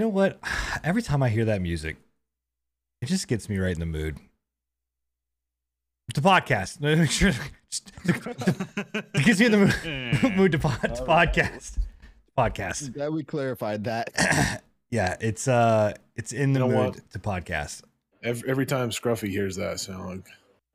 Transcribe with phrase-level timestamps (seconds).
[0.00, 0.40] You know what?
[0.82, 1.98] Every time I hear that music,
[3.02, 4.16] it just gets me right in the mood.
[6.08, 6.80] It's a podcast.
[6.98, 7.28] Make sure
[8.06, 11.76] it gets me in the mood, mood to, pod, to podcast.
[12.38, 12.94] Podcast.
[12.94, 14.62] Glad we clarified that.
[14.90, 17.10] Yeah, it's uh, it's in the You know mood what?
[17.12, 17.82] to podcast.
[18.24, 20.24] Every, every time Scruffy hears that song,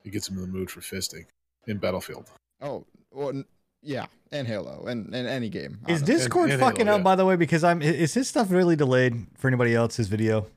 [0.05, 1.25] it gets him in the mood for fisting
[1.67, 2.29] in Battlefield.
[2.61, 3.45] Oh, well, n-
[3.85, 5.79] yeah, and Halo, and, and any game.
[5.87, 6.13] Is honestly.
[6.15, 7.03] Discord and Halo, fucking up yeah.
[7.03, 7.35] by the way?
[7.35, 9.95] Because I'm is his stuff really delayed for anybody else?
[9.97, 10.47] His video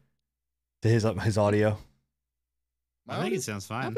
[0.83, 1.79] to his his audio.
[3.09, 3.95] I think it sounds fine.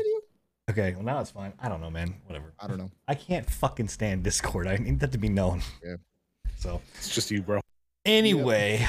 [0.71, 1.53] Okay, well now it's fine.
[1.59, 2.15] I don't know, man.
[2.27, 2.53] Whatever.
[2.59, 2.91] I don't know.
[3.09, 4.67] I can't fucking stand Discord.
[4.67, 5.63] I need that to be known.
[5.85, 5.97] Yeah.
[6.59, 7.61] So It's just you, bro.
[8.05, 8.87] anyway,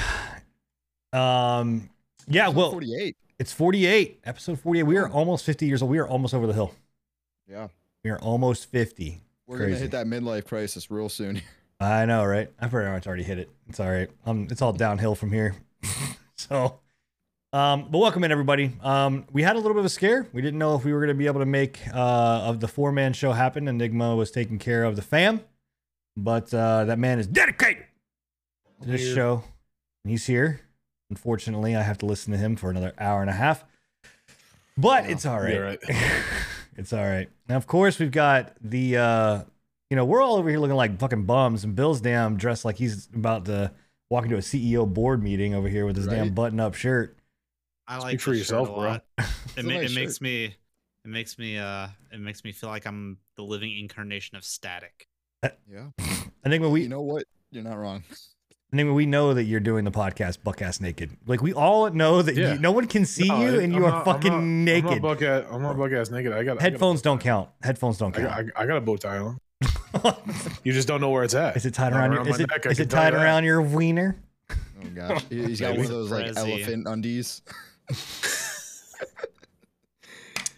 [1.13, 1.89] um,
[2.27, 2.43] yeah.
[2.43, 3.17] Episode Well, 48.
[3.39, 4.83] it's 48, episode 48.
[4.83, 5.89] We are almost 50 years old.
[5.89, 6.73] We are almost over the hill.
[7.49, 7.69] Yeah,
[8.03, 9.21] We are almost 50.
[9.51, 9.71] We're Crazy.
[9.71, 11.41] gonna hit that midlife crisis real soon.
[11.81, 12.49] I know, right?
[12.57, 13.49] I've pretty much already hit it.
[13.67, 14.09] It's all right.
[14.25, 15.55] Um, it's all downhill from here.
[16.37, 16.79] so,
[17.51, 18.71] um, but welcome in everybody.
[18.81, 20.25] Um, we had a little bit of a scare.
[20.31, 21.97] We didn't know if we were going to be able to make uh
[22.45, 23.67] of the four man show happen.
[23.67, 25.41] Enigma was taking care of the fam,
[26.15, 27.83] but uh, that man is dedicated
[28.81, 29.15] to this Here.
[29.15, 29.43] show.
[30.05, 30.61] And he's here.
[31.09, 33.65] Unfortunately, I have to listen to him for another hour and a half.
[34.77, 35.77] But it's all right.
[36.73, 36.79] Yeah, right.
[36.79, 37.29] it's all right.
[37.47, 39.43] Now, of course, we've got the uh
[39.89, 42.77] you know, we're all over here looking like fucking bums, and Bill's damn dressed like
[42.77, 43.73] he's about to
[44.09, 47.17] walk into a CEO board meeting over here with his damn button-up shirt.
[47.87, 48.81] I like for yourself, a bro.
[48.81, 49.05] lot.
[49.57, 50.55] It, ma- nice it makes me, it
[51.07, 55.09] makes me, uh, it makes me feel like I'm the living incarnation of static.
[55.43, 55.89] yeah.
[55.99, 57.25] I think when we you know what?
[57.51, 58.03] You're not wrong.
[58.73, 61.11] I think when we know that you're doing the podcast buck ass naked.
[61.27, 62.53] Like we all know that Yeah.
[62.53, 64.43] you, no one can see No, you and I'm you are not- I'm fucking not-
[64.43, 64.85] naked.
[64.85, 65.43] I'm not buck ass.
[65.51, 66.31] I'm not buck ass naked.
[66.31, 67.49] I got I got a- Headphones don't count.
[67.61, 68.51] Headphones don't I got, count.
[68.55, 69.37] I, I got a bow tie on.
[70.63, 71.57] You just don't know where it's at.
[71.57, 73.61] is it tied Not around your my is it, neck, is it tied around your
[73.61, 74.15] wiener?
[74.49, 74.55] Oh
[74.95, 76.37] gosh, He- he's got one of those like Prezi.
[76.37, 77.41] elephant undies.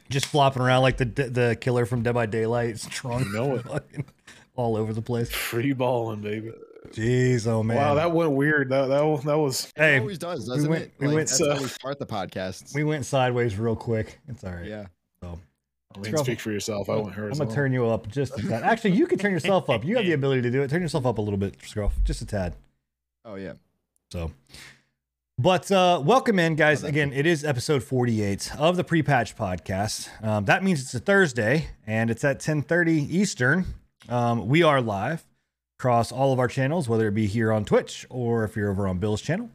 [0.09, 3.65] Just flopping around like the the killer from Dead by Daylight, strong, You know it.
[4.55, 5.31] all over the place.
[5.31, 6.51] Free balling, baby.
[6.91, 7.77] Jeez, oh man.
[7.77, 8.69] Wow, that went weird.
[8.69, 10.93] That that was, that was hey, it always does, doesn't went- it?
[10.99, 12.75] we Like, went- that's so- how we start the podcast.
[12.75, 14.19] we went sideways real quick.
[14.27, 14.65] It's all right.
[14.65, 14.85] yeah.
[15.21, 15.39] So
[15.95, 16.89] I mean, speak for yourself.
[16.89, 17.29] I went her.
[17.29, 18.63] I'm gonna turn you up just a tad.
[18.63, 19.85] Actually, you can turn yourself up.
[19.85, 20.69] You have the ability to do it.
[20.69, 22.55] Turn yourself up a little bit, Scruff, just a tad.
[23.25, 23.53] Oh yeah.
[24.11, 24.31] So,
[25.39, 26.81] but uh, welcome in, guys.
[26.81, 30.09] thank Again, it is episode 48 of the pre-patch podcast.
[30.23, 33.65] Um, that means it's a Thursday, and it's at 10:30 Eastern.
[34.09, 35.23] Um, we are live
[35.83, 38.87] across all of our channels, whether it be here on Twitch or if you're over
[38.87, 39.49] on Bill's channel.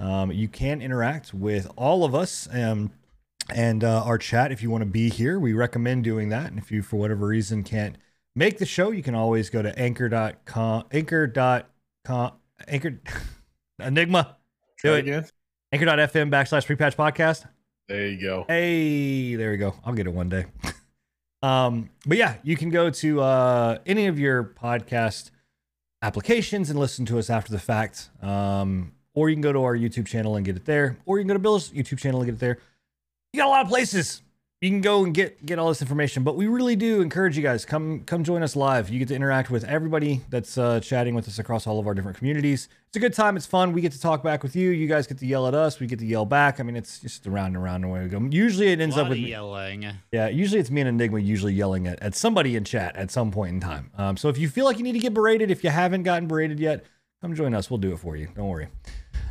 [0.00, 2.92] Um, you can interact with all of us um,
[3.54, 5.38] and uh, our chat if you want to be here.
[5.38, 6.46] We recommend doing that.
[6.46, 7.98] And if you, for whatever reason, can't
[8.34, 12.32] make the show, you can always go to anchor.com, anchor.com,
[12.68, 12.98] anchor,
[13.78, 14.38] enigma,
[14.82, 15.00] do it.
[15.00, 15.26] again.
[15.72, 17.46] anchor.fm backslash pre-patch podcast.
[17.86, 18.46] There you go.
[18.48, 19.74] Hey, there we go.
[19.84, 20.46] I'll get it one day.
[21.42, 25.32] um, but yeah, you can go to uh, any of your podcast
[26.06, 28.10] applications and listen to us after the fact.
[28.22, 30.98] Um, or you can go to our YouTube channel and get it there.
[31.04, 32.58] Or you can go to Bill's YouTube channel and get it there.
[33.32, 34.22] You got a lot of places
[34.62, 36.22] you can go and get get all this information.
[36.22, 38.88] But we really do encourage you guys come come join us live.
[38.88, 41.92] You get to interact with everybody that's uh, chatting with us across all of our
[41.92, 42.68] different communities.
[42.88, 43.36] It's a good time.
[43.36, 43.72] It's fun.
[43.72, 44.70] We get to talk back with you.
[44.70, 45.78] You guys get to yell at us.
[45.78, 46.58] We get to yell back.
[46.58, 48.18] I mean, it's just around and around the way we go.
[48.30, 49.86] Usually it ends up with of me- yelling.
[50.10, 53.30] yeah, usually it's me and Enigma usually yelling at, at somebody in chat at some
[53.30, 53.90] point in time.
[53.98, 56.28] Um, so if you feel like you need to get berated, if you haven't gotten
[56.28, 56.86] berated yet,
[57.20, 57.70] come join us.
[57.70, 58.28] We'll do it for you.
[58.34, 58.68] Don't worry.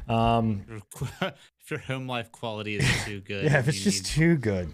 [0.08, 0.84] Um,
[1.22, 4.72] if your home life quality is too good, yeah, if it's just too good.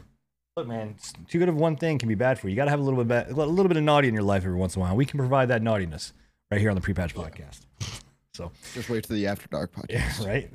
[0.61, 0.95] Look, man,
[1.27, 2.51] too good of one thing can be bad for you.
[2.51, 4.22] You got to have a little bit, ba- a little bit of naughty in your
[4.23, 4.95] life every once in a while.
[4.95, 6.13] We can provide that naughtiness
[6.51, 7.61] right here on the pre-patch podcast.
[8.33, 9.89] So Just wait till the After Dark podcast.
[9.89, 10.49] yeah, right.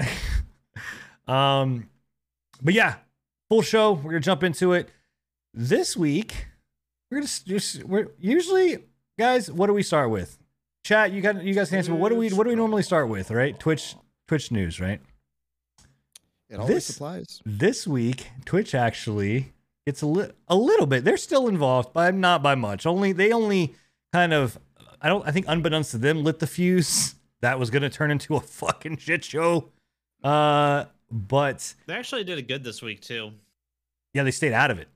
[1.29, 1.91] um,
[2.63, 2.95] but yeah,
[3.51, 3.93] full show.
[3.93, 4.89] We're gonna jump into it
[5.53, 6.47] this week.
[7.11, 8.79] We're gonna just we're usually
[9.19, 9.53] guys.
[9.53, 10.39] What do we start with?
[10.85, 11.13] Chat.
[11.13, 11.91] You got you guys can answer.
[11.93, 13.31] But what do we what do we normally start with?
[13.31, 13.57] Right?
[13.59, 13.95] Twitch
[14.27, 14.81] Twitch news.
[14.81, 15.03] Right?
[16.49, 17.43] It always This- supplies.
[17.45, 19.53] This week, Twitch actually
[19.87, 21.05] gets a li- a little bit.
[21.05, 22.85] They're still involved, but not by much.
[22.87, 23.75] Only they only
[24.13, 24.59] kind of.
[25.01, 25.27] I don't.
[25.27, 27.15] I think unbeknownst to them, lit the fuse.
[27.41, 29.71] That was gonna turn into a fucking shit show.
[30.25, 33.31] Uh, but They actually did it good this week too.
[34.15, 34.89] yeah, they stayed out of it.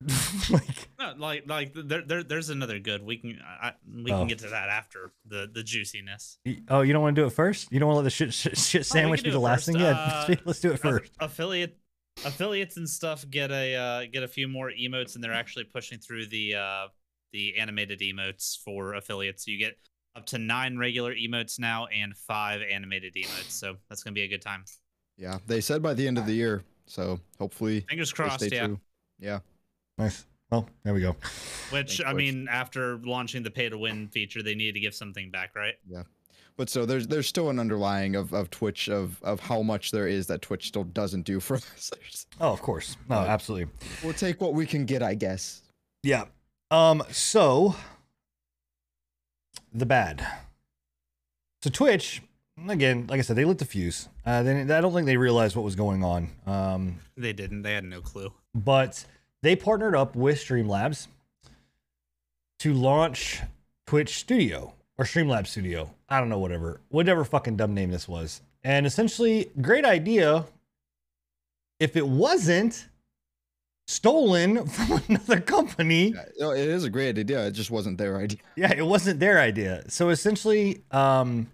[0.50, 3.02] like, No, like like there, there there's another good.
[3.04, 4.18] We can I, we Oh.
[4.18, 6.38] can get to that after the the juiciness.
[6.68, 7.70] oh, you don't want to do it first?
[7.70, 9.66] You don't want to let the shit shit, shit sandwich can be the last first.
[9.66, 9.76] thing?
[9.80, 9.92] Yeah,
[10.28, 11.12] Uh, let's do it first.
[11.20, 11.76] affiliate
[12.24, 15.98] affiliates and stuff get a uh, get a few more emotes, and they're actually pushing
[15.98, 16.86] through the uh,
[17.32, 19.46] the animated emotes for affiliates.
[19.46, 19.76] You get
[20.16, 24.28] up to nine regular emotes now and five animated emotes, so that's gonna be a
[24.28, 24.64] good time.
[25.16, 26.62] Yeah, they said by the end of the year.
[26.86, 28.44] So hopefully, Fingers they crossed.
[28.44, 28.66] stay Yeah.
[28.66, 28.80] true.
[29.18, 29.38] Yeah.
[29.98, 30.24] Nice.
[30.50, 31.16] Well, there we go.
[31.70, 32.16] Which Thanks, I Twitch.
[32.34, 35.74] mean, after launching the pay to win feature, they need to give something back, right?
[36.56, 40.08] But so there's there's still an underlying of, of Twitch of of how much there
[40.08, 41.90] is that Twitch still doesn't do for us.
[42.40, 42.96] Oh, of course.
[43.10, 43.28] No, Right.
[43.28, 43.70] absolutely.
[44.02, 45.62] we'll take what we can get, I guess.
[46.02, 46.24] Yeah.
[46.70, 47.02] Um.
[47.10, 47.74] So
[49.72, 50.26] the bad.
[51.62, 52.22] So Twitch,
[52.68, 54.08] again, like I said, they lit the fuse.
[54.24, 56.28] Uh, they, I don't think they realized what was going on.
[56.46, 57.62] Um, They didn't.
[57.62, 58.32] They had no clue.
[58.54, 59.04] but
[59.42, 61.06] they partnered up with Streamlabs
[62.60, 63.40] to launch
[63.86, 65.90] Twitch Studio or Streamlabs Studio.
[66.08, 68.40] I don't know, whatever, whatever fucking dumb name this was.
[68.62, 70.44] And essentially, great idea.
[71.80, 72.88] If it wasn't
[73.86, 77.46] stolen from another company, Yeah, no, it is a great idea.
[77.46, 78.38] It just wasn't their idea.
[78.56, 79.84] yeah, it wasn't their idea.
[79.88, 81.48] So essentially, um,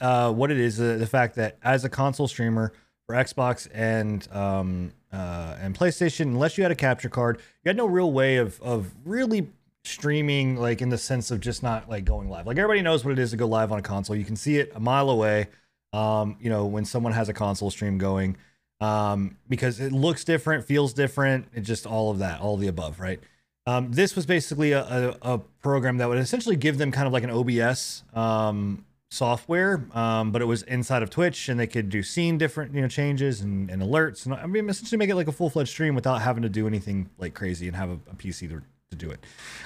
[0.00, 2.72] uh, what it is, uh, the fact that as a console streamer
[3.06, 7.76] for Xbox and um, uh, and PlayStation, unless you had a capture card, you had
[7.76, 9.48] no real way of of really
[9.84, 12.46] streaming, like in the sense of just not like going live.
[12.46, 14.16] Like everybody knows what it is to go live on a console.
[14.16, 15.48] You can see it a mile away.
[15.92, 18.36] Um, you know, when someone has a console stream going,
[18.80, 22.68] um, because it looks different, feels different, it just all of that, all of the
[22.68, 23.20] above, right?
[23.66, 27.12] Um, this was basically a, a, a program that would essentially give them kind of
[27.12, 31.90] like an OBS um, software, um, but it was inside of Twitch, and they could
[31.90, 35.16] do scene different, you know, changes and, and alerts, and I mean, essentially make it
[35.16, 37.94] like a full fledged stream without having to do anything like crazy and have a,
[38.10, 39.20] a PC to, to do it.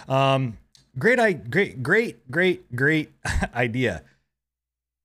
[0.09, 0.59] Um,
[0.99, 3.11] great, I great, great, great, great
[3.55, 4.03] idea.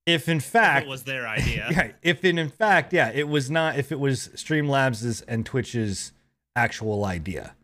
[0.05, 1.67] If in If fact it was their idea.
[1.71, 6.13] yeah, if in, in fact, yeah, it was not if it was Streamlabs's and Twitch's
[6.55, 7.55] actual idea.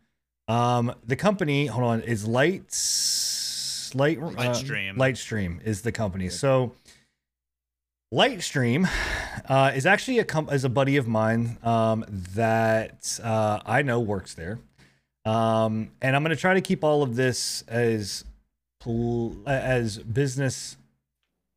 [0.46, 4.96] Um, the company, hold on, is Lights Light uh, Lightstream.
[4.96, 6.28] Lightstream is the company.
[6.28, 6.74] So
[8.12, 8.88] Lightstream
[9.48, 14.00] uh, is actually a com- is a buddy of mine um, that uh, I know
[14.00, 14.58] works there.
[15.24, 18.24] Um, and I'm going to try to keep all of this as
[19.46, 20.76] as business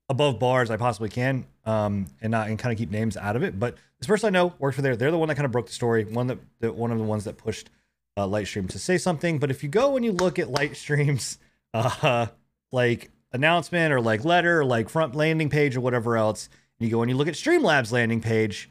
[0.08, 3.36] above bar as I possibly can, um, and not and kind of keep names out
[3.36, 3.60] of it.
[3.60, 4.96] But this person I know works for there.
[4.96, 6.06] They're the one that kind of broke the story.
[6.06, 7.70] One that, that one of the ones that pushed
[8.16, 9.40] uh, Lightstream to say something.
[9.40, 11.38] But if you go and you look at Lightstream's
[11.74, 12.28] uh,
[12.72, 16.50] like announcement or like letter or like front landing page or whatever else,
[16.80, 18.70] and you go and you look at Streamlabs landing page,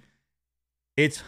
[0.97, 1.23] it's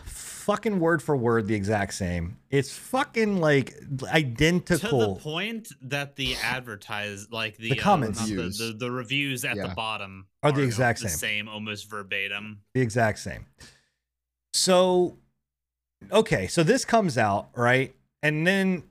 [0.49, 2.39] fucking word for word the exact same.
[2.49, 3.75] It's fucking like
[4.05, 4.79] identical.
[4.79, 8.21] to the point that the advertise like the, The uh, comments.
[8.21, 9.75] not the, the, the reviews at the Yeah.
[9.75, 11.19] bottom Are the exact the same.
[11.19, 12.63] same, almost verbatim.
[12.73, 13.45] the exact same.
[14.55, 15.19] So,
[16.11, 17.95] okay, so this comes out, right?
[18.23, 18.85] And then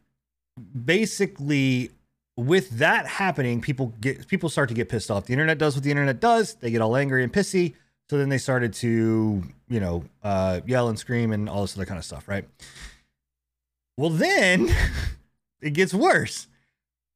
[0.86, 1.90] basically
[2.36, 5.26] with that happening, people get people start to get pissed off.
[5.26, 6.54] The internet does what the internet does.
[6.54, 7.74] They get all angry and pissy.
[8.10, 11.86] So then they started to, you know, uh, yell and scream and all this other
[11.86, 12.46] kind of stuff, right?
[13.98, 14.74] Well, then
[15.62, 16.48] it gets worse.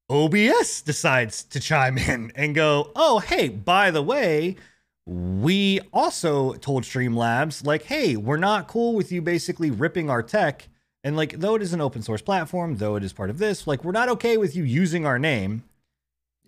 [0.09, 4.57] OBS decides to chime in and go, oh, hey, by the way,
[5.05, 10.67] we also told Streamlabs, like, hey, we're not cool with you basically ripping our tech.
[11.03, 13.65] And like, though it is an open source platform, though it is part of this,
[13.65, 15.63] like, we're not okay with you using our name.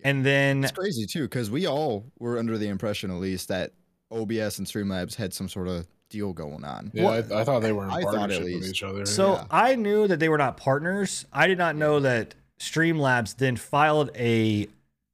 [0.04, 3.72] And then, It's crazy too, because we all were under the impression, at least, that
[4.14, 6.90] OBS and Streamlabs had some sort of deal going on.
[6.94, 8.68] Yeah, What- I, I thought they were in I thought at partnership with least.
[8.70, 9.04] each other.
[9.06, 9.44] so Yeah.
[9.50, 11.26] I knew that they were not partners.
[11.32, 14.68] I did not know that Streamlabs then filed a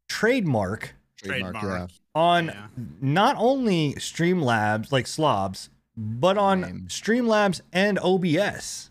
[0.08, 1.90] trademark Trademark.
[2.14, 2.66] on Yeah.
[3.00, 6.86] not only Streamlabs, like Slobs, but on Name.
[6.88, 8.90] Streamlabs and OBS.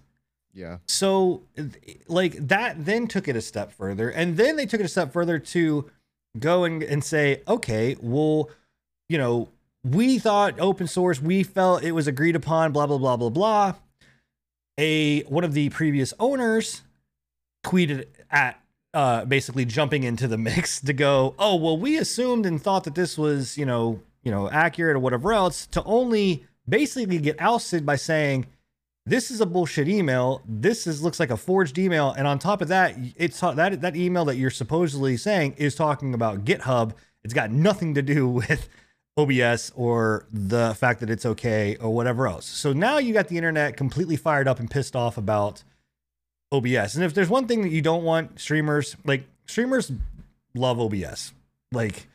[0.53, 0.77] Yeah.
[0.87, 1.43] So,
[2.07, 5.13] like that, then took it a step further, and then they took it a step
[5.13, 5.89] further to
[6.37, 8.49] go and, and say, okay, well,
[9.07, 9.49] you know,
[9.83, 13.73] we thought open source, we felt it was agreed upon, blah blah blah blah blah.
[14.77, 16.83] A one of the previous owners
[17.63, 18.61] tweeted at
[18.93, 22.95] uh, basically jumping into the mix to go, oh well, we assumed and thought that
[22.95, 27.85] this was you know you know accurate or whatever else, to only basically get ousted
[27.85, 28.45] by saying
[29.05, 30.41] this is a bullshit email.
[30.47, 33.95] This is looks like a forged email, and on top of that, it's that that
[33.95, 36.93] email that you're supposedly saying is talking about GitHub.
[37.23, 38.69] It's got nothing to do with
[39.19, 42.45] OBS or the fact that it's okay or whatever else.
[42.45, 45.63] So now you got the internet completely fired up and pissed off about
[46.51, 46.95] OBS.
[46.95, 49.91] And if there's one thing that you don't want streamers, like streamers
[50.55, 51.33] love OBS.
[51.71, 52.07] Like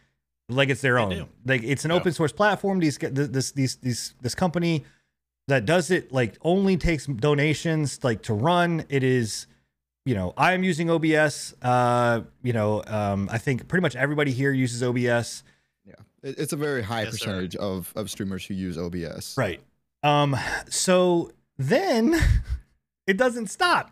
[0.49, 1.29] like it's their own.
[1.47, 1.97] Like it's an Yeah.
[1.99, 2.81] open source platform.
[2.81, 4.85] These this these these this company
[5.49, 8.85] that does it like only takes donations like to run.
[8.89, 9.47] It is
[10.07, 11.55] you know, I am using OBS.
[11.63, 15.43] Uh, you know, um, I think pretty much everybody here uses OBS.
[16.25, 16.31] Yeah.
[16.31, 17.27] It, it's a very high Yes, sir.
[17.27, 19.37] percentage of, of streamers who use OBS.
[19.37, 19.61] Right.
[20.03, 20.37] Um,
[20.69, 22.15] so then
[23.07, 23.91] it doesn't stop.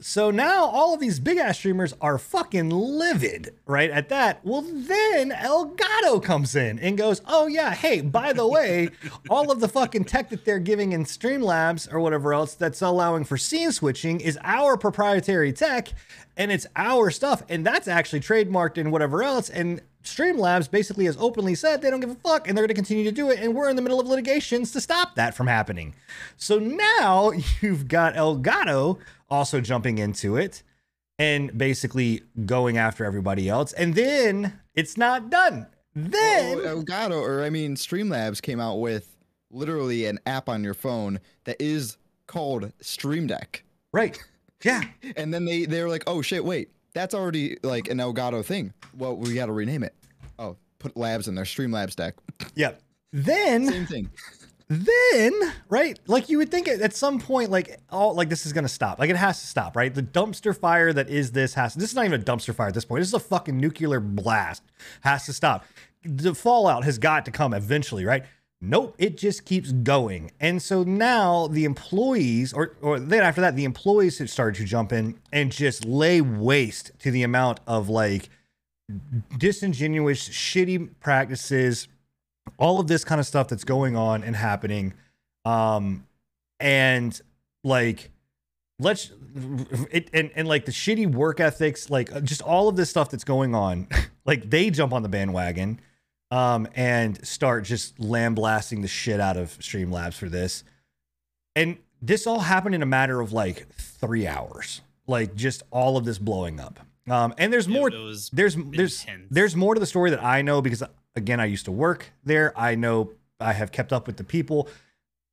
[0.00, 3.88] So now all of these big ass streamers are fucking livid, right?
[3.88, 8.88] At that, well, then Elgato comes in and goes, "Oh yeah, hey, by the way,
[9.30, 13.22] all of the fucking tech that they're giving in Streamlabs or whatever else that's allowing
[13.22, 15.92] for scene switching is our proprietary tech,
[16.36, 19.50] and it's our stuff, and that's actually trademarked and whatever else.
[19.50, 22.74] And Streamlabs basically has openly said they don't give a fuck, and they're going to
[22.74, 25.46] continue to do it, and we're in the middle of litigations to stop that from
[25.46, 25.94] happening.
[26.36, 28.98] So now you've got Elgato
[29.30, 30.62] also jumping into it
[31.18, 33.72] and basically going after everybody else.
[33.72, 35.66] And then it's not done.
[35.94, 39.16] Then Well, Elgato, or I mean, Streamlabs came out with
[39.50, 43.62] literally an app on your phone that is called Stream Deck.
[43.92, 44.18] right.
[44.64, 44.82] Yeah.
[45.16, 48.72] And then they they're like, oh shit, wait, that's already like an Elgato thing.
[48.96, 49.94] Well, we got to rename it.
[50.38, 52.14] Oh, put labs in there, Stream Streamlabs Deck.
[52.54, 52.72] Yeah.
[53.12, 54.10] Then Same thing.
[54.68, 55.32] then
[55.68, 58.66] right like you would think at at some point like all like this is gonna
[58.68, 61.90] stop like it has to stop right the dumpster fire that is this has this
[61.90, 64.62] is not even a dumpster fire at this point this is a fucking nuclear blast
[65.02, 65.66] has to stop
[66.04, 68.24] the fallout has got to come eventually right
[68.62, 70.30] nope it just keeps going.
[70.40, 74.64] And so now the employees or or then after that the employees have started to
[74.64, 78.30] jump in and just lay waste to the amount of like
[79.38, 81.88] disingenuous shitty practices
[82.58, 84.94] all of this kind of stuff that's going on and happening.
[85.44, 86.06] Um
[86.60, 87.20] and
[87.64, 88.10] like
[88.78, 89.10] let's
[89.90, 93.24] it and, and like the shitty work ethics like just all of this stuff that's
[93.24, 93.88] going on
[94.24, 95.80] like they jump on the bandwagon
[96.32, 100.64] um and start just lambasting the shit out of streamlabs for this
[101.54, 106.04] and this all happened in a matter of like three hours like just all of
[106.04, 109.26] this blowing up um and there's It- more It, was there's there's intense.
[109.30, 110.82] there's more to the story that I know because
[111.16, 112.52] again I used to work there.
[112.58, 114.68] I know I have kept up with the people.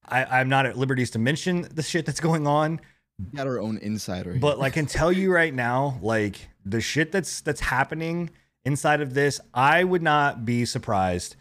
[0.06, 2.82] I, I'm not at liberties to mention the shit that's going on,
[3.20, 4.32] We got our own insider.
[4.32, 4.40] here.
[4.42, 8.32] but like, I can tell you right now, like the shit that's that's happening
[8.66, 11.36] inside of this, I would not be surprised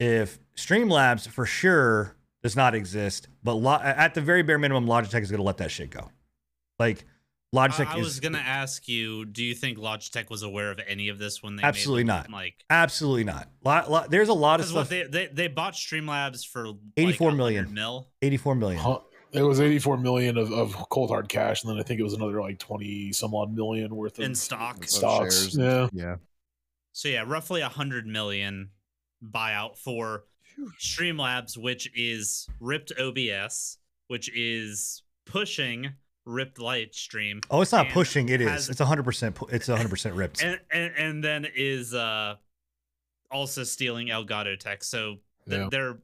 [0.00, 5.22] if Streamlabs for sure does not exist, but lo- at the very bare minimum, Logitech
[5.22, 6.10] is going to let that shit go.
[6.78, 7.04] Like
[7.54, 10.80] Logitech I, I is was gonna ask you, do you think Logitech was aware of
[10.88, 12.30] any of this when they Absolutely made, not.
[12.30, 13.48] Like, absolutely not.
[13.64, 14.88] Lot, lot, there's a lot of stuff.
[14.88, 17.74] they, they they bought Streamlabs for like 84 100 million.
[17.74, 18.08] mil.
[18.22, 18.80] 84 million.
[18.82, 18.98] Huh.
[19.32, 22.12] It was 84 million of, of cold hard cash, and then I think it was
[22.12, 24.84] another like 20 some odd million worth of In stock.
[24.84, 25.52] Stocks.
[25.52, 25.88] shares Yeah.
[25.92, 26.16] yeah.
[26.94, 28.70] So yeah, roughly a hundred million
[29.22, 30.24] buyout for
[30.80, 35.90] Streamlabs, which is ripped OBS, which is pushing
[36.24, 38.28] ripped Lightstream, Oh, it's not pushing.
[38.28, 38.48] It is.
[38.48, 39.34] has- It's 100%.
[39.34, 40.42] pu- It's 100% ripped.
[40.42, 42.36] and, and and then is uh
[43.30, 44.84] also stealing Elgato tech.
[44.84, 45.16] So
[45.48, 45.68] th- Yeah.
[45.70, 45.98] they're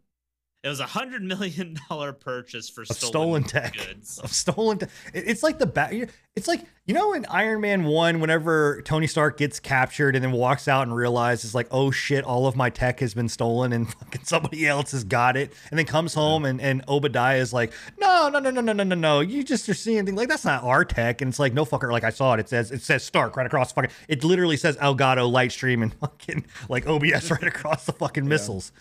[0.63, 3.75] it was a hundred million dollar purchase for stolen, stolen tech.
[3.75, 4.19] goods.
[4.19, 4.79] Of stolen.
[4.79, 5.93] T- it- it's like the back.
[6.37, 10.33] It's like you know in Iron Man one, whenever Tony Stark gets captured and then
[10.33, 13.93] walks out and realizes like, oh shit, all of my tech has been stolen and
[14.01, 17.73] fucking somebody else has got it, and then comes home and and Obadiah is like,
[17.99, 20.45] no, no, no, no, no, no, no, no, you just are seeing things like that's
[20.45, 22.41] not our tech, and it's like no fucker, like I saw it.
[22.41, 23.91] It says it says Stark right across the fucking.
[24.09, 28.73] It literally says Elgato Lightstream and fucking like OBS right across the fucking missiles.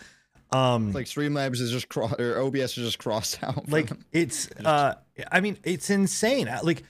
[0.52, 3.68] Um, It's like Streamlabs is just cro- or OBS is just crossed out.
[3.68, 4.94] like it's uh
[5.30, 6.82] i mean it's insane Uh, like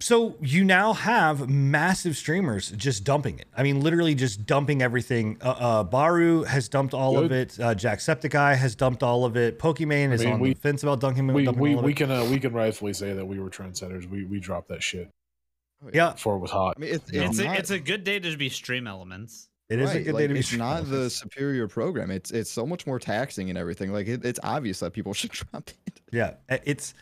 [0.00, 5.38] so you now have massive streamers just dumping it i mean literally just dumping everything
[5.40, 7.52] uh, uh baru has dumped all of Good.
[7.56, 10.82] it uh jacksepticeye has dumped all of it pokimane is mean, on we- the fence
[10.82, 11.96] about dunking We dumping we, all of we it.
[11.96, 14.06] can uh, we can rightfully say that we were trendsetters.
[14.08, 15.10] We we dropped that shit
[15.92, 16.74] yeah before it was hot.
[16.76, 19.48] I mean, it's, it's, It's a, it's a good day to be stream elements.
[19.68, 22.10] It is a right, good like, day to be It's not the superior program.
[22.10, 23.92] It's it's so much more taxing and everything.
[23.92, 26.00] Like it, it's obvious that people should drop it.
[26.12, 26.94] Yeah, it's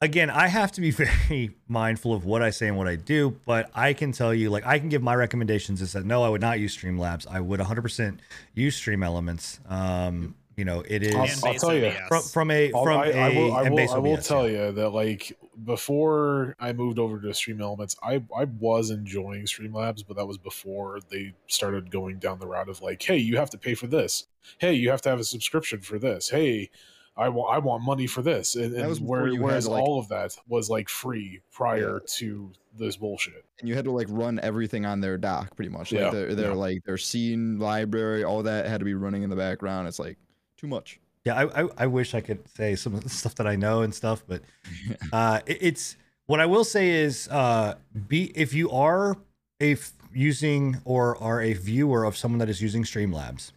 [0.00, 3.30] again, I have to be very mindful of what I say and what I do,
[3.46, 6.28] but I can tell you, like, I can give my recommendations is that no, I
[6.28, 7.26] would not use Streamlabs.
[7.28, 8.18] I would 100%
[8.54, 9.60] use Stream Elements.
[9.68, 11.86] Um, you know, it is I'll- And I'll tell you.
[11.86, 12.08] OBS.
[12.08, 14.28] from from a I'll- from I, a I will, I will, base I will OBS,
[14.28, 14.66] tell yeah.
[14.66, 20.04] you that like before I moved over to Stream Elements, I I was enjoying Streamlabs,
[20.06, 23.50] but that was before they started going down the route of like, hey, you have
[23.50, 24.26] to pay for this.
[24.58, 26.28] Hey, you have to have a subscription for this.
[26.30, 26.70] Hey,
[27.16, 28.54] I want I want money for this.
[28.56, 31.40] And, That and was where, you had, whereas like- all of that was like free
[31.52, 33.44] prior to this bullshit.
[33.60, 35.92] And you had to like run everything on their dock pretty much.
[35.92, 36.56] Like Yeah, their, their yeah.
[36.56, 39.86] like their scene library, all that had to be running in the background.
[39.86, 40.18] It's like
[40.64, 40.98] too much.
[41.24, 43.82] Yeah, I, I I wish I could say some of the stuff that I know
[43.82, 44.42] and stuff, but
[45.12, 47.74] uh, it- it's what I will say is uh,
[48.08, 49.16] be if you are
[49.62, 49.76] a
[50.12, 53.52] using or are a viewer of someone that is using Streamlabs,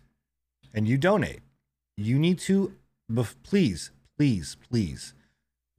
[0.74, 1.40] and you donate,
[1.98, 2.74] you need to
[3.44, 5.14] please, please, please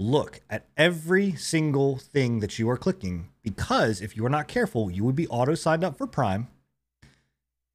[0.00, 4.90] look at every single thing that you are clicking because if you are not careful,
[4.90, 6.48] you would be auto signed up for Prime.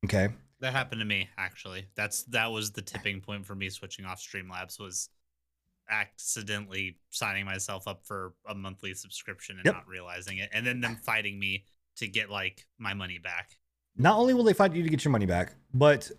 [0.05, 0.29] Okay.
[0.63, 1.86] That happened to me actually.
[1.96, 5.10] That's that was the tipping point for me switching off Streamlabs was
[5.89, 9.75] accidentally signing myself up for a monthly subscription and Yep.
[9.75, 11.65] not realizing it, and then them fighting me
[11.98, 13.58] to get like my money back.
[13.98, 16.10] Not only will they fight you to get your money back, but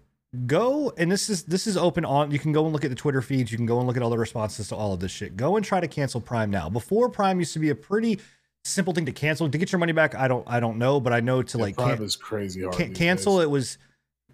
[0.47, 2.97] go and this is this is open on you can go and look at the
[2.97, 5.11] Twitter feeds, you can go and look at all the responses to all of this
[5.11, 5.37] shit.
[5.37, 6.69] Go and try to cancel Prime now.
[6.69, 8.21] Before Prime used to be a pretty
[8.65, 9.49] simple thing to cancel.
[9.49, 11.65] To get your money back, I don't I don't know, but I know to Yeah,
[11.65, 12.75] like Prime can- is crazy hard.
[12.77, 13.45] can- cancel days.
[13.45, 13.79] it was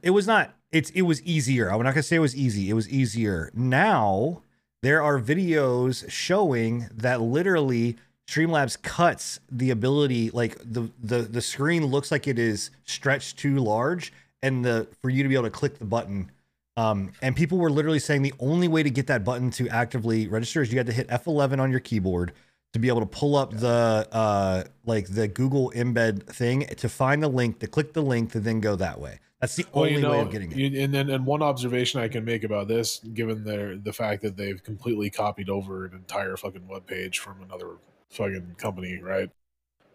[0.03, 1.71] it was not it's it was easier.
[1.71, 3.51] I'm not gonna say it was easy it was easier.
[3.55, 4.43] Now
[4.83, 7.97] there are videos showing that literally
[8.29, 13.57] streamlabs cuts the ability like the the the screen looks like it is stretched too
[13.57, 16.31] large and the for you to be able to click the button.
[16.77, 20.29] Um, and people were literally saying the only way to get that button to actively
[20.29, 22.33] register is you had to hit F11 on your keyboard
[22.73, 27.23] to be able to pull up the uh, like the Google embed thing to find
[27.23, 29.19] the link, to click the link, to then go that way.
[29.41, 30.59] That's the Well, only you know, way of getting it.
[30.59, 34.23] you- and then and one observation I can make about this, given their the fact
[34.23, 37.77] that they've completely copied over an entire fucking web page from another
[38.11, 39.31] fucking company, right?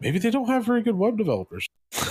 [0.01, 1.67] Maybe they don't have very good web developers.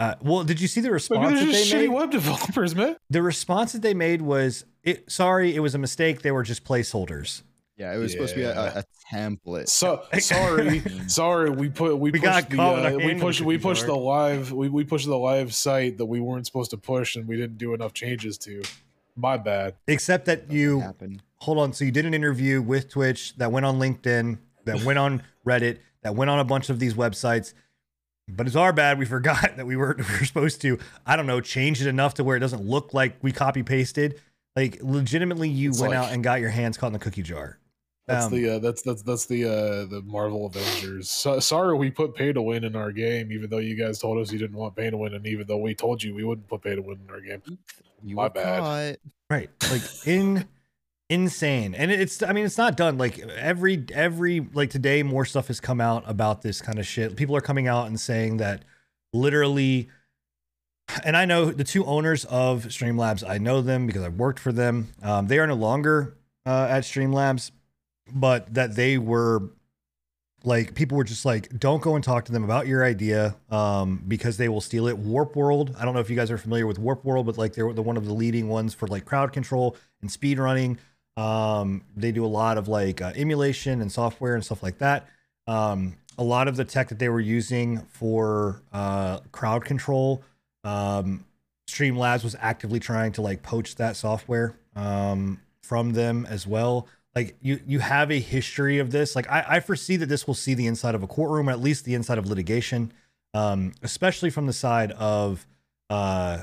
[0.00, 1.20] Uh, well, did you see the response?
[1.20, 1.94] Maybe they're that just they shitty made?
[1.94, 2.96] web developers, man.
[3.10, 6.22] The response that they made was, "It sorry, it was a mistake.
[6.22, 7.42] They were just placeholders."
[7.76, 9.68] Yeah, it was supposed to be a, a, a template.
[9.68, 11.50] So sorry, sorry.
[11.50, 13.58] We put we, We pushed got the caught with our uh, we in pushed we
[13.58, 13.88] pushed jar.
[13.88, 17.26] the live we, we pushed the live site that we weren't supposed to push and
[17.26, 18.62] we didn't do enough changes to.
[19.16, 19.74] My bad.
[19.86, 21.22] Except that you happened.
[21.36, 21.72] hold on.
[21.72, 25.78] So you did an interview with Twitch that went on LinkedIn, that went on Reddit,
[26.02, 27.54] that went on a bunch of these websites.
[28.28, 28.98] But it's our bad.
[28.98, 32.14] We forgot that we were, we were supposed to, I don't know, change it enough
[32.14, 34.20] to where it doesn't look like we copy pasted.
[34.56, 37.22] Like legitimately, you It's went like- out and got your hands caught in the cookie
[37.22, 37.58] jar.
[38.06, 41.08] That's Um, the uh, that's that's that's the uh, the Marvel Avengers.
[41.08, 44.18] So, sorry, we put pay to win in our game, even though you guys told
[44.18, 46.46] us you didn't want pay to win, and even though we told you we wouldn't
[46.46, 47.40] put pay to win in our game.
[48.02, 48.60] You My bad.
[48.60, 48.96] caught.
[49.30, 49.48] Right.
[49.70, 50.46] Like in
[51.08, 51.74] insane.
[51.74, 52.98] And it's I mean it's not done.
[52.98, 57.16] Like every every like today more stuff has come out about this kind of shit.
[57.16, 58.64] People are coming out and saying that
[59.14, 59.88] literally
[61.02, 64.52] and I know the two owners of Streamlabs, I know them because I've worked for
[64.52, 64.88] them.
[65.02, 66.14] Um, they are no longer
[66.44, 67.50] uh, at Streamlabs,
[68.14, 69.50] but that they were
[70.44, 74.02] like people were just like, don't go and talk to them about your idea um,
[74.06, 74.96] because they will steal it.
[74.98, 77.54] Warp World, I don't know if you guys are familiar with Warp World, but like
[77.54, 80.78] they're the one of the leading ones for like crowd control and speed running.
[81.16, 85.08] Um, they do a lot of like uh, emulation and software and stuff like that.
[85.46, 90.22] Um, a lot of the tech that they were using for uh, crowd control,
[90.62, 91.24] um,
[91.68, 96.86] Streamlabs was actively trying to like poach that software um, from them as well.
[97.14, 99.14] Like you, you have a history of this.
[99.14, 101.60] Like I, I foresee that this will see the inside of a courtroom, or at
[101.60, 102.92] least the inside of litigation,
[103.34, 105.46] um, especially from the side of,
[105.90, 106.42] uh,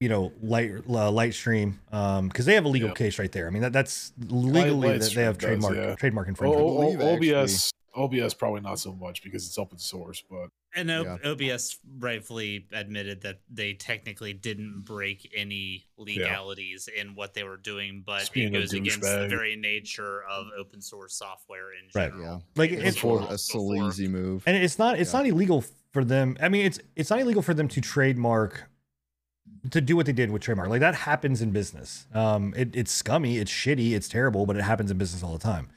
[0.00, 2.96] you know, light uh, Lightstream, um, because they have a legal Yep.
[2.96, 3.46] case right there.
[3.48, 5.94] I mean, that that's legally that they have Lightstream does, trademark yeah.
[5.96, 6.62] trademark O- infringement.
[6.62, 10.90] O- believe, actually- OBS OBS probably not so much because it's open source, but And
[10.90, 11.30] O- Yeah.
[11.30, 18.02] OBS rightfully admitted that they technically didn't break any legalities in what they were doing,
[18.04, 21.88] but Just it being a goes against the very nature of open source software in
[21.94, 22.12] Right.
[22.20, 22.38] Yeah.
[22.56, 24.42] Like It's it's Before Before- a sleazy move.
[24.46, 25.20] and it's not it's Yeah.
[25.20, 28.68] not illegal for them i mean it's it's not illegal for them to trademark
[29.70, 32.90] to do what they did with trademark like that happens in business um it, it's
[32.90, 35.68] scummy it's shitty it's terrible but it happens in business all the time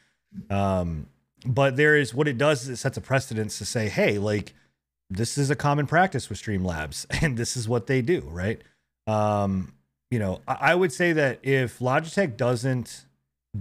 [0.50, 1.06] um
[1.46, 4.54] but there is what it does is it sets a precedence to say hey like
[5.10, 8.62] this is a common practice with streamlabs and this is what they do right?
[9.06, 9.74] Um
[10.10, 13.06] you know i, I would say that if logitech doesn't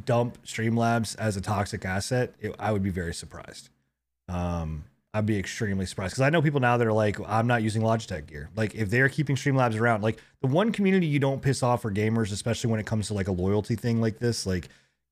[0.05, 3.71] dump streamlabs as a toxic asset it, i would be very surprised.
[4.29, 7.63] Um i'd be extremely surprised because i know people now that are like i'm not
[7.63, 8.51] using logitech gear.
[8.57, 11.91] Like if they're keeping streamlabs around like the one community you don't piss off are
[11.91, 14.69] gamers especially when it comes to like a loyalty thing like this like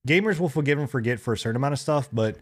[0.06, 2.36] gamers will forgive and forget for a certain amount of stuff but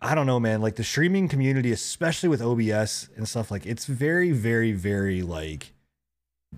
[0.00, 3.86] i don't know man like the streaming community especially with obs and stuff like it's
[3.86, 5.72] very very very like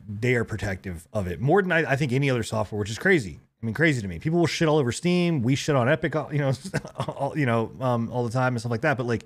[0.08, 2.98] they are protective of it more than I, I think any other software which is
[2.98, 4.18] crazy I mean, crazy to me.
[4.18, 5.42] People will shit all over Steam.
[5.42, 6.52] We shit on Epic, you know,
[7.08, 8.96] all, you know, um, all the time and stuff like that.
[8.96, 9.24] But like,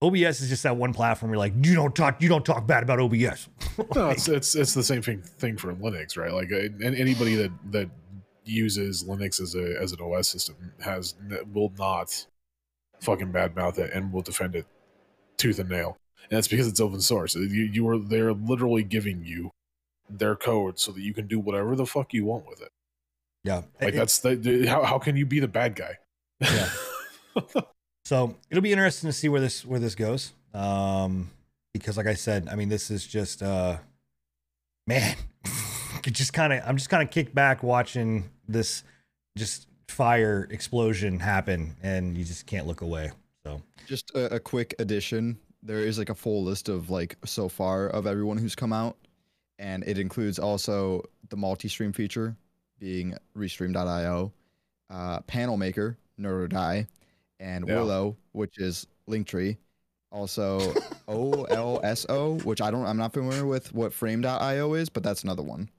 [0.00, 1.30] OBS is just that one platform.
[1.30, 3.48] You're like, you don't talk, you don't talk bad about OBS.
[3.94, 6.32] no, it's, it's it's the same thing thing for Linux, right?
[6.32, 7.90] Like uh, anybody that that
[8.44, 11.14] uses Linux as a as an OS system has
[11.52, 12.26] will not
[13.02, 14.66] fucking badmouth it and will defend it
[15.36, 15.96] tooth and nail.
[16.30, 17.34] And that's because it's open source.
[17.34, 19.50] You you are they're literally giving you
[20.08, 22.70] their code so that you can do whatever the fuck you want with it.
[23.44, 23.62] Yeah.
[23.80, 25.98] Like It- that's the, the how how can you be the bad guy?
[26.40, 26.68] Yeah.
[28.04, 30.32] So it'll be interesting to see where this where this goes.
[30.52, 31.30] Um,
[31.72, 33.78] because like I said, I mean, this is just uh,
[34.88, 35.16] man,
[36.02, 38.82] just kind of I'm just kind of kicked back watching this
[39.38, 43.10] just fire explosion happen, and you just can't look away.
[43.44, 45.38] So Just a, a quick addition.
[45.62, 48.96] There is like a full list of like so far of everyone who's come out,
[49.58, 52.36] and it includes also the multi-stream feature
[52.78, 54.32] being Restream.io,
[54.90, 56.86] uh, Panel Maker, Nerd or Die,
[57.38, 57.76] and Yeah.
[57.76, 59.56] Willow, which is Linktree.
[60.10, 60.58] Also
[61.08, 65.70] OLSO, which I don't, I'm not familiar with what Frame.io is, but that's another one.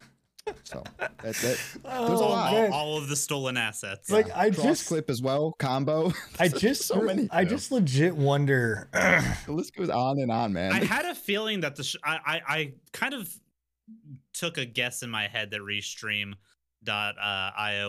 [0.64, 2.54] So that, that, there's a Oh, lot.
[2.54, 4.10] all, all of the stolen assets.
[4.10, 6.12] Like I Cross just clip as well, combo.
[6.40, 7.28] I just so many.
[7.32, 8.90] I just legit wonder.
[9.46, 10.72] The list goes on and on, man.
[10.72, 13.34] I had a feeling that the sh- I, I I kind of
[14.34, 16.36] took a guess in my head that Restream.io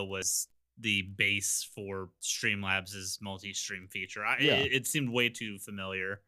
[0.01, 0.47] uh, was
[0.79, 4.25] the base for Streamlabs' multi-stream feature.
[4.25, 4.53] I, Yeah.
[4.55, 6.21] it, it seemed way too familiar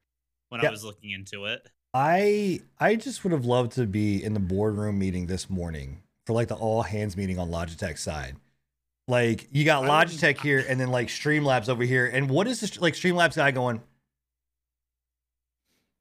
[0.49, 0.69] when Yeah.
[0.69, 1.67] I was looking into it.
[1.93, 6.33] I I just would have loved to be in the boardroom meeting this morning for
[6.33, 8.35] like the all hands meeting on Logitech side.
[9.07, 12.05] Like you got Logitech here and then like Streamlabs over here.
[12.05, 13.81] And what is this like Streamlabs guy going?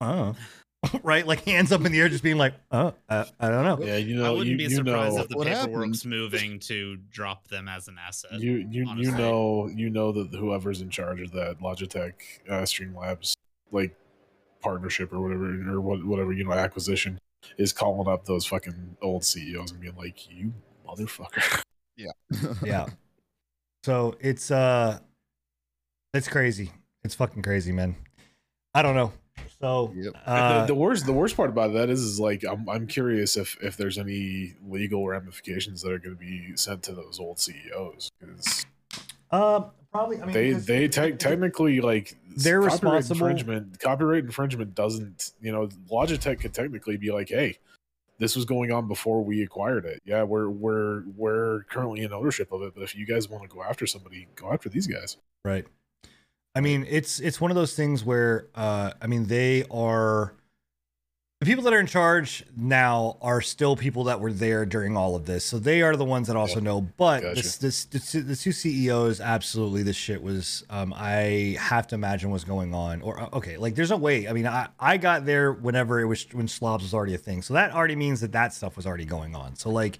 [0.00, 0.34] Oh.
[1.04, 1.24] right?
[1.24, 3.86] Like hands up in the air, just being like, oh, uh, I don't know.
[3.86, 6.58] Yeah, you know, I wouldn't you, be you surprised know, if the What paperwork's moving
[6.60, 8.40] to drop them as an asset.
[8.40, 12.14] you you you know you know that whoever's in charge of that Logitech
[12.50, 13.34] uh, Streamlabs
[13.70, 13.94] like
[14.60, 17.20] partnership or whatever or what, whatever you know acquisition
[17.58, 20.52] is calling up those fucking old CEOs and being like, "You
[20.86, 21.62] motherfucker."
[21.98, 22.12] Yeah.
[22.62, 22.86] Yeah.
[23.84, 24.98] So it's uh
[26.12, 26.72] it's crazy.
[27.04, 27.94] It's fucking crazy, man.
[28.74, 29.12] I don't know.
[29.60, 30.12] So Yep.
[30.26, 33.36] uh, the, the worst the worst part about that is is like I'm I'm curious
[33.36, 37.38] if if there's any legal ramifications that are going to be sent to those old
[37.38, 38.66] CEOs because
[39.30, 39.60] uh,
[39.92, 45.32] probably I mean they they te- technically like They're copyright responsible- infringement copyright infringement doesn't
[45.40, 47.58] you know logitech could technically be like hey
[48.18, 50.00] this was going on before we acquired it.
[50.04, 53.48] Yeah we're we're we're currently in ownership of it but if you guys want to
[53.48, 55.16] go after somebody go after these guys.
[55.44, 55.66] Right.
[56.54, 60.34] I mean, it's it's one of those things where uh I mean they are
[61.40, 65.14] the people that are in charge now are still people that were there during all
[65.14, 65.44] of this.
[65.44, 66.80] So they are the ones that also know.
[66.80, 67.34] But Gotcha.
[67.34, 72.30] this, this this the two CEOs absolutely this shit was um I have to imagine
[72.30, 73.02] what's going on.
[73.02, 74.26] Or uh, okay, like there's no way.
[74.26, 77.42] I mean, I I got there whenever it was when slobs was already a thing.
[77.42, 79.56] So that already means that that stuff was already going on.
[79.56, 79.98] So like,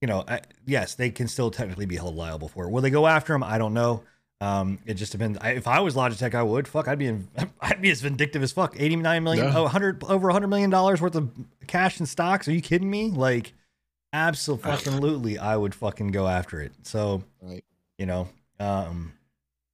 [0.00, 2.70] you know, I, yes, they can still technically be held liable for it.
[2.70, 3.42] Will they go after him?
[3.42, 4.04] I don't know.
[4.40, 5.38] Um, it just depends.
[5.40, 6.68] I, if I was Logitech, I would.
[6.68, 7.28] Fuck, I'd be in,
[7.60, 8.74] I'd be as vindictive as fuck.
[8.78, 9.56] Eighty nine million, Yeah.
[9.58, 11.30] oh, 100 over hundred million dollars worth of
[11.66, 12.46] cash and stocks.
[12.46, 13.10] Are you kidding me?
[13.10, 13.54] Like,
[14.12, 16.72] absolutely, I would fucking go after it.
[16.82, 17.64] So, Right.
[17.98, 18.28] you know,
[18.60, 19.12] um,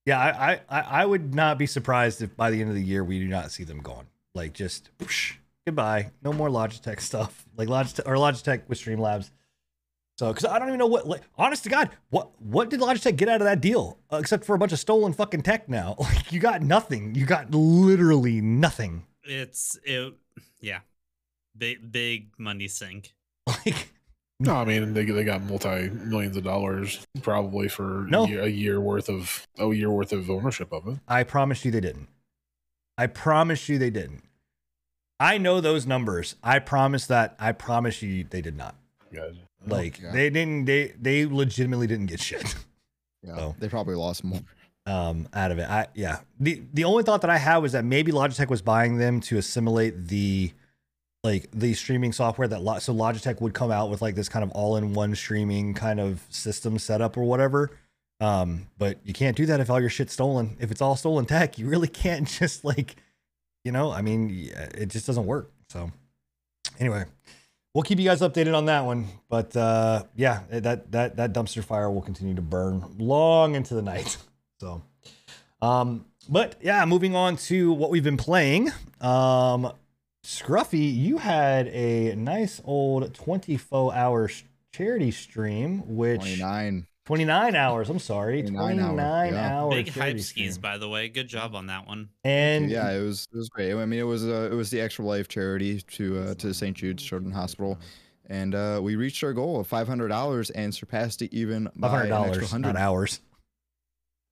[0.06, 2.82] yeah, I, I, I I would not be surprised if by the end of the
[2.82, 4.06] year we do not see them gone.
[4.34, 5.34] Like, just whoosh,
[5.66, 7.44] goodbye, no more Logitech stuff.
[7.56, 9.30] Like Logitech or Logitech with Streamlabs.
[10.18, 13.16] So, because I don't even know what, like, honest to God, what what did Logitech
[13.16, 15.68] get out of that deal uh, except for a bunch of stolen fucking tech?
[15.68, 17.14] Now, like, you got nothing.
[17.14, 19.06] You got literally nothing.
[19.24, 20.14] It's it,
[20.60, 20.80] yeah,
[21.56, 23.14] big big money sink.
[23.46, 23.92] Like,
[24.40, 28.24] no i mean they, they got multi millions of dollars probably for No.
[28.24, 31.64] a, year, a year worth of a year worth of ownership of it I promise
[31.64, 32.08] you they didn't.
[32.98, 34.22] I promise you they didn't.
[35.20, 36.34] I know those numbers.
[36.42, 37.36] I promise that.
[37.38, 38.74] I promise you they did not.
[39.14, 39.34] guys
[39.66, 40.10] Like yeah.
[40.12, 40.64] they didn't.
[40.66, 42.54] They they legitimately didn't get shit.
[43.24, 43.54] Yeah, Oh.
[43.60, 44.40] they probably lost more.
[44.84, 45.70] um, out of it.
[45.70, 46.18] I yeah.
[46.40, 49.38] The the only thought that I had was that maybe Logitech was buying them to
[49.38, 50.50] assimilate the
[51.22, 54.42] like the streaming software that Lo- so Logitech would come out with like this kind
[54.42, 57.70] of all-in-one streaming kind of system setup or whatever.
[58.18, 60.56] Um, but you can't do that if all your shit's stolen.
[60.58, 62.96] If it's all stolen tech, you really can't just like,
[63.64, 65.48] you know, I mean, it just doesn't work.
[65.68, 65.92] So
[66.80, 67.04] anyway,
[67.74, 69.06] we'll keep you guys updated on that one.
[69.28, 73.82] But uh, yeah, that that that dumpster fire will continue to burn long into the
[73.82, 74.16] night.
[74.60, 74.80] So,
[75.60, 78.70] um, but yeah, moving on to what we've been playing.
[79.00, 79.72] Um,
[80.24, 84.30] Scruffy, you had a nice old 24 hour
[84.70, 86.86] charity stream, which 29.
[87.06, 87.90] 29 hours.
[87.90, 89.58] I'm sorry, 29 29 hour, yeah.
[89.58, 89.74] hours.
[89.74, 91.08] Big hype skis, by the way.
[91.08, 92.10] Good job on that one.
[92.24, 93.74] And yeah, it was it was great.
[93.74, 96.76] I mean, it was uh, it was the Extra Life charity to uh, to St.
[96.76, 97.78] Jude's Children's Hospital,
[98.26, 101.88] and uh, we reached our goal of five hundred dollars and surpassed it even by
[101.88, 102.72] five hundred an extra dollars, hundred.
[102.74, 103.20] not hours.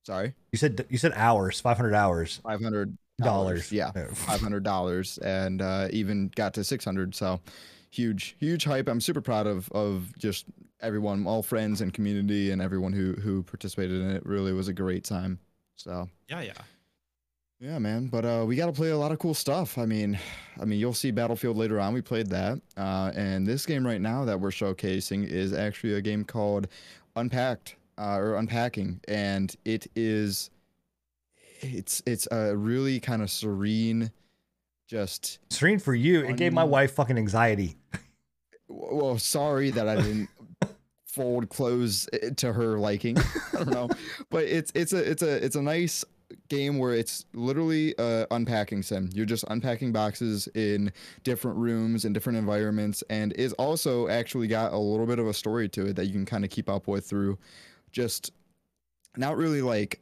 [0.06, 3.70] Sorry, You said you said hours, five hundred hours, five hundred dollars.
[3.70, 7.14] Yeah, five hundred dollars, and uh, even got to six hundred.
[7.14, 7.40] So,
[7.90, 8.88] huge huge hype.
[8.88, 10.46] I'm super proud of of just
[10.80, 14.24] everyone, all friends and community, and everyone who who participated in it.
[14.24, 15.38] Really was a great time.
[15.76, 16.52] So Yeah, yeah.
[17.58, 18.08] yeah, man.
[18.08, 19.78] But uh, we got to play a lot of cool stuff.
[19.78, 20.18] I mean,
[20.60, 21.94] I mean, you'll see Battlefield later on.
[21.94, 26.02] We played that, uh, and this game right now that we're showcasing is actually a
[26.02, 26.68] game called
[27.16, 30.50] Unpacked uh, or Unpacking, and it is.
[31.62, 34.10] It's it's a really kind of serene,
[34.90, 36.24] just Serene for you.
[36.24, 37.76] It gave my wife fucking anxiety.
[38.68, 40.28] well, sorry that I didn't
[41.06, 43.16] fold clothes to her liking.
[43.18, 43.88] I don't know,
[44.30, 46.04] but it's it's a it's a it's a nice
[46.48, 49.10] game where it's literally uh, unpacking sim.
[49.12, 54.72] You're just unpacking boxes in different rooms and different environments, and is also actually got
[54.72, 56.88] a little bit of a story to it that you can kind of keep up
[56.88, 57.38] with through
[57.92, 58.32] just
[59.16, 60.00] not really like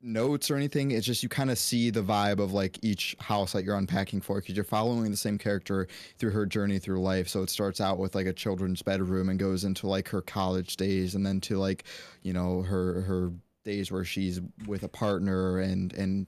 [0.00, 0.90] notes or anything.
[0.90, 4.20] It's just you kind of see the vibe of like each house that you're unpacking
[4.20, 7.28] for because you're following the same character through her journey through life.
[7.28, 10.76] So it starts out with like a children's bedroom and goes into like her college
[10.76, 11.84] days and then to like,
[12.22, 13.32] you know, her her
[13.64, 16.26] days where she's with a partner and and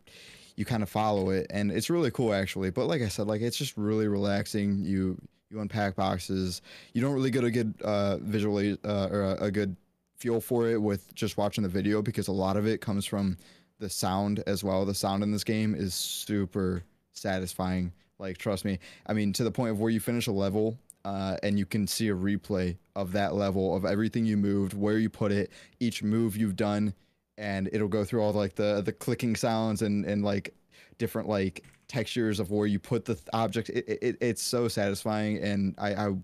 [0.56, 2.70] you kind of follow it and it's really cool actually.
[2.70, 4.84] But like I said, like it's just really relaxing.
[4.84, 6.62] You you unpack boxes.
[6.92, 9.76] You don't really get a good uh visually uh, or a, a good
[10.20, 13.38] feel for it with just watching the video because a lot of it comes from
[13.80, 14.84] the sound as well.
[14.84, 17.92] The sound in this game is super satisfying.
[18.18, 18.78] Like, trust me.
[19.06, 21.86] I mean, to the point of where you finish a level uh, and you can
[21.86, 26.02] see a replay of that level of everything you moved, where you put it, each
[26.02, 26.92] move you've done,
[27.38, 30.54] and it'll go through all like the the clicking sounds and and like
[30.98, 33.70] different like textures of where you put the th- object.
[33.70, 36.14] It, it it's so satisfying, and I, I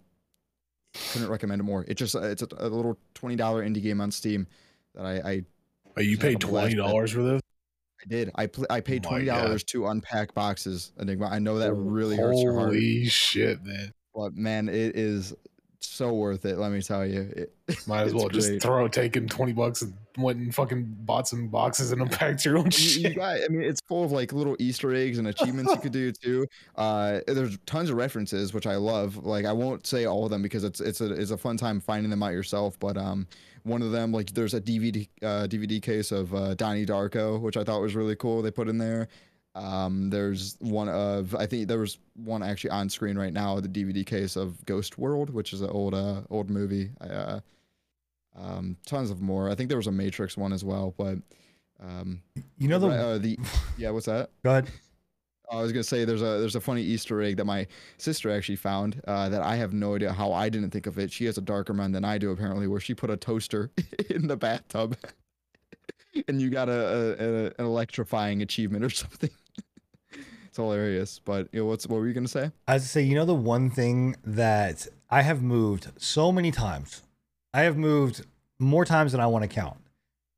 [1.12, 1.86] couldn't recommend it more.
[1.88, 4.46] It just it's a, a little twenty dollar indie game on Steam
[4.94, 5.44] that I, I
[5.96, 7.40] Oh, you paid have a blast twenty dollars for this?
[8.06, 8.30] I did.
[8.34, 10.92] I pl- I paid Oh twenty dollars to unpack boxes.
[10.98, 11.26] Enigma.
[11.26, 13.92] I know that really hurts your heart, Holy shit, man!
[14.14, 15.34] but man, it is
[15.80, 16.58] so worth it.
[16.58, 17.20] Let me tell you.
[17.36, 17.52] It,
[17.86, 21.92] Might as well just throw taking twenty bucks and went and fucking bought some boxes
[21.92, 23.02] and unpacked your own shit.
[23.02, 25.92] you got, I mean, it's full of like little Easter eggs and achievements you could
[25.92, 26.46] do too.
[26.76, 29.24] Uh, there's tons of references, which I love.
[29.24, 31.80] Like, I won't say all of them because it's it's a it's a fun time
[31.80, 32.78] finding them out yourself.
[32.78, 33.26] But um,
[33.64, 37.56] one of them, like, there's a DVD uh, DVD case of uh, Donnie Darko, which
[37.56, 38.42] I thought was really cool.
[38.42, 39.08] They put in there.
[39.56, 43.68] Um, there's one of I think there was one actually on screen right now, the
[43.68, 46.90] DVD case of Ghost World, which is an old uh old movie.
[47.00, 47.40] Uh,
[48.36, 49.50] um, tons of more.
[49.50, 51.18] I think there was a Matrix one as well, but
[51.80, 52.22] um,
[52.58, 52.88] You know the.
[52.88, 53.38] Uh, the
[53.78, 54.30] yeah, what's that?
[54.44, 54.68] Go ahead.
[55.50, 57.68] I was gonna say there's a there's a funny Easter egg that my
[57.98, 61.12] sister actually found uh, that I have no idea how I didn't think of it.
[61.12, 63.70] She has a darker mind than I do apparently, where she put a toaster
[64.10, 64.96] in the bathtub,
[66.28, 69.30] and you got a, a, a an electrifying achievement or something.
[70.12, 71.20] it's hilarious.
[71.24, 72.50] But you know, what's what were you gonna say?
[72.66, 76.32] I was going to say, you know, the one thing that I have moved so
[76.32, 77.02] many times.
[77.56, 78.24] I have moved
[78.58, 79.78] more times than I want to count.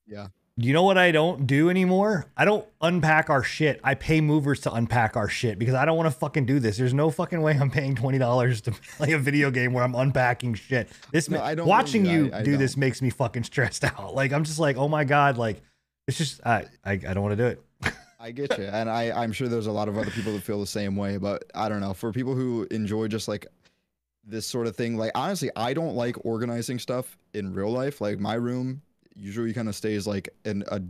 [0.06, 0.28] Yeah.
[0.56, 2.26] You know what I don't do anymore?
[2.36, 3.80] I don't unpack our shit.
[3.84, 6.76] I pay movers to unpack our shit because I don't want to fucking do this.
[6.76, 9.94] There's no fucking way I'm paying twenty dollars to play a video game where I'm
[9.94, 10.88] unpacking shit.
[11.12, 12.32] This No, ma- I don't watching blame you.
[12.32, 12.80] I- I do this don't.
[12.80, 14.14] makes me fucking stressed out.
[14.16, 15.62] Like I'm just like, oh my god, like
[16.08, 17.94] it's just I I, I don't want to do it.
[18.20, 20.58] I get you, and I I'm sure there's a lot of other people that feel
[20.58, 21.18] the same way.
[21.18, 21.94] But I don't know.
[21.94, 23.46] For people who enjoy just like
[24.28, 28.00] this sort of thing, like honestly, I don't like organizing stuff in real life.
[28.00, 28.82] Like my room
[29.16, 30.80] usually kind of stays like an a,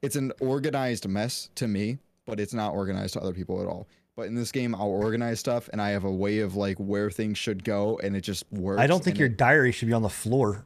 [0.00, 3.88] it's an organized mess to me, but it's not organized to other people at all.
[4.16, 7.10] But in this game, I'll organize stuff, and I have a way of like where
[7.10, 8.80] things should go, and it just works.
[8.80, 10.64] I don't think your it- diary should be on the floor.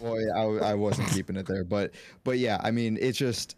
[0.00, 1.92] Boy, I, I wasn't keeping it there, but
[2.24, 3.56] but yeah, I mean, it's just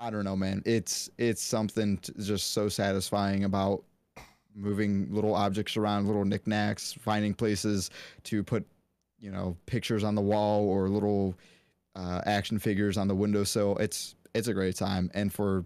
[0.00, 0.62] I don't know, man.
[0.64, 3.84] It's it's something t- just so satisfying about
[4.54, 7.90] moving little objects around, little knickknacks, finding places
[8.24, 8.64] to put,
[9.20, 11.34] you know, pictures on the wall or little
[11.96, 13.76] uh, action figures on the windowsill.
[13.78, 15.64] It's it's a great time, and for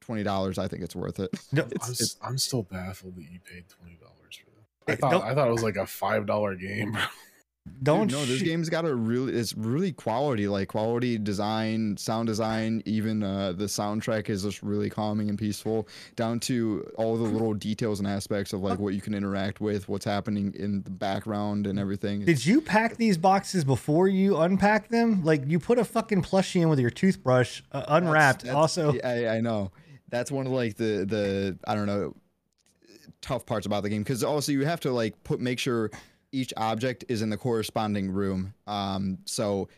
[0.00, 1.30] twenty dollars, I think it's worth it.
[1.52, 4.50] No, It's- I'm, it's- s- I'm still baffled that you paid twenty dollars for
[4.86, 4.92] that.
[4.92, 7.00] I thought don't- I thought it was like a five dollar game, bro.
[7.84, 11.96] Don't Dude, no, this sh- game's got a really it's really quality, like quality design,
[11.96, 17.16] sound design, even uh the soundtrack is just really calming and peaceful, down to all
[17.16, 20.82] the little details and aspects of like what you can interact with, what's happening in
[20.82, 22.24] the background and everything.
[22.24, 25.24] Did you pack these boxes before you unpack them?
[25.24, 28.40] Like you put a fucking plushie in with your toothbrush, uh, That's- unwrapped.
[28.42, 29.70] that's- also, yeah, I, I know.
[30.08, 32.14] That's one of like the the I don't know
[33.20, 35.90] tough parts about the game because also you have to like put make sure
[36.32, 38.54] each object is in the corresponding room.
[38.66, 39.68] Um, so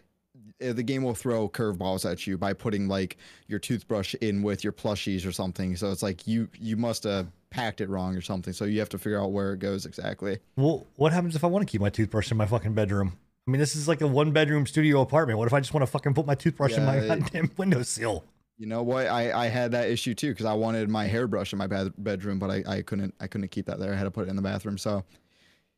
[0.65, 4.65] uh, the game will throw curveballs at you by putting like your toothbrush in with
[4.65, 5.77] your plushies or something.
[5.77, 8.53] So it's like you you must have packed it wrong or something.
[8.53, 10.39] So you have to figure out where it goes exactly.
[10.57, 13.13] Well, what happens if I want to keep my toothbrush in my fucking bedroom?
[13.47, 15.39] I mean, this is like a one bedroom studio apartment.
[15.39, 18.25] What if I just want to fucking put my toothbrush in my Yeah, goddamn windowsill?
[18.57, 19.07] You know what?
[19.09, 22.39] I, I had that issue too because I wanted my hairbrush in my bed- bedroom,
[22.39, 23.93] but I, I couldn't I couldn't keep that there.
[23.93, 24.79] I had to put it in the bathroom.
[24.79, 25.05] So,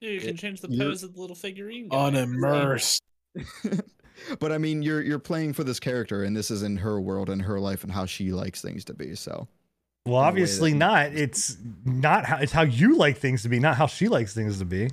[0.01, 1.89] Yeah, you can It- change the pose of the little figurine.
[1.89, 2.11] guy.
[2.11, 3.01] Unimmersed.
[4.39, 7.31] but I mean, you're you're playing for this character, and this is in her world
[7.31, 9.15] and her life and how she likes things to be.
[9.15, 9.49] So,
[10.05, 11.13] Well, way that- obviously not.
[11.13, 14.59] It's not how it's how you like things to be, not how she likes things
[14.59, 14.91] to be.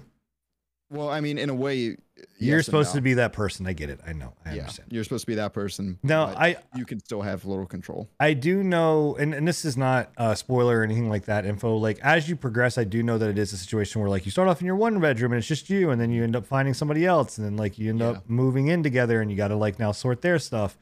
[0.90, 1.98] well, I mean, in a way,
[2.38, 2.96] You're yes supposed no.
[2.96, 3.66] to be that person.
[3.66, 4.00] I get it.
[4.06, 4.34] I know.
[4.46, 4.92] I yeah, understand.
[4.92, 5.98] you're supposed to be that person.
[6.04, 8.08] No, I you can still have a little control.
[8.20, 11.76] I do know, and, and this is not a spoiler or anything like that info.
[11.78, 14.32] Like as you progress, I do know that it is a situation where like you
[14.32, 16.46] start off in your one bedroom and it's just you, and then you end up
[16.46, 18.10] finding somebody else, and then like you end Yeah.
[18.10, 20.78] up moving in together, and you got to like now sort their stuff.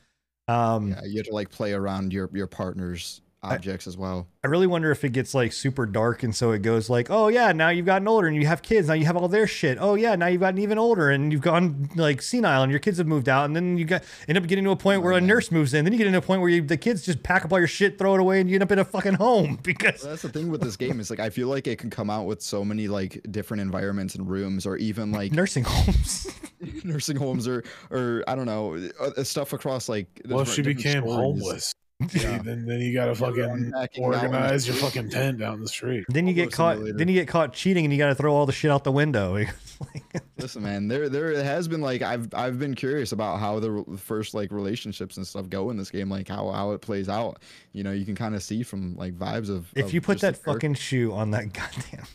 [0.48, 4.28] Um, Yeah, you have to like play around your your partner's objects as well.
[4.44, 7.28] I really wonder if it gets like super dark, and so it goes like, oh
[7.28, 8.88] yeah, now you've gotten older and you have kids.
[8.88, 9.78] Now you have all their shit.
[9.82, 12.98] Oh yeah, now you've gotten even older and you've gone like senile and your kids
[13.00, 15.22] have moved out, and then you got end up getting to a point where a
[15.22, 15.84] nurse moves in.
[15.86, 17.68] Then you get into a point where you, the kids just pack up all your
[17.68, 20.22] shit, throw it away, and you end up in a fucking home because Well, that's
[20.22, 22.42] the thing with this game is like I feel like it can come out with
[22.42, 26.28] so many like different environments and rooms, or even like nursing homes.
[26.84, 30.08] nursing homes, or or I don't know uh, stuff across like.
[30.28, 31.16] Well, she different- different became stories.
[31.16, 31.74] homeless,
[32.14, 32.40] Yeah.
[32.44, 34.26] then then you gotta fucking unpacking that one.
[34.26, 36.06] organize your fucking tent down the street.
[36.10, 36.76] then you get caught.
[36.76, 36.98] simulator.
[36.98, 38.92] Then you get caught cheating, and you got to throw all the shit out the
[38.92, 39.38] window.
[40.38, 44.34] Listen, man, there there has been like I've I've been curious about how the first
[44.34, 47.42] like relationships and stuff go in this game, like how how it plays out.
[47.74, 49.72] You know, you can kind of see from like vibes of.
[49.76, 52.06] if of you put that fucking shoe on that goddamn.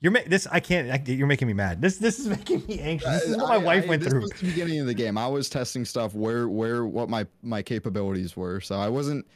[0.00, 0.46] You're ma- this.
[0.46, 0.90] I can't.
[0.90, 1.82] I, you're making me mad.
[1.82, 3.10] This this is making me anxious.
[3.22, 4.20] This is what my I- wife I- went this through.
[4.22, 5.18] was the beginning of the game.
[5.18, 8.60] I was testing stuff where where what my my capabilities were.
[8.60, 9.26] So I wasn't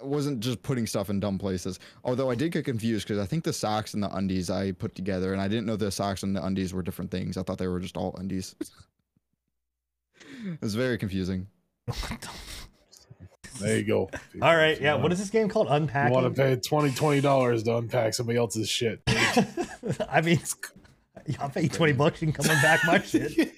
[0.00, 1.78] I wasn't just putting stuff in dumb places.
[2.04, 4.94] Although I did get confused because I think the socks and the undies I put
[4.94, 7.36] together, and I didn't know the socks and the undies were different things.
[7.38, 8.54] I thought they were just all undies.
[10.44, 11.46] it was very confusing.
[13.56, 14.10] What the There you go.
[14.42, 14.94] All right, yeah.
[14.94, 15.68] What is this game called?
[15.68, 16.14] You Unpacking.
[16.14, 19.00] want to pay 20 dollars to unpack somebody else's shit?
[20.08, 20.40] I mean,
[21.40, 22.20] I'll pay you twenty bucks.
[22.22, 23.52] You can come and back my shit.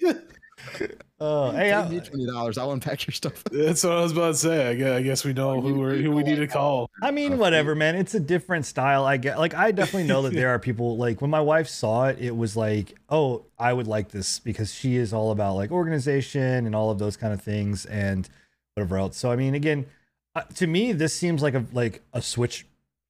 [1.20, 2.58] Oh, hey, Pay me I, twenty dollars.
[2.58, 3.42] I'll unpack your stuff.
[3.44, 4.68] That's what I was about to say.
[4.68, 6.90] I guess, I guess we know who we're, who we need to call.
[7.02, 7.96] I mean, whatever, man.
[7.96, 9.04] It's a different style.
[9.04, 12.06] I get like I definitely know that there are people like when my wife saw
[12.06, 15.70] it, it was like, oh, I would like this because she is all about like
[15.70, 18.28] organization and all of those kind of things and
[18.78, 19.16] whatever else.
[19.16, 19.86] So I mean, again,
[20.34, 22.66] uh, to me, this seems like a like a Switch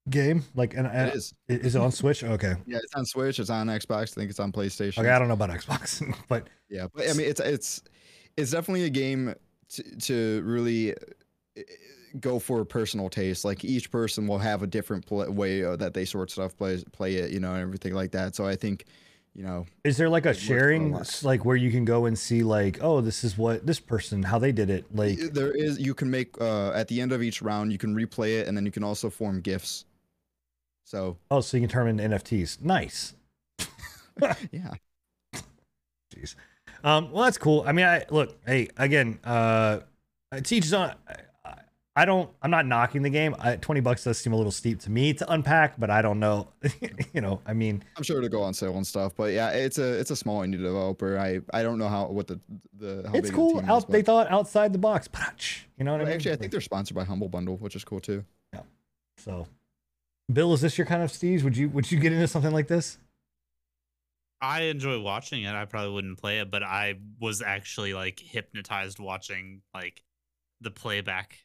[0.09, 0.43] game.
[0.55, 1.33] Like, and, and It is.
[1.47, 2.23] is it on Switch?
[2.23, 3.39] Okay, Yeah, it's on Switch.
[3.39, 4.01] It's on Xbox.
[4.01, 4.99] I think it's on PlayStation.
[4.99, 5.09] okay.
[5.09, 7.81] I don't know about Xbox, but Yeah, but I mean, it's it's
[8.37, 9.35] it's definitely a game
[9.69, 11.61] to, to really uh,
[12.19, 13.45] go for personal taste.
[13.45, 17.15] Like each person will have a different way uh, that they sort stuff play play
[17.15, 18.35] it, you know, and everything like that.
[18.35, 18.85] So I think,
[19.35, 22.17] you know, Is there like a It a sharing, like where you can go and
[22.17, 24.85] see, like, oh, this is what this person, how they did it?
[24.93, 27.95] Like, there is you can make uh, at the end of each round you can
[27.95, 29.85] replay it, and then you can also form gifts.
[30.85, 32.61] So oh, so you can turn into NFTs.
[32.61, 33.13] Nice.
[34.51, 34.73] yeah,
[36.15, 36.35] Jeez.
[36.83, 37.63] Um, well, that's cool.
[37.65, 39.79] I mean, I look, hey, again, uh,
[40.31, 40.93] to each his own.
[41.99, 42.29] I- I don't.
[42.41, 43.35] I'm not knocking the game.
[43.39, 46.19] I, Twenty bucks does seem a little steep to me to unpack, but I don't
[46.19, 46.47] know.
[47.13, 49.13] you know, I mean, I'm sure it'll go on sale and stuff.
[49.17, 51.19] But yeah, it's a it's a small indie developer.
[51.19, 52.39] I I don't know how what the
[52.77, 53.59] the how it's big the cool.
[53.59, 55.09] team is, they thought outside the box.
[55.09, 55.67] Patch.
[55.77, 56.13] You know what I mean?
[56.13, 58.23] actually, I think they're sponsored by Humble Bundle, which is cool too.
[58.53, 58.61] Yeah.
[59.17, 59.47] So.
[60.31, 61.43] Bill, is this your kind of Steve's?
[61.43, 62.97] Would you would you get into something like this?
[64.41, 65.53] I enjoy watching it.
[65.53, 70.01] I probably wouldn't play it, but I was actually like hypnotized watching like
[70.61, 71.39] the playback.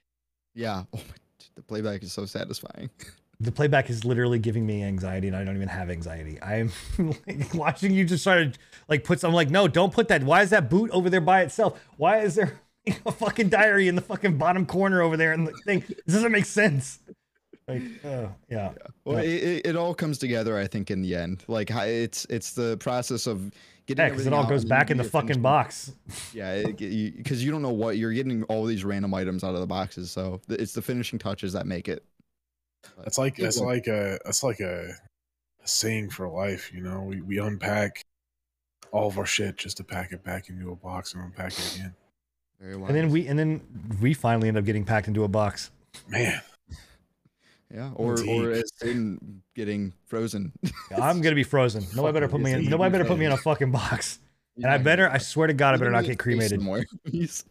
[0.55, 0.85] Yeah.
[0.95, 1.14] Oh my,
[1.57, 2.90] the playback is so satisfying.
[3.40, 6.38] the playback is literally giving me anxiety and I don't even have anxiety.
[6.43, 8.53] I'm like, watching you just try to
[8.88, 10.25] like put some like, no, don't put that.
[10.25, 11.81] Why is that boot over there by itself?
[11.97, 12.59] Why is there
[13.07, 15.85] a fucking diary in the fucking bottom corner over there and the thing?
[15.88, 16.99] This doesn't make sense.
[17.69, 18.73] Like, uh, yeah.
[19.05, 19.31] Well, Yeah.
[19.31, 21.45] it, it, it all comes together, I think, in the end.
[21.47, 23.52] Like it's it's the process of
[23.87, 25.93] getting Yeah, because it all out goes back in the fucking box.
[26.33, 29.67] Yeah, because you, don't know what you're getting all these random items out of the
[29.67, 30.11] boxes.
[30.11, 32.05] So it's the finishing touches that make it.
[32.97, 34.91] But That's like it that's like a that's like a,
[35.63, 36.71] a saying for life.
[36.73, 38.05] You know, we we unpack
[38.93, 41.77] all of our shit just to pack it back into a box and unpack it
[41.77, 41.95] again.
[42.61, 42.75] very.
[42.75, 43.61] And then we and then
[44.01, 45.71] we finally end up getting packed into a box.
[46.09, 46.41] Man,
[47.75, 50.52] yeah, or or as in getting frozen.
[50.96, 51.85] I'm gonna be frozen.
[51.94, 52.64] Nobody better put me in.
[52.66, 54.18] Nobody better put me in a fucking box.
[54.56, 56.60] And I better, I swear to God, I better not get cremated.
[56.60, 56.85] Somewhere.
[57.10, 57.44] He's-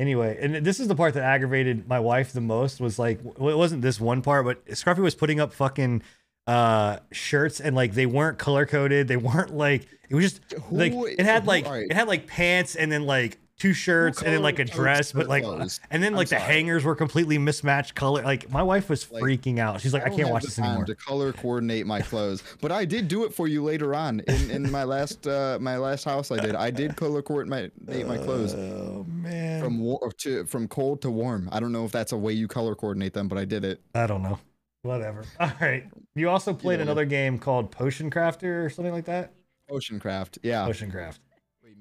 [0.00, 3.54] Anyway, and this is the part that aggravated my wife the most was like, well,
[3.54, 6.02] it wasn't this one part, but Scruffy was putting up fucking
[6.46, 9.06] uh shirts and like they weren't color coded.
[9.06, 10.40] They weren't like it was just
[10.72, 14.42] like it had like it had like pants and then like two shirts and then
[14.42, 15.80] like a dress, but like clothes?
[15.90, 16.52] and then I'm like the sorry.
[16.52, 18.22] hangers were completely mismatched color.
[18.22, 19.80] Like my wife was Like, freaking out.
[19.80, 20.84] She's like, I, don't can't watch this time anymore.
[20.86, 24.50] To color coordinate my clothes, but I did do it for you later on in,
[24.50, 26.30] in my last uh, my last house.
[26.30, 26.54] I did.
[26.56, 29.62] I did color coordinate my clothes Oh man.
[29.62, 31.48] from war to from cold to warm.
[31.52, 33.80] I don't know if that's a way you color coordinate them, but I did it.
[33.94, 34.38] I don't know.
[34.82, 35.24] Whatever.
[35.40, 35.84] All right.
[36.14, 36.82] You also played know.
[36.82, 39.32] another game called Potion Crafter or something like that?
[39.70, 40.66] Ocean craft, yeah.
[40.66, 41.20] Potion Craft.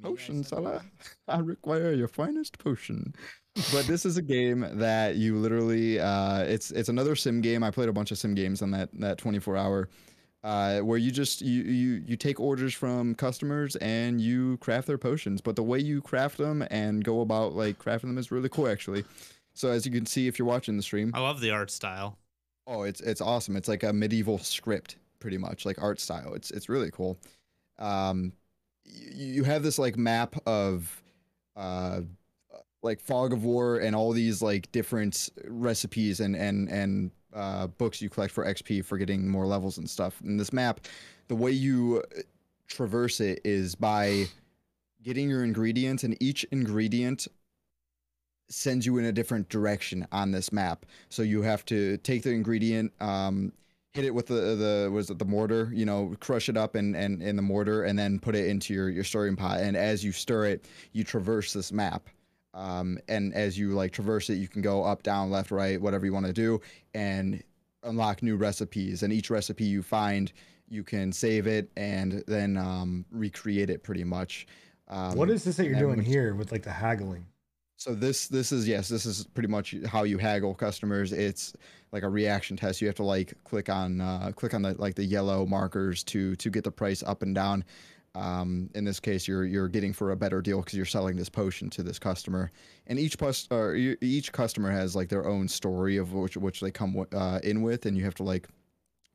[0.03, 0.83] Potion, Salah.
[1.27, 3.15] I require your finest potion.
[3.71, 7.63] But this is a game that you literally uh it's it's another sim game.
[7.63, 9.89] I played a bunch of sim games on that that 24 hour
[10.43, 14.97] uh where you just you you you take orders from customers and you craft their
[14.97, 15.39] potions.
[15.39, 18.67] But the way you craft them and go about like crafting them is really cool
[18.67, 19.05] actually.
[19.53, 22.17] So as you can see if you're watching the stream, I love the art style.
[22.65, 23.55] Oh, it's it's awesome.
[23.55, 26.33] It's like a medieval script, pretty much, like art style.
[26.33, 27.19] It's it's really cool.
[27.77, 28.33] Um,
[28.85, 31.01] you, have this like map of,
[31.55, 32.01] uh,
[32.81, 38.01] like fog of war and all these like different recipes and and and uh, books
[38.01, 40.19] you collect for XP for getting more levels and stuff.
[40.21, 40.81] And this map,
[41.27, 42.21] the way you uh,
[42.67, 44.25] traverse it is by
[45.03, 47.27] getting your ingredients, and each ingredient
[48.49, 50.85] sends you in a different direction on this map.
[51.09, 53.51] So you have to take the ingredient, um,
[53.93, 56.95] hit it with the the was it the mortar, you know, crush it up and
[56.95, 59.59] and in the mortar, and then put it into your your stirring pot.
[59.59, 62.09] And as you stir it, you traverse this map.
[62.55, 66.05] Um, and as you like traverse it, you can go up, down, left, right, whatever
[66.05, 66.61] you want to do,
[66.93, 67.43] and
[67.81, 69.01] unlock new recipes.
[69.01, 70.31] And each recipe you find,
[70.69, 74.45] you can save it and then um, recreate it pretty much.
[74.87, 77.25] Um, what is this that you're doing which- here with like the haggling?
[77.83, 81.11] so this this is yes, this is pretty much how you haggle customers.
[81.11, 81.53] It's
[81.93, 82.81] like a reaction test.
[82.81, 86.35] You have to like click on uh, click on the like the yellow markers to
[86.37, 87.63] to get the price up and down.
[88.15, 91.29] Um, in this case, you're you're getting for a better deal because you're selling this
[91.29, 92.51] potion to this customer,
[92.87, 96.71] and each plus or each customer has like their own story of which which they
[96.71, 98.47] come wi- uh, in with, and you have to like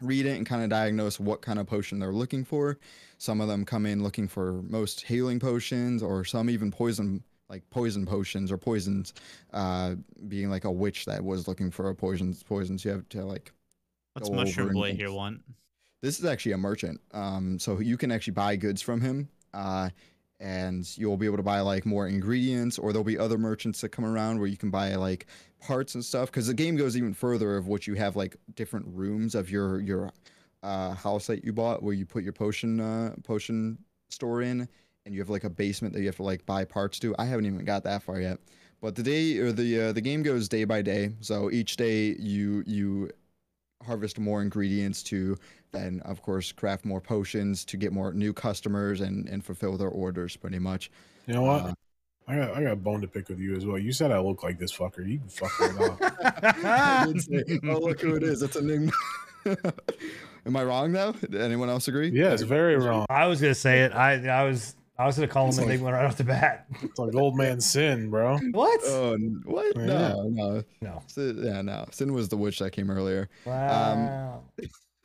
[0.00, 2.78] read it and kind of diagnose what kind of potion they're looking for.
[3.18, 7.68] Some of them come in looking for most healing potions, or some even poison like
[7.70, 9.14] poison potions or poisons.
[9.52, 9.94] Uh,
[10.28, 13.52] being like a witch that was looking for a poisons poisons, you have to like.
[14.14, 15.42] What's Mushroom Boy here want?
[16.00, 19.28] This is actually a merchant, um, so you can actually buy goods from him.
[19.52, 19.90] Uh,
[20.40, 23.88] and you'll be able to buy like more ingredients or there'll be other merchants that
[23.88, 25.26] come around where you can buy like
[25.60, 28.86] parts and stuff because the game goes even further of what you have like different
[28.88, 30.10] rooms of your your
[30.62, 33.78] uh, house that you bought where you put your potion uh, potion
[34.10, 34.68] store in
[35.08, 37.24] and you have like a basement that you have to like buy parts to i
[37.24, 38.38] haven't even got that far yet
[38.80, 42.14] but the day or the uh, the game goes day by day so each day
[42.18, 43.10] you you
[43.86, 45.36] harvest more ingredients to
[45.72, 49.88] then of course craft more potions to get more new customers and and fulfill their
[49.88, 50.90] orders pretty much
[51.26, 51.62] You know what?
[51.62, 51.74] Uh,
[52.26, 53.78] I got I got a bone to pick with you as well.
[53.78, 55.08] You said I look like this fucker.
[55.08, 57.20] You can fuck right off.
[57.20, 58.92] Say, oh look who it is it's a Enigma
[60.46, 63.06] am i wrong though Did anyone else agree Yeah, it's very wrong.
[63.08, 63.92] I was gonna say it.
[63.92, 66.66] I I was I was gonna call him It's like- Enigma right off the bat.
[66.82, 68.36] It's like old man sin, bro.
[68.50, 68.80] What?
[68.84, 69.84] oh what Yeah.
[69.86, 71.02] no no no.
[71.06, 74.42] Sin, yeah no sin was the witch that came earlier Wow.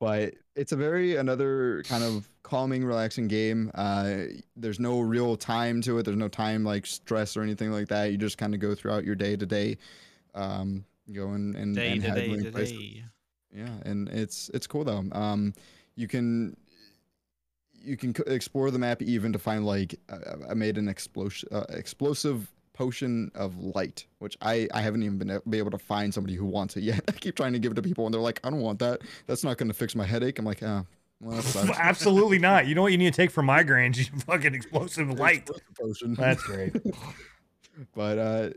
[0.00, 4.14] but it's a very another kind of calming relaxing game uh
[4.56, 8.10] there's no real time to it there's no time like stress or anything like that
[8.12, 9.76] you just kind of go throughout your day to day
[10.34, 13.04] um going and, Day and to day to day.
[13.54, 15.54] yeah and it's it's cool though um
[15.96, 16.56] you can
[17.86, 21.64] you can explore the map even to find like uh, i made an explosion uh,
[21.70, 26.34] explosive potion of light which i i haven't even been be able to find somebody
[26.34, 28.40] who wants it yet i keep trying to give it to people and they're like
[28.44, 30.84] i don't want that that's not going to fix my headache i'm like oh
[31.18, 31.42] well.
[31.78, 32.66] Absolutely not.
[32.66, 33.96] You know what you need to take for migraines?
[34.12, 35.48] You fucking explosive light.
[35.80, 36.76] Potion That's great.
[37.94, 38.50] but uh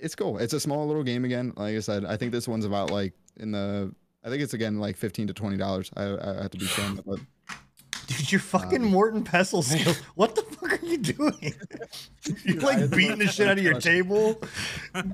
[0.00, 2.64] it's cool it's a small little game again like i said i think this one's
[2.64, 6.42] about like in the i think it's again like 15 to 20 dollars i i
[6.42, 7.20] have to be that but
[8.18, 9.98] Dude, you're fucking Um, Morton Pestle skills.
[10.14, 11.54] What the fuck are you doing?
[12.44, 14.40] You're Dude, like beating the shit out of your table.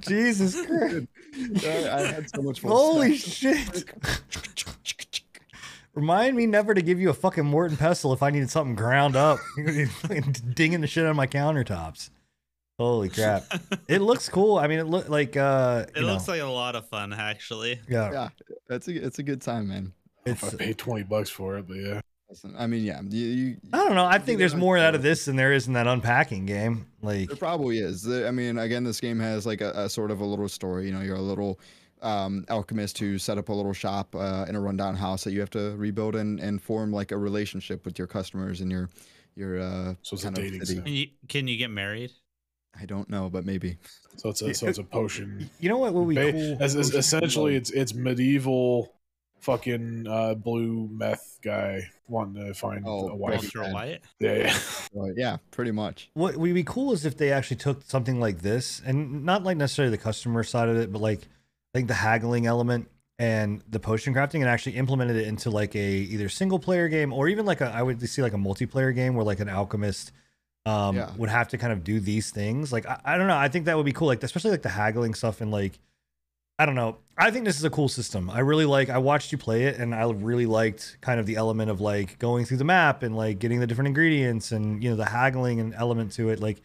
[0.00, 1.06] Jesus Christ.
[1.64, 3.84] I, I had so much fun Holy smashing- shit.
[5.94, 9.16] Remind me never to give you a fucking Morton Pestle if I needed something ground
[9.16, 9.38] up.
[9.56, 9.88] You're
[10.54, 12.10] dinging the shit on my countertops.
[12.78, 13.42] Holy crap.
[13.88, 14.58] It looks cool.
[14.58, 17.80] I mean, it look like uh It looks know, like a lot of fun, actually.
[17.88, 18.28] yeah, yeah
[18.70, 19.92] it's a it's a good time man
[20.24, 22.00] If I it's paid twenty bucks for it, but yeah.
[22.28, 24.04] Listen, I mean, yeah, you, you, I don't know.
[24.04, 26.86] I think there's more out of this than there is in that unpacking game.
[27.00, 28.06] Like, There probably is.
[28.06, 30.86] I mean, again, this game has like a, a sort of a little story.
[30.86, 31.58] You know, you're a little
[32.02, 35.40] um, alchemist who set up a little shop uh, in a rundown house that you
[35.40, 38.90] have to rebuild and, and form like a relationship with your customers and your
[39.34, 39.58] your.
[39.60, 40.80] Uh, So it's a kind of dating city.
[40.82, 42.10] Can you can you get married?
[42.78, 43.78] I don't know, but maybe.
[44.16, 45.48] So it's a so it's a potion.
[45.60, 46.58] you know what would be Ba- cool?
[46.60, 48.92] as, as- essentially, it's it's medieval,
[49.40, 53.40] fucking uh, blue meth guy wanting to find Oh, a wife.
[53.40, 53.72] Breaking Walter Bad.
[53.74, 54.00] White.
[54.20, 55.08] Yeah, yeah.
[55.16, 56.10] Yeah, pretty much.
[56.14, 59.56] what would be cool is if they actually took something like this and not like
[59.56, 63.80] necessarily the customer side of it, but like I think the haggling element and the
[63.80, 67.44] potion crafting and actually implemented it into like a either single player game or even
[67.46, 70.12] like a I would see like a multiplayer game where like an alchemist
[70.66, 71.10] um Yeah.
[71.16, 72.72] would have to kind of do these things.
[72.72, 74.08] Like I, I don't know, I think that would be cool.
[74.08, 75.78] Like especially like the haggling stuff and like
[76.58, 76.96] I don't know.
[77.16, 78.30] I think this is a cool system.
[78.30, 81.36] I really like I watched you play it and I really liked kind of the
[81.36, 84.90] element of like going through the map and like getting the different ingredients and you
[84.90, 86.40] know the haggling and element to it.
[86.40, 86.60] Like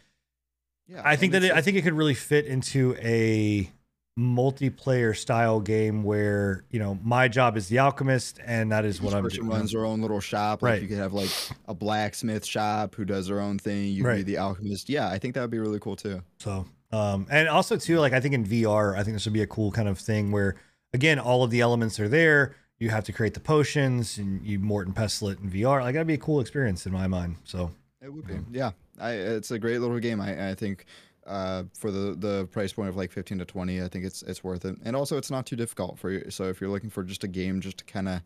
[0.88, 3.72] Yeah, I think that it, I think it could really fit into a
[4.20, 9.02] multiplayer style game where you know my job is the alchemist and that is each
[9.02, 9.58] what I'm person doing.
[9.58, 10.62] runs their own little shop.
[10.62, 10.82] Like Right.
[10.84, 11.30] you could have like
[11.68, 13.86] a blacksmith shop who does their own thing.
[13.92, 14.90] You could be the alchemist.
[14.90, 16.22] Yeah, I think that would be really cool too.
[16.38, 19.42] So, um, and also too, like I think in VR, I think this would be
[19.42, 20.56] a cool kind of thing where,
[20.94, 22.56] again, all of the elements are there.
[22.78, 25.82] You have to create the potions, and you Morton Pestle it in VR.
[25.82, 27.38] Like that'd be a cool experience in my mind.
[27.46, 28.36] So, It would be.
[28.52, 30.22] Yeah, I, it's a great little game.
[30.22, 30.86] I, I think
[31.26, 34.44] uh, for the the price point of like fifteen to twenty, I think it's it's
[34.44, 34.76] worth it.
[34.84, 36.30] And also, it's not too difficult for you.
[36.30, 38.22] So if you're looking for just a game, just to kind of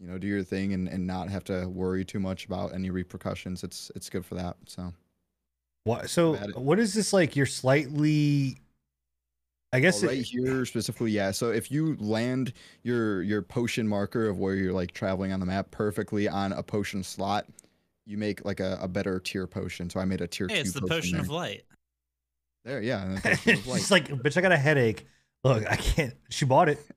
[0.00, 2.88] you know do your thing and, and not have to worry too much about any
[2.88, 4.56] repercussions, it's it's good for that.
[4.66, 4.94] So
[5.88, 6.10] what?
[6.10, 7.34] So, what is this like?
[7.36, 8.58] You're slightly,
[9.72, 11.30] I guess, Oh, it- right here specifically, yeah.
[11.30, 15.46] So if you land your your potion marker of where you're like traveling on the
[15.46, 17.46] map perfectly on a potion slot,
[18.06, 19.90] you make like a, a better tier potion.
[19.90, 21.64] So I made a tier Hey, two it's the potion potion of light.
[22.64, 23.02] there, yeah.
[23.04, 23.78] and the of light.
[23.78, 25.06] She's like, bitch, I got a headache.
[25.44, 26.14] Look, I can't.
[26.30, 26.78] She bought it.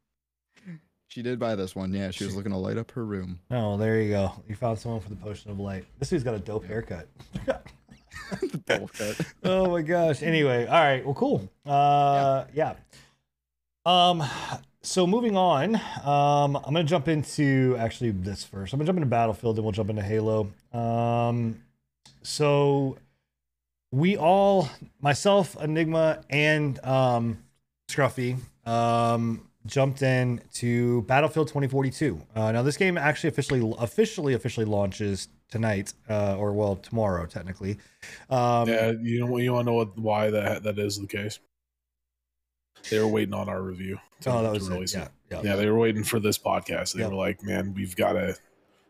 [1.07, 1.93] She did buy this one.
[1.93, 3.37] Yeah, she was looking to light up her room.
[3.51, 4.31] Oh, there you go.
[4.47, 5.83] You found someone for the potion of light.
[5.99, 7.09] This dude's got a dope haircut.
[8.41, 9.19] the bowl cut.
[9.43, 10.23] oh my gosh.
[10.23, 11.05] Anyway, all right.
[11.05, 11.49] Well, cool.
[11.65, 12.75] Uh, yeah.
[13.85, 14.23] Um,
[14.83, 18.73] so moving on, um, I'm gonna jump into actually this first.
[18.73, 20.51] I'm gonna jump into Battlefield, then we'll jump into Halo.
[20.73, 21.61] Um,
[22.23, 22.97] so
[23.91, 27.43] we all, myself, Enigma, and um,
[27.89, 32.21] Scruffy, um, jumped in to Battlefield 2042.
[32.35, 37.77] Uh, now this game actually officially, officially, officially launches tonight, uh, or well, tomorrow technically.
[38.29, 41.39] Um, yeah, you know you want to know what, why that that is the case?
[42.89, 43.99] They were waiting on our review.
[44.21, 44.73] to- Oh, that to was it.
[44.73, 45.41] release Yeah, yeah.
[45.43, 46.93] Yeah, they were waiting for this podcast.
[46.93, 47.11] They Yep.
[47.11, 48.35] were like, "Man, we've got to,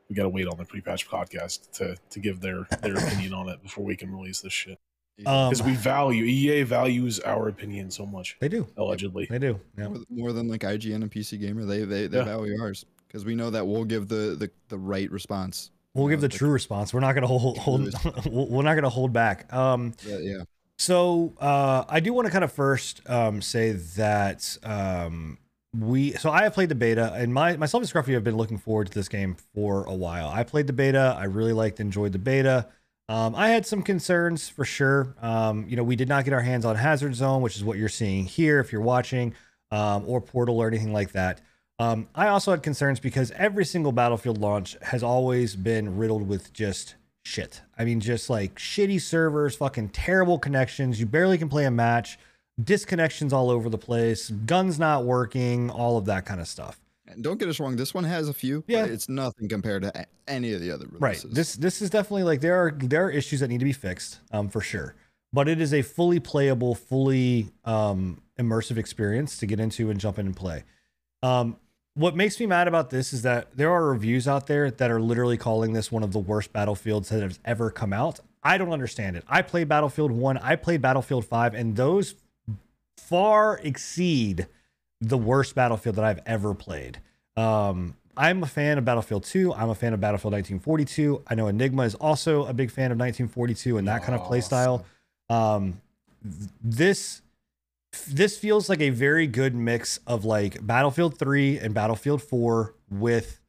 [0.09, 3.49] we got to wait on the pre-patch podcast to to give their their opinion on
[3.49, 4.77] it before we can release this shit."
[5.25, 8.37] Um, Because we value EA values our opinion so much.
[8.39, 8.65] They do.
[8.77, 9.59] Allegedly, They do.
[9.77, 9.89] Yeah.
[9.89, 12.23] more, more than like IGN and PC Gamer, they they, they Yeah.
[12.23, 15.71] value ours because we know that we'll give the the, the right response.
[15.93, 16.93] We'll give the true response.
[16.93, 17.93] We're not going to hold, hold
[18.25, 19.51] we're not to hold back.
[19.53, 20.43] Um, Yeah, yeah.
[20.77, 25.37] so uh, I do want to kind of first um, say that um,
[25.77, 26.13] we.
[26.13, 28.87] So I have played the beta, and my myself and Scruffy have been looking forward
[28.87, 30.29] to this game for a while.
[30.29, 31.15] I played the beta.
[31.19, 32.67] I really liked, enjoyed the beta.
[33.09, 35.13] Um, I had some concerns for sure.
[35.21, 37.77] Um, you know, we did not get our hands on Hazard Zone, which is what
[37.77, 39.33] you're seeing here if you're watching,
[39.71, 41.41] um, or Portal or anything like that.
[41.81, 46.53] Um, I also had concerns because every single Battlefield launch has always been riddled with
[46.53, 47.63] just shit.
[47.75, 50.99] I mean, just like shitty servers, fucking terrible connections.
[50.99, 52.19] You barely can play a match,
[52.61, 56.79] disconnections all over the place, guns not working, all of that kind of stuff.
[57.07, 58.63] And don't get us wrong, this one has a few.
[58.67, 58.83] Yeah.
[58.83, 61.25] but it's nothing compared to any of the other releases.
[61.25, 61.33] Right.
[61.33, 64.19] This this is definitely like there are there are issues that need to be fixed,
[64.31, 64.93] um, for sure.
[65.33, 70.19] But it is a fully playable, fully um immersive experience to get into and jump
[70.19, 70.63] in and play.
[71.23, 71.57] Um,
[71.93, 75.01] what makes me mad about this is that there are reviews out there that are
[75.01, 78.19] literally calling this one of the worst battlefields that has ever come out.
[78.43, 79.23] I don't understand it.
[79.27, 82.15] I played Battlefield 1, I played Battlefield 5, and those
[82.97, 84.47] far exceed
[85.01, 86.99] the worst Battlefield that I've ever played.
[87.35, 89.53] Um, I'm a fan of Battlefield 2.
[89.53, 91.23] I'm a fan of Battlefield 1942.
[91.27, 94.41] I know Enigma is also a big fan of 1942 and that kind of play
[94.41, 94.85] style.
[95.29, 95.81] Um,
[96.23, 97.21] th- this
[98.07, 103.39] this feels like a very good mix of like Battlefield 3 and Battlefield 4 with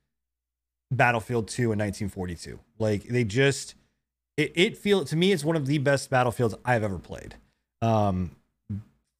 [0.90, 2.58] Battlefield 2 and 1942.
[2.78, 3.74] Like they just
[4.36, 7.36] it, it feel to me it's one of the best battlefields I've ever played.
[7.80, 8.32] Um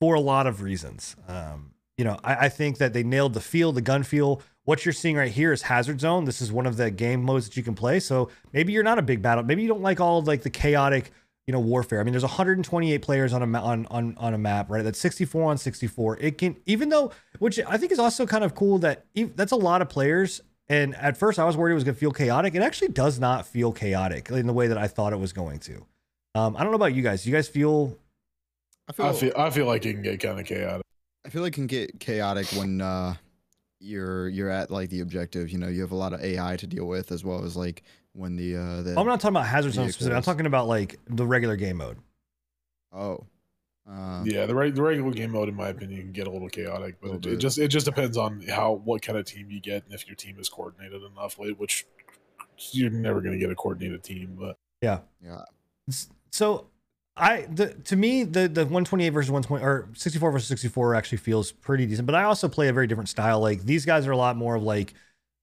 [0.01, 1.17] for a lot of reasons.
[1.29, 4.43] Um you know, I, I think that they nailed the feel, the gun feel.
[4.65, 6.25] What you're seeing right here is Hazard Zone.
[6.25, 8.01] This is one of the game modes that you can play.
[8.01, 9.45] So maybe you're not a big battle.
[9.45, 11.13] Maybe you don't like all of like the chaotic,
[11.47, 12.01] you know, warfare.
[12.01, 14.83] I mean, there's 128 players on a ma- on on on a map, right?
[14.85, 16.19] That's 64 on 64.
[16.19, 19.53] It can even though, which I think is also kind of cool that ev- that's
[19.53, 20.41] a lot of players.
[20.69, 22.55] And at first, I was worried it was going to feel chaotic.
[22.55, 25.59] It actually does not feel chaotic in the way that I thought it was going
[25.61, 25.85] to.
[26.35, 27.25] Um, I don't know about you guys.
[27.25, 27.99] Do you guys feel
[28.89, 30.83] I feel, I feel I feel like it can get kind of chaotic.
[31.27, 33.15] I feel like it can get chaotic when uh,
[33.81, 35.51] you're you're at like the objective.
[35.51, 37.83] You know, you have a lot of AI to deal with, as well as like
[38.13, 40.17] when the uh, the I'm not talking about Hazard Zone specifically.
[40.17, 41.99] I'm talking about like the regular game mode.
[42.93, 43.25] oh,
[43.91, 46.49] uh, yeah, the right the regular game mode, in my opinion, can get a little
[46.49, 49.51] chaotic, but Little it, it just it just depends on how what kind of team
[49.51, 51.39] you get and if your team is coordinated enough.
[51.39, 51.87] Which
[52.71, 55.01] you're never going to get a coordinated team, but yeah,
[55.89, 56.69] S- So
[57.17, 61.51] I the to me the the 128 versus 120 or 64 versus 64 actually feels
[61.51, 62.07] pretty decent.
[62.07, 63.41] But I also play a very different style.
[63.41, 64.95] Like these guys are a lot more of like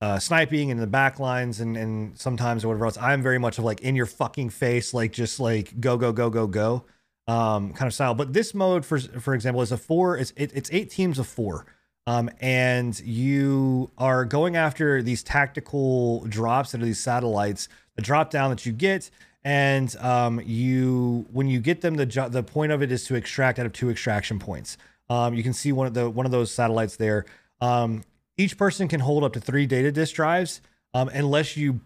[0.02, 2.98] uh, sniping in the back lines and and sometimes or whatever else.
[2.98, 6.30] I'm very much of like in your fucking face, like just like go go go
[6.30, 6.86] go go
[7.28, 8.14] um kind of style.
[8.16, 10.18] But this mode for for example is a four.
[10.18, 11.66] It's it, it's eight teams of four.
[12.08, 18.32] Um, and you are going after these tactical drops that are these satellites, the drop
[18.32, 19.12] down that you get,
[19.44, 23.16] and um, you when you get them, the jo- the point of it is to
[23.16, 24.78] extract out of two extraction points.
[25.10, 27.26] Um, you can see one of the one of those satellites there.
[27.62, 28.04] Um,
[28.40, 30.62] each person can hold up to three data disk drives,
[30.94, 31.82] um, unless you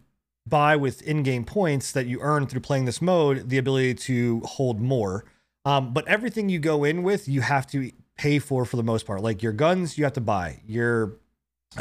[0.45, 4.79] buy with in-game points that you earn through playing this mode the ability to hold
[4.79, 5.25] more.
[5.65, 9.05] Um, but everything you go in with, you have to pay for for the most
[9.05, 9.21] part.
[9.21, 10.59] Like your guns, you have to buy.
[10.67, 11.17] Your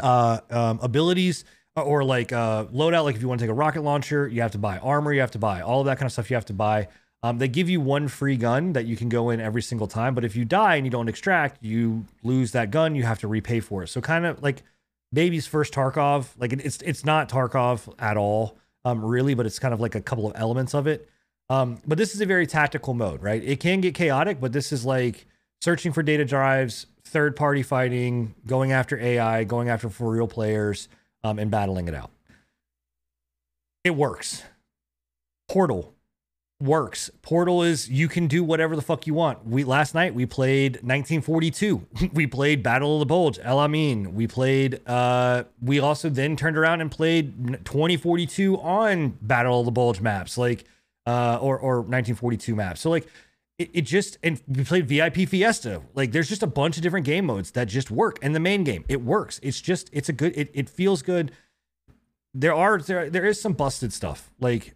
[0.01, 1.45] uh, um, abilities
[1.75, 4.51] or like uh, loadout, like if you want to take a rocket launcher, you have
[4.51, 5.13] to buy armor.
[5.13, 6.29] You have to buy all of that kind of stuff.
[6.31, 6.87] You have to buy.
[7.23, 10.13] Um, they give you one free gun that you can go in every single time.
[10.13, 12.95] But if you die and you don't extract, you lose that gun.
[12.95, 13.87] You have to repay for it.
[13.87, 14.61] So kind of like
[15.13, 16.27] baby's first Tarkov.
[16.37, 19.95] Like it, it's it's not Tarkov at all, um, really, but it's kind of like
[19.95, 21.09] a couple of elements of it.
[21.49, 23.41] Um, but this is a very tactical mode, right?
[23.41, 25.25] It can get chaotic, but this is like
[25.61, 30.89] searching for data drives, third party fighting, going after AI, going after for real players,
[31.23, 32.11] um, and battling it out.
[33.85, 34.43] It works.
[35.49, 35.92] Portal
[36.63, 37.11] works.
[37.21, 39.45] Portal is you can do whatever the fuck you want.
[39.45, 41.85] We last night we played 1942.
[42.13, 44.15] we played Battle of the Bulge, El Amin.
[44.15, 49.71] We played uh we also then turned around and played 2042 on Battle of the
[49.71, 50.65] Bulge maps like
[51.05, 52.81] uh or or 1942 maps.
[52.81, 53.07] So like
[53.59, 55.81] it, it just and we played VIP Fiesta.
[55.93, 58.17] Like there's just a bunch of different game modes that just work.
[58.21, 59.39] And the main game, it works.
[59.43, 61.33] It's just it's a good it, it feels good.
[62.33, 64.31] There are there there is some busted stuff.
[64.39, 64.75] Like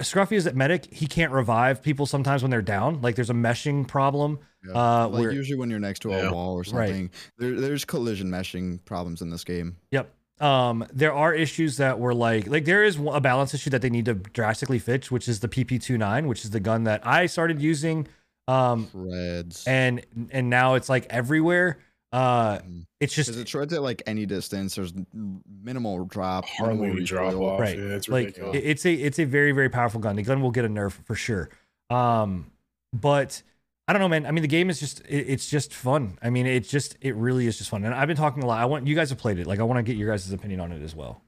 [0.00, 0.92] Scruffy is a medic.
[0.92, 3.00] He can't revive people sometimes when they're down.
[3.02, 4.38] Like there's a meshing problem.
[4.66, 4.72] yeah.
[4.74, 6.30] Uh, like where- usually when you're next to a Yeah.
[6.32, 6.88] wall or Right.
[6.88, 9.76] something, there, there's collision meshing problems in this game.
[9.92, 10.12] Yep.
[10.40, 13.88] Um, there are issues that were like like there is a balance issue that they
[13.90, 17.62] need to drastically fix, which is the PP29, which is the gun that I started
[17.62, 18.06] using.
[18.48, 19.64] Um, Threads.
[19.66, 21.78] and and now it's like everywhere.
[22.16, 22.86] Uh, Mhm.
[23.00, 24.74] it's just Because it shreds at like any distance.
[24.74, 26.46] There's minimal drop.
[26.46, 27.60] hardly minimal any drop off.
[27.60, 27.76] Right.
[27.76, 28.60] Yeah, it's like ridiculous.
[28.64, 30.16] it's a it's a very very powerful gun.
[30.16, 31.50] The gun will get a nerf for sure.
[31.90, 32.50] Um,
[32.92, 33.42] but
[33.86, 34.24] I don't know, man.
[34.24, 36.18] I mean, the game is just it, it's just fun.
[36.22, 37.84] I mean, it's just it really is just fun.
[37.84, 38.58] And I've been talking a lot.
[38.60, 39.46] I want you guys have played it.
[39.46, 41.22] Like I want to get your guys' opinion on it as well.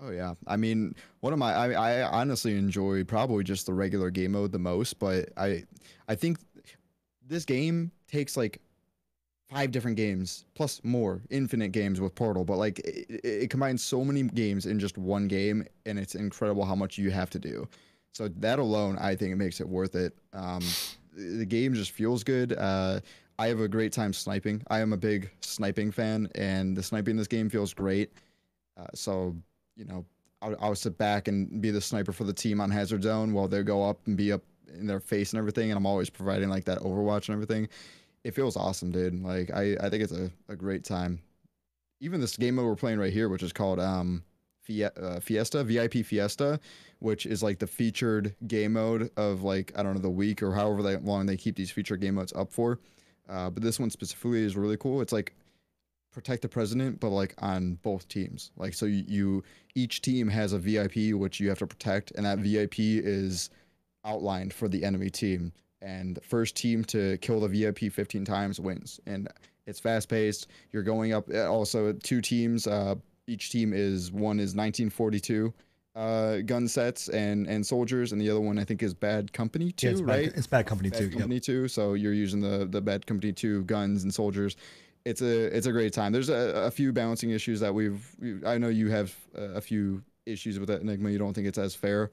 [0.00, 4.10] Oh yeah, I mean, one of my I, I honestly enjoy probably just the regular
[4.10, 5.64] game mode the most, but I
[6.08, 6.38] I think
[7.26, 8.60] this game takes like
[9.54, 14.04] five different games plus more infinite games with Portal, but like it, it combines so
[14.04, 17.68] many games in just one game, and it's incredible how much you have to do.
[18.12, 20.12] So that alone, I think it makes it worth it.
[20.32, 20.60] Um,
[21.16, 22.52] the the game just feels good.
[22.54, 23.00] Uh,
[23.38, 24.62] I have a great time sniping.
[24.68, 28.12] I am a big sniping fan, and the sniping in this game feels great.
[28.76, 29.36] Uh, so
[29.76, 30.04] you know,
[30.42, 33.46] I'll, I'll sit back and be the sniper for the team on Hazard Zone while
[33.46, 34.42] they go up and be up
[34.76, 35.70] in their face and everything.
[35.70, 37.68] And I'm always providing like that Overwatch and everything.
[38.24, 39.22] It feels awesome, dude.
[39.22, 41.20] Like I, I think it's a, a great time.
[42.00, 44.24] Even this game mode we're playing right here, which is called um
[44.68, 46.58] uh, Fiesta VIP Fiesta,
[47.00, 50.52] which is like the featured game mode of like I don't know the week or
[50.52, 52.80] however long they keep these featured game modes up for.
[53.28, 55.00] Uh, but this one specifically is really cool.
[55.00, 55.34] It's like
[56.12, 58.52] protect the president, but like on both teams.
[58.56, 59.44] Like so, you, you
[59.74, 63.50] each team has a VIP which you have to protect, and that VIP is
[64.04, 65.52] outlined for the enemy team.
[65.84, 69.00] And the first team to kill the VIP 15 times wins.
[69.06, 69.28] And
[69.66, 70.46] it's fast paced.
[70.72, 71.28] You're going up.
[71.32, 72.66] uh, Also, two teams.
[72.66, 72.94] Uh,
[73.26, 75.52] each team is one is 1942,
[75.94, 79.66] uh, gun sets and and soldiers, and the other one I think is Bad Company
[79.66, 80.26] Yeah, too, it's right?
[80.28, 81.04] bad, it's bad company Bad too.
[81.06, 81.12] Yep.
[81.18, 81.68] Company too.
[81.68, 84.56] So you're using the the Bad Company two guns and soldiers.
[85.06, 86.12] It's a it's a great time.
[86.12, 88.04] There's a, a few balancing issues that we've.
[88.20, 91.10] we- I know you have a, a few issues with that Enigma.
[91.10, 92.10] You don't think it's as fair.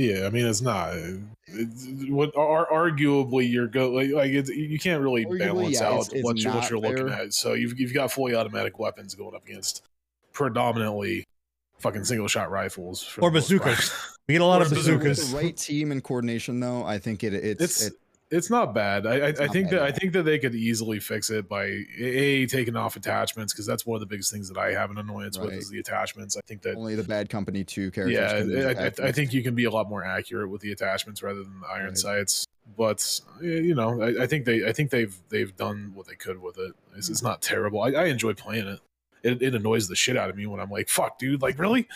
[0.00, 0.90] Yeah, I mean it's not.
[0.90, 5.80] Uh, it's, what are arguably you're go like, like it's, you can't really Arguably, balance
[5.80, 7.22] yeah, out it's- it's what you're what you're looking fair.
[7.26, 7.34] at.
[7.34, 9.82] So you've you've got fully automatic weapons going up against
[10.32, 11.24] predominantly
[11.78, 13.62] fucking single shot rifles Or the most part.
[13.64, 14.16] bazookas.
[14.28, 15.18] We get a lot Or of bazookas.
[15.18, 15.30] Bazookas.
[15.32, 17.92] the right team and coordination, though, I think it it's, It's it,
[18.30, 19.06] it's not bad.
[19.06, 21.48] I I, I think bad that at I think that they could easily fix it
[21.48, 24.90] by a taking off attachments because that's one of the biggest things that I have
[24.90, 26.36] an annoyance with is the attachments.
[26.36, 28.48] I think that only the Bad Company two characters.
[28.48, 31.42] yeah, I, I, think you can be a lot more accurate with the attachments rather
[31.42, 31.98] than the iron Right.
[31.98, 32.46] sights.
[32.76, 36.40] But you know, I, I think they I think they've they've done what they could
[36.40, 36.72] with it.
[36.96, 37.24] It's, it's mm.
[37.24, 37.82] not terrible.
[37.82, 38.80] I, I enjoy playing it.
[39.24, 39.42] it.
[39.42, 41.42] It annoys the shit out of me when I'm like, "Fuck, dude!
[41.42, 41.88] Like, really?"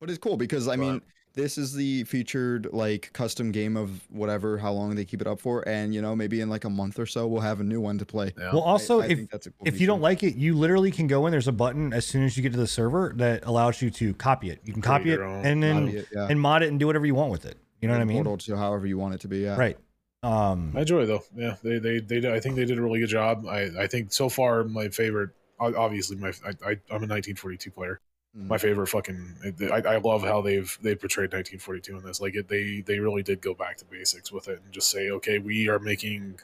[0.00, 1.02] But it's cool because I But- mean,
[1.34, 5.40] this is the featured like custom game of whatever, how long they keep it up
[5.40, 7.80] for, and you know, maybe in like a month or so, we'll have a new
[7.80, 8.32] one to play.
[8.38, 8.52] Yeah.
[8.52, 11.26] Well, also, I if that's cool if you don't like it, you literally can go
[11.26, 11.32] in.
[11.32, 14.14] There's a button as soon as you get to the server that allows you to
[14.14, 14.60] copy it.
[14.64, 15.44] You can copy it own.
[15.44, 16.28] and then it, yeah.
[16.28, 17.58] and mod it and do whatever you want with it.
[17.80, 18.18] You know what I mean?
[18.18, 19.38] Portal to however you want it to be.
[19.38, 19.56] Yeah.
[19.56, 19.76] Right.
[20.22, 21.24] Um, I enjoy it though.
[21.34, 22.20] Yeah, they they they.
[22.20, 23.44] did- I think they did a really good job.
[23.46, 25.30] I I think so far my favorite.
[25.58, 28.00] Obviously, my I, I I'm a 1942 player.
[28.34, 28.46] Mm.
[28.48, 29.36] my favorite fucking
[29.70, 33.22] I, I love how they've they portrayed 1942 in this like it, they they really
[33.22, 36.40] did go back to basics with it and just say okay we are making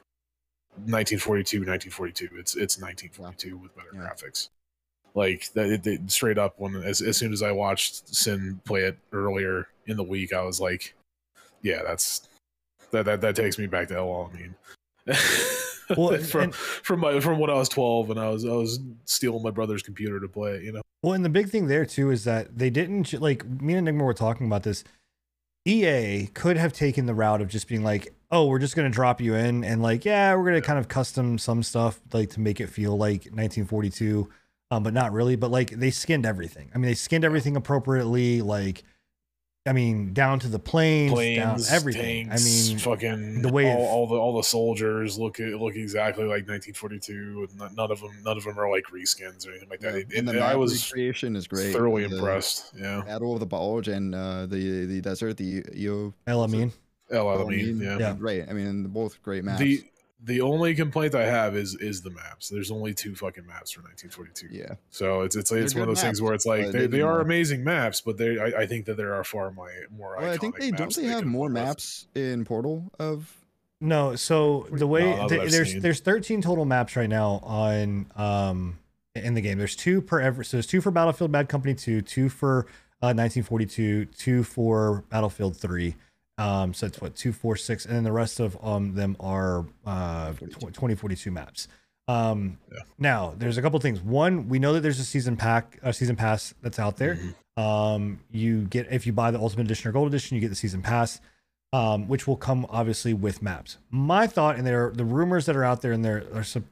[0.84, 4.00] 1942 1942 it's it's 1942 with better Yeah.
[4.00, 4.50] graphics
[5.14, 8.82] like that it, it- straight up when as, as soon as i watched sin play
[8.82, 10.94] it earlier in the week i was like
[11.62, 12.28] yeah that's
[12.90, 14.54] that that, that takes me back to El Alamein.
[15.96, 18.78] Well, from and- from my from when I was twelve and I was I was
[19.06, 20.82] stealing my brother's computer to play it, you know.
[21.02, 24.04] Well, and the big thing there too is that they didn't like me and Enigma
[24.04, 24.84] were talking about this.
[25.64, 28.94] EA could have taken the route of just being like, "Oh, we're just going to
[28.94, 32.30] drop you in and like, yeah, we're going to kind of custom some stuff like
[32.30, 34.28] to make it feel like 1942."
[34.70, 36.70] Um, but not really, but like they skinned everything.
[36.74, 38.84] I mean, they skinned everything appropriately like
[39.68, 41.16] I mean, down to the planes, down
[41.54, 42.28] planes, everything.
[42.28, 46.24] Tanks, I mean, fucking the way all, all the all the soldiers look look exactly
[46.24, 47.48] like 1942.
[47.56, 49.92] None none of them none of them are like reskins or anything like that.
[49.94, 51.72] Yeah, It- and it- the I map was recreation is great.
[51.72, 52.72] thoroughly The impressed.
[52.76, 56.14] Yeah, Battle of the Bulge and uh, the the desert, the Eo.
[56.26, 56.72] El Amin.
[57.10, 57.80] El El Alamein.
[57.80, 57.98] Yeah.
[57.98, 58.16] Yeah.
[58.18, 58.44] Right.
[58.48, 59.60] I mean, both great maps.
[59.60, 59.82] The
[60.22, 62.48] the only complaint I have is is the maps.
[62.48, 64.48] There's only two fucking maps for 1942.
[64.50, 64.74] yeah.
[64.90, 66.86] So it's it's They're it's one of good those things where it's like they, they
[66.86, 70.16] they are amazing maps, but they I, I think that there are far my more.
[70.18, 71.62] Well, I think iconic they don't maps they have more went with.
[71.64, 73.32] maps in Portal of
[73.80, 75.80] No, so the way No, not th- there's seen.
[75.82, 78.78] there's 13 total maps right now on um
[79.14, 79.58] in the game.
[79.58, 80.42] There's two per ever.
[80.44, 82.66] So there's two for Battlefield Bad Company 2, two for
[83.02, 85.94] uh, 1942, two for Battlefield 3.
[86.38, 89.66] Um, so it's what two, four, six, and then the rest of um them are
[89.84, 90.60] uh 42.
[90.70, 91.68] 2042 maps.
[92.06, 92.78] Um, Yeah.
[92.98, 94.00] now there's a couple things.
[94.00, 97.16] One, we know that there's a season pack, a season pass that's out there.
[97.16, 97.34] Mhm.
[97.62, 100.54] Um, you get if you buy the Ultimate Edition or Gold Edition, you get the
[100.54, 101.20] season pass,
[101.72, 103.78] um, which will come obviously with maps.
[103.90, 106.64] My thought, and there are the rumors that are out there, and there are some,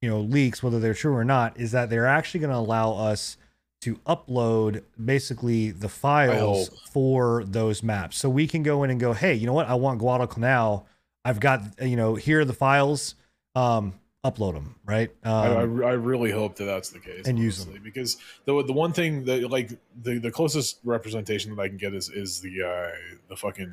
[0.00, 2.92] you know, leaks, whether they're true or not, is that they're actually going to allow
[2.92, 3.36] us
[3.82, 6.78] to upload basically the files hope.
[6.90, 9.68] for those maps, so we can go in and go, hey, you know what?
[9.68, 10.86] I want Guadalcanal.
[11.24, 13.14] I've got you know here are the files.
[13.54, 15.10] Um, upload them, right?
[15.24, 17.68] Um, I, I, I really hope that that's the case and use 'em.
[17.70, 19.70] honestly, because the the one thing that like
[20.02, 22.96] the, the closest representation that I can get is is the uh,
[23.28, 23.72] the fucking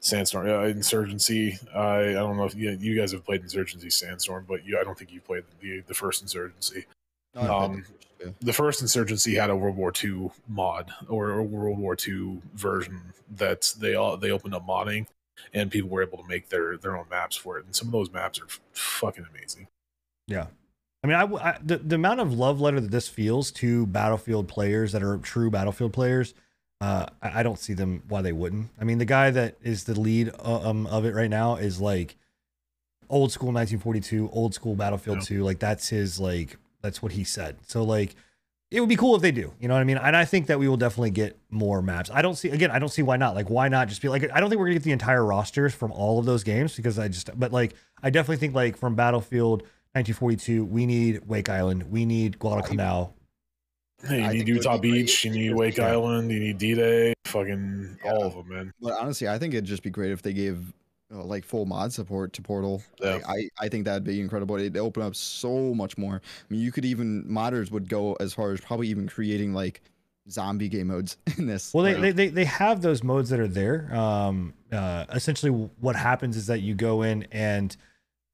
[0.00, 1.58] Sandstorm uh, Insurgency.
[1.74, 4.84] I I don't know if you, you guys have played Insurgency Sandstorm, but you I
[4.84, 6.86] don't think you played the the first Insurgency.
[7.34, 8.30] No, Um, the first, yeah.
[8.40, 13.00] The first Insurgency had a World War II mod or a World War II version
[13.36, 15.06] that they all they opened up modding,
[15.54, 17.64] and people were able to make their their own maps for it.
[17.64, 19.68] And some of those maps are fucking amazing.
[20.26, 20.46] Yeah.
[21.02, 24.48] I mean, I, I- the, the amount of love letter that this feels to Battlefield
[24.48, 26.34] players that are true Battlefield players,
[26.82, 28.68] uh, I, I don't see them why they wouldn't.
[28.78, 31.80] I mean, the guy that is the lead uh, um, of it right now is
[31.80, 32.16] like
[33.08, 35.38] old school 1942, old school Battlefield Yeah.
[35.38, 35.42] 2.
[35.44, 37.56] Like that's his like that's what he said.
[37.66, 38.14] So like
[38.70, 39.52] it would be cool if they do.
[39.58, 39.96] You know what I mean?
[39.98, 42.08] And I think that we will definitely get more maps.
[42.12, 42.70] I don't see again.
[42.70, 43.34] I don't see why not.
[43.34, 44.30] Like why not just be like?
[44.32, 46.98] I don't think we're gonna get the entire rosters from all of those games because
[46.98, 47.30] I just.
[47.38, 49.62] But like I definitely think like from Battlefield
[49.94, 53.16] 1942, we need Wake Island, we need Guadalcanal.
[54.06, 55.88] Hey, you I need think it would Utah Beach, you need Wake yeah.
[55.88, 58.12] Island, you need D Day, fucking Yeah.
[58.12, 58.72] all of them, man.
[58.80, 60.72] But honestly, I think it'd just be great if they gave
[61.12, 62.82] uh, like full mod support to Portal.
[63.00, 63.14] Yeah.
[63.14, 64.56] Like, I I think that'd be incredible.
[64.56, 66.16] It'd open up so much more.
[66.24, 69.80] I mean, you could even modders would go as far as probably even creating like
[70.28, 71.74] zombie game modes in this.
[71.74, 73.92] Well, they, Like, they, they, they have those modes that are there.
[73.94, 75.50] Um, uh, essentially,
[75.80, 77.76] what happens is that you go in and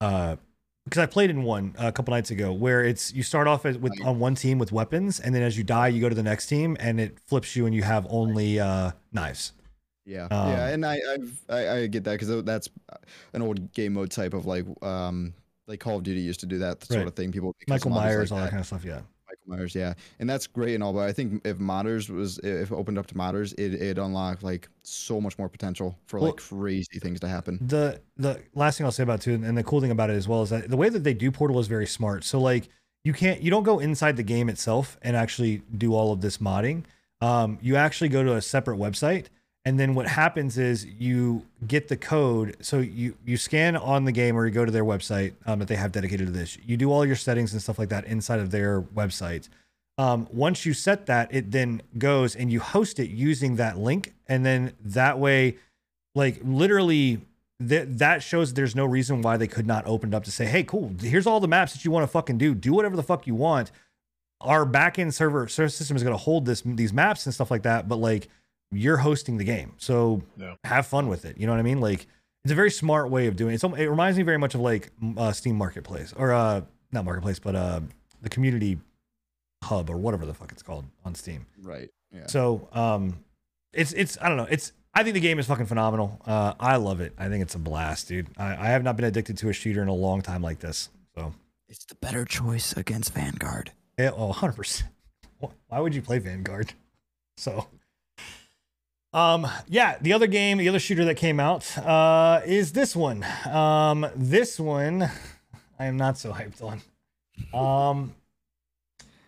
[0.01, 0.37] uh,
[0.85, 3.77] because I played in one a couple nights ago where it's you start off as,
[3.77, 4.07] with Right.
[4.07, 6.47] on one team with weapons, and then as you die, you go to the next
[6.47, 9.53] team, and it flips you, and you have only uh, knives.
[10.07, 12.69] Yeah, Um, yeah, and I I've, I I get that because that's
[13.35, 15.35] an old game mode type of like um
[15.67, 17.07] like Call of Duty used to do that sort Right.
[17.09, 17.33] of thing.
[17.33, 18.85] People Michael Myers, like all that kind of stuff.
[18.85, 19.01] Yeah.
[19.29, 22.71] Michael Myers, yeah, and that's great and all, but I think if modders was if
[22.71, 26.31] it opened up to modders, it it unlocked like so much more potential for Well-
[26.31, 27.59] like crazy things to happen.
[27.61, 30.15] the the last thing I'll say about it too, and the cool thing about it
[30.15, 32.23] as well is that the way that they do Portal is very smart.
[32.23, 32.69] So like
[33.03, 36.39] you can't you don't go inside the game itself and actually do all of this
[36.39, 36.85] modding.
[37.21, 39.27] Um, you actually go to a separate website,
[39.67, 42.57] and then what happens is you get the code.
[42.61, 45.67] So you you scan on the game or you go to their website um, that
[45.67, 46.57] they have dedicated to this.
[46.65, 49.49] You do all your settings and stuff like that inside of their website.
[49.99, 54.15] Um, once you set that, it then goes and you host it using that link,
[54.29, 55.57] and then that way
[56.15, 57.21] like literally
[57.59, 60.47] that that shows there's no reason why they could not open it up to say
[60.47, 63.03] hey cool here's all the maps that you want to fucking do do whatever the
[63.03, 63.71] fuck you want
[64.41, 67.63] our backend server server system is going to hold this these maps and stuff like
[67.63, 68.29] that but like
[68.73, 70.55] you're hosting the game so Yeah.
[70.65, 72.07] have fun with it you know what i mean like
[72.45, 74.55] it's a very smart way of doing it it's, al- it reminds me very much
[74.55, 76.61] of like uh, steam marketplace or uh
[76.93, 77.81] not marketplace but uh
[78.23, 78.79] the community
[79.65, 81.91] hub or whatever the fuck it's called on steam Right.
[82.13, 82.27] Yeah.
[82.27, 83.19] so um
[83.73, 84.47] it's it's I don't know.
[84.49, 86.19] It's I think the game is fucking phenomenal.
[86.25, 87.13] Uh I love it.
[87.19, 88.29] I think it's a blast, dude.
[88.39, 90.89] I, I have not been addicted to a shooter in a long time like this.
[91.15, 91.35] So
[91.69, 93.73] It's the better choice against Vanguard.
[93.99, 94.91] yeah, oh 100 percent
[95.69, 96.73] Why would you play Vanguard?
[97.39, 97.67] So
[99.13, 103.25] um yeah, the other game, the other shooter that came out uh is this one.
[103.47, 105.03] Um this one
[105.79, 106.81] I am not so hyped on.
[107.55, 108.15] Um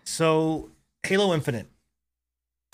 [0.04, 0.70] so
[1.06, 1.66] Halo Infinite.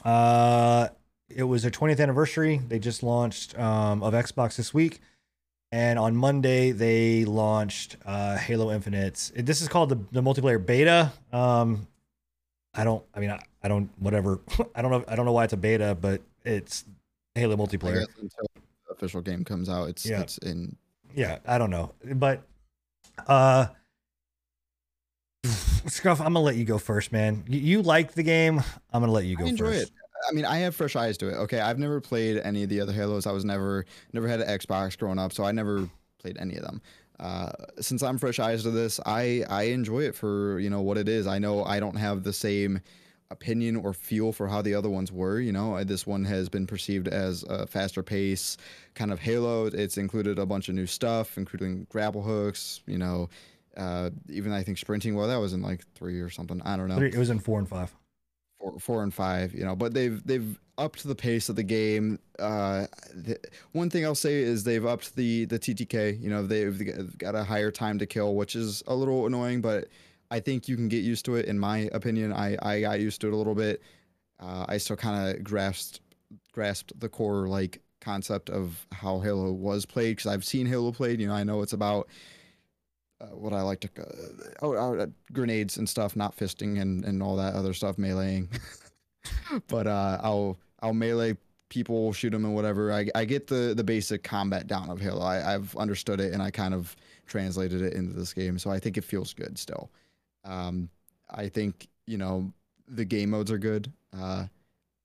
[0.04, 0.88] Uh
[1.28, 2.60] it was their 20th anniversary.
[2.68, 5.00] They just launched um of Xbox this week.
[5.72, 9.30] And on Monday they launched uh Halo Infinite.
[9.34, 11.12] It- This is called the, the multiplayer beta.
[11.32, 11.86] Um
[12.74, 14.40] I don't I mean I, I don't whatever.
[14.74, 16.84] I don't know I don't know why it's a beta, but it's
[17.34, 18.04] Halo multiplayer.
[18.20, 20.20] until the official game comes out, it's Yeah.
[20.20, 20.76] it's in.
[21.14, 22.42] yeah i don't know but
[23.28, 23.66] uh
[25.86, 28.58] scruff i'm gonna let you go first man you, you like the game
[28.92, 29.90] i'm gonna let you go I enjoy first it.
[30.26, 31.34] I mean, I have fresh eyes to it.
[31.34, 33.26] Okay, I've never played any of the other Halos.
[33.26, 33.84] I was never
[34.14, 35.86] never had an Xbox growing up, so I never
[36.18, 36.80] played any of them.
[37.20, 40.96] Uh, since I'm fresh eyes to this, I I enjoy it for you know what
[40.96, 41.26] it is.
[41.26, 42.80] I know I don't have the same
[43.30, 45.40] opinion or feel for how the other ones were.
[45.40, 48.56] You know, Uh, this one has been perceived as a faster pace
[48.94, 49.66] kind of Halo.
[49.66, 52.80] It's included a bunch of new stuff, including grapple hooks.
[52.86, 53.28] You know,
[53.76, 55.14] uh, even I think sprinting.
[55.16, 56.60] Well, that was in like three or something.
[56.62, 57.94] I don't know Three- it was in four and five.
[58.60, 62.18] Four, four and five, you know, but they've they've upped the pace of the game.
[62.38, 63.38] Uh, the,
[63.72, 66.20] one thing I'll say is they've upped the the TTK.
[66.20, 69.88] You know, they've got a higher time to kill, which is a little annoying, but
[70.30, 71.46] I think you can get used to it.
[71.46, 73.82] In my opinion, I I got used to it a little bit.
[74.40, 76.00] Uh, I still kind of grasped
[76.52, 81.20] grasped the core like concept of how Halo was played because I've seen Halo played.
[81.20, 82.08] You know, I know it's about
[83.20, 87.22] uh, what I like to uh, oh, uh, grenades and stuff, not fisting and, and
[87.22, 88.48] all that other stuff, meleeing.
[89.68, 91.36] but uh, I'll I'll melee
[91.68, 92.92] people, shoot them and whatever.
[92.92, 95.22] I, I get the the basic combat down of Halo.
[95.22, 96.94] I, I've understood it and I kind of
[97.26, 99.90] translated it into this game, so I think it feels good still.
[100.44, 100.88] Um,
[101.30, 102.52] I think you know
[102.88, 103.92] the game modes are good.
[104.16, 104.46] Uh,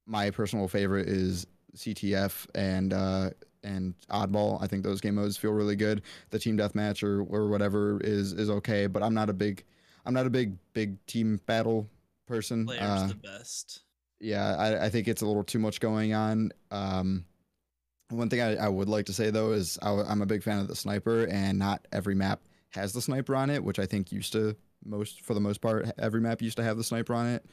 [0.06, 3.30] my personal favorite is CTF and uh,
[3.64, 4.62] and Oddball.
[4.62, 8.34] I think those game modes feel really good the team deathmatch or or whatever is
[8.34, 8.88] is okay.
[8.88, 9.64] But I'm not a big
[10.06, 11.88] I'm not a big big team battle
[12.28, 12.66] person.
[12.66, 13.82] Player's Uh, the best.
[14.20, 16.52] yeah, I, I think it's a little too much going on.
[16.72, 17.26] Um,
[18.10, 20.60] one thing I, I would like to say though is I, am a big fan
[20.60, 24.12] of the sniper, and not every map has the sniper on it, which I think
[24.12, 24.56] used to
[24.86, 27.46] most for the most part every map used to have the sniper on it.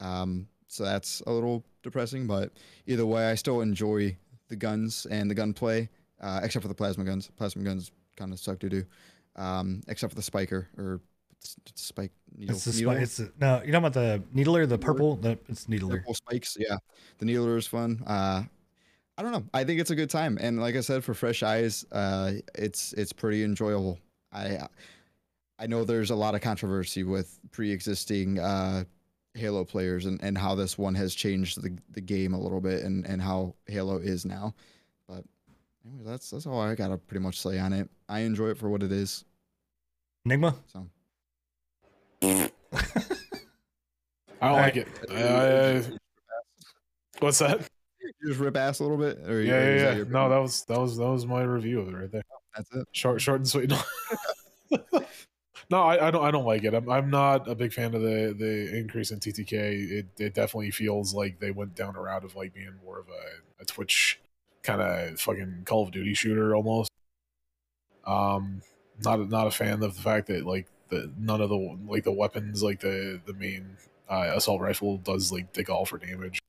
[0.00, 2.52] Um, so that's a little depressing, but
[2.86, 4.16] either way, I still enjoy
[4.48, 5.88] the guns and the gunplay,
[6.20, 7.30] uh, except for the plasma guns.
[7.36, 8.84] Plasma guns kind of suck to do,
[9.36, 11.00] um, except for the spiker or
[11.74, 12.56] spike needle.
[12.56, 12.92] it's the needle?
[12.92, 16.14] spi- it's the, no you're talking about the needler the purple the, it's needler Purple
[16.14, 16.76] spikes, yeah.
[17.18, 18.02] The needler is fun.
[18.06, 18.44] Uh,
[19.16, 19.44] I don't know.
[19.54, 22.92] I think it's a good time, and like I said, for fresh eyes, uh, it's
[22.94, 23.98] it's pretty enjoyable.
[24.32, 24.66] I
[25.58, 28.84] I know there's a lot of controversy with pre-existing uh,
[29.34, 32.84] Halo players and, and how this one has changed the, the game a little bit
[32.84, 34.54] and, and how Halo is now.
[35.08, 35.24] But
[35.86, 37.88] anyway, that's that's all I gotta pretty much say on it.
[38.08, 39.24] I enjoy it for what it is.
[40.24, 40.86] enigma So
[42.22, 42.50] I
[44.48, 44.88] don't like it.
[45.10, 45.82] I,
[47.20, 47.68] What's that?
[48.00, 50.04] You just rip ass a little bit, or Yeah, or yeah, that yeah.
[50.08, 52.22] No, that was that was that was my review of it right there.
[52.54, 52.86] that's it.
[52.92, 53.72] Short, short and sweet.
[55.70, 56.24] no, I, I don't.
[56.24, 56.74] I don't like it.
[56.74, 59.52] I'm, I'm not a big fan of the the increase in TTK.
[59.52, 63.06] It it definitely feels like they went down a route of like being more of
[63.08, 64.20] a, a Twitch
[64.62, 66.90] kind of fucking Call of Duty shooter almost.
[68.06, 68.62] Um,
[69.04, 72.12] not not a fan of the fact that like the none of the like the
[72.12, 73.76] weapons like the the main
[74.08, 76.40] uh, assault rifle does like dig all for damage.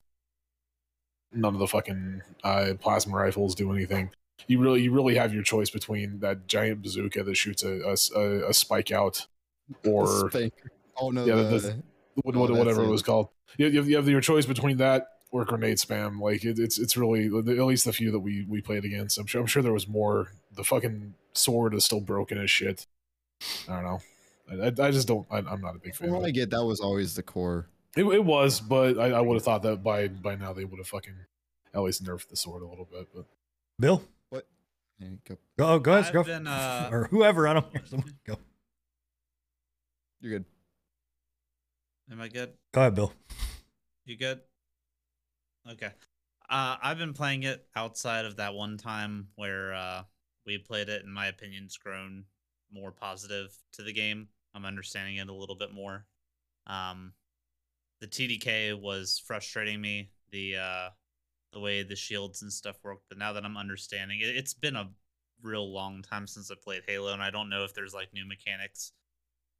[1.32, 4.10] None of the fucking uh, plasma rifles do anything
[4.48, 7.96] you really you really have your choice between that giant bazooka that shoots a a,
[8.20, 9.26] a- a spike out
[9.84, 10.70] or spanker.
[10.98, 11.82] Oh no, Yeah, the, the-
[12.22, 12.90] what, Oh, whatever it it.
[12.90, 13.28] was called.
[13.58, 16.20] You, you, have, you have your choice between that or grenade spam.
[16.20, 19.18] Like it, it's it's really at least the few that we we played against.
[19.18, 20.32] I'm sure I'm sure there was more.
[20.54, 22.86] The fucking sword is still broken as shit.
[23.68, 24.00] I don't know.
[24.50, 25.26] I, I, I just don't.
[25.30, 26.08] I, I'm not a big fan.
[26.08, 27.68] from what I get, that was always the core.
[27.96, 30.78] It, it was, but I, I would have thought that by by now they would
[30.78, 31.14] have fucking
[31.74, 33.08] at least nerfed the sword a little bit.
[33.14, 33.24] But
[33.78, 34.02] Bill,
[34.98, 37.82] Yeah, go- go go ahead, go been, uh, or whoever I don't care.
[37.86, 38.36] Someone go
[40.20, 40.44] You're good.
[42.10, 42.52] Am I good?
[42.72, 43.12] go ahead, Bill.
[44.04, 44.40] You good?
[45.68, 45.90] Okay.
[46.48, 50.02] Uh, I've been playing it outside of that one time where uh,
[50.46, 52.24] we played it, and my opinion's grown
[52.72, 54.28] more positive to the game.
[54.54, 56.06] I'm understanding it a little bit more.
[56.68, 57.12] Um,
[58.00, 60.10] the TTK was frustrating me.
[60.30, 60.88] The uh,
[61.52, 64.76] the way the shields and stuff work, but now that I'm understanding it, it's been
[64.76, 64.90] a
[65.42, 68.26] real long time since I played Halo, and I don't know if there's like new
[68.26, 68.92] mechanics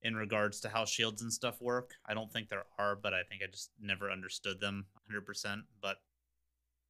[0.03, 1.93] in regards to how shields and stuff work.
[2.07, 5.63] I don't think there are, but I think I just never understood them 100%.
[5.81, 5.97] But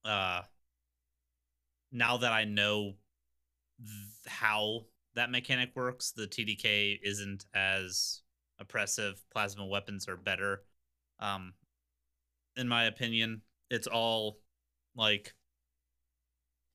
[0.05, 0.43] uh,
[1.93, 2.95] now that I know
[3.79, 3.91] th-
[4.27, 8.23] how that mechanic works, the TTK isn't as
[8.59, 9.23] oppressive.
[9.33, 10.63] Plasma weapons are better.
[11.19, 11.55] Um,
[12.57, 14.39] in my opinion, it's all
[14.97, 15.35] like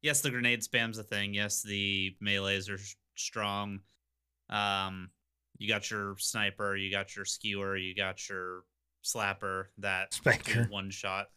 [0.02, 1.34] yes, the grenade spam's a thing.
[1.34, 2.80] Yes, the melees are
[3.16, 3.80] strong.
[4.50, 5.10] Um,
[5.58, 8.64] you got your sniper, you got your skewer, you got your
[9.04, 10.68] slapper that Spanker.
[10.70, 11.28] one shot.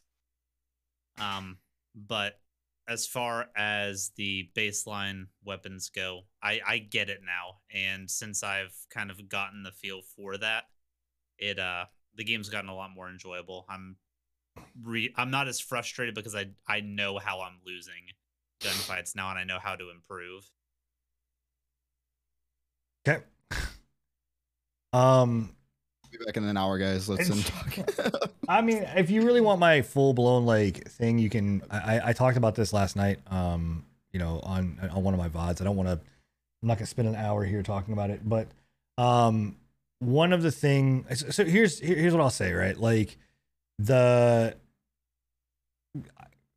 [1.19, 1.59] Um,
[1.95, 2.41] but
[2.89, 8.75] as far as the baseline weapons go, I I get it now, and since I've
[8.91, 10.65] kind of gotten the feel for that,
[11.39, 13.65] it uh the game's gotten a lot more enjoyable.
[13.69, 13.97] I'm
[14.83, 17.95] re I'm not as frustrated because I I know how I'm losing
[18.61, 20.49] gunfights now, and I know how to improve.
[23.07, 23.23] Okay.
[24.93, 25.55] Um,
[26.11, 27.09] Be back in an hour, guys.
[27.09, 28.31] Let's It's- talk.
[28.49, 31.63] I mean, if you really want my full blown like thing, you can.
[31.71, 33.19] I, I- I talked about this last night.
[33.31, 35.61] Um, you know, on on one of my vods.
[35.61, 35.95] I don't want to.
[36.63, 38.49] I'm not gonna spend an hour here talking about it, but
[38.97, 39.57] um,
[39.99, 41.05] one of the thing.
[41.15, 42.53] So so here's here's what I'll say.
[42.53, 43.19] Right, like
[43.79, 44.57] the.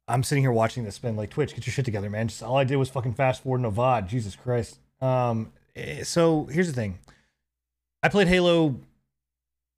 [0.09, 1.53] I'm sitting here watching this spin like Twitch.
[1.53, 2.29] Get your shit together, man.
[2.29, 4.07] Just all I did was fucking fast forward in a VOD.
[4.07, 4.79] Jesus Christ.
[5.01, 5.51] Um.
[5.75, 6.99] eh, So here's the thing.
[8.03, 8.75] I played Halo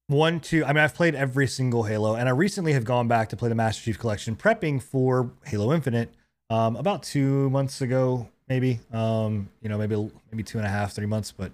[0.08, 0.64] one, two.
[0.66, 3.50] I mean, I've played every single Halo, and I recently have gone back to play
[3.50, 6.14] the Master Chief Collection, prepping for Halo Infinite.
[6.52, 8.80] Um, about two months ago, maybe.
[8.92, 11.52] Um, you know, maybe maybe two and a half, three months, but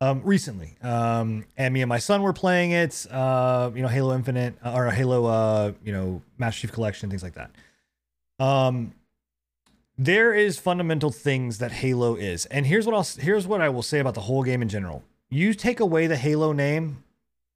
[0.00, 0.76] um, recently.
[0.82, 3.06] Um, and me and my son were playing it.
[3.10, 7.22] Uh, you know, Halo Infinite uh, or Halo, uh, you know, Master Chief Collection, things
[7.22, 7.50] like that.
[8.38, 8.92] Um,
[9.96, 13.82] there is fundamental things that Halo is, and here's what I'll here's what I will
[13.82, 15.02] say about the whole game in general.
[15.28, 17.02] You take away the Halo name,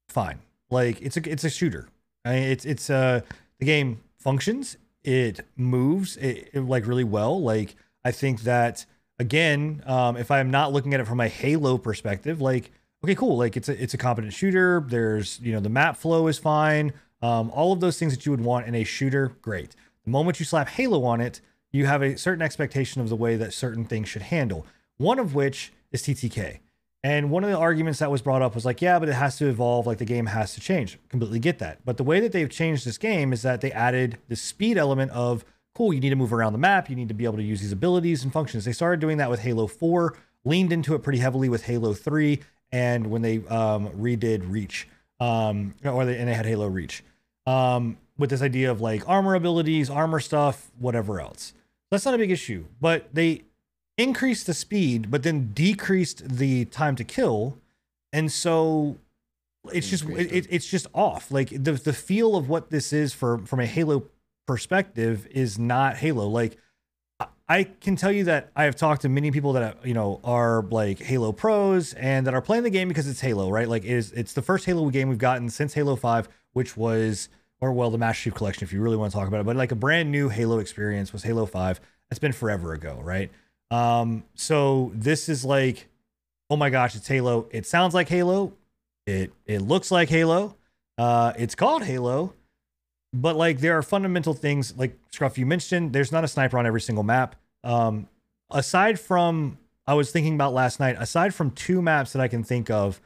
[0.09, 0.39] fine.
[0.69, 1.87] Like it's a it's a shooter.
[2.25, 3.21] I mean, it's it's uh
[3.59, 4.75] the game functions.
[5.03, 7.41] It moves it, it, like really well.
[7.41, 8.85] Like I think that
[9.23, 12.71] again, um, if I'm not looking at it from a Halo perspective, like
[13.03, 13.37] okay, cool.
[13.37, 14.85] Like it's a it's a competent shooter.
[14.87, 16.93] There's you know the map flow is fine.
[17.21, 19.75] Um, all of those things that you would want in a shooter, great.
[20.03, 21.39] The moment you slap Halo on it,
[21.71, 24.67] you have a certain expectation of the way that certain things should handle.
[24.97, 26.59] One of which is TTK.
[27.05, 29.37] And one of the arguments that was brought up was like, yeah, but it has
[29.37, 30.97] to evolve, like the game has to change.
[31.09, 31.83] Completely get that.
[31.83, 35.11] But the way that they've changed this game is that they added the speed element
[35.11, 35.43] of,
[35.73, 37.61] cool, you need to move around the map, you need to be able to use
[37.61, 38.65] these abilities and functions.
[38.65, 40.15] They started doing that with Halo 4,
[40.45, 42.39] leaned into it pretty heavily with Halo 3,
[42.71, 44.87] and when they um, redid Reach,
[45.19, 47.03] um, or they, and they had Halo Reach,
[47.45, 51.53] um, with this idea of like armor abilities, armor stuff, whatever else.
[51.91, 53.43] That's not a big issue, but they
[53.97, 57.57] increased the speed, but then decreased the time to kill,
[58.11, 58.97] and so
[59.71, 61.31] it's just it, it's just off.
[61.31, 64.05] Like the the feel of what this is for from a Halo
[64.45, 66.27] perspective is not Halo.
[66.27, 66.57] Like
[67.47, 70.63] I- can tell you that I have talked to many people that you know are
[70.63, 73.67] like Halo pros and that are playing the game because it's Halo, right?
[73.67, 77.29] Like it is it's the first Halo game we've gotten since Halo Five, which was
[77.63, 79.55] or well, the Master Chief Collection, if you really want to talk about it, but
[79.55, 81.79] like a brand new Halo experience was Halo 5.
[82.09, 83.31] That's been forever ago, right?
[83.71, 85.87] Um, so this is like,
[86.49, 87.47] oh my gosh, it's Halo.
[87.51, 88.51] It sounds like Halo.
[89.07, 90.57] It it looks like Halo.
[90.97, 92.33] Uh, it's called Halo,
[93.13, 95.93] but like there are fundamental things like Scruff you mentioned.
[95.93, 97.35] There's not a sniper on every single map.
[97.63, 98.09] Um,
[98.49, 102.43] aside from I was thinking about last night, aside from two maps that I can
[102.43, 102.99] think of,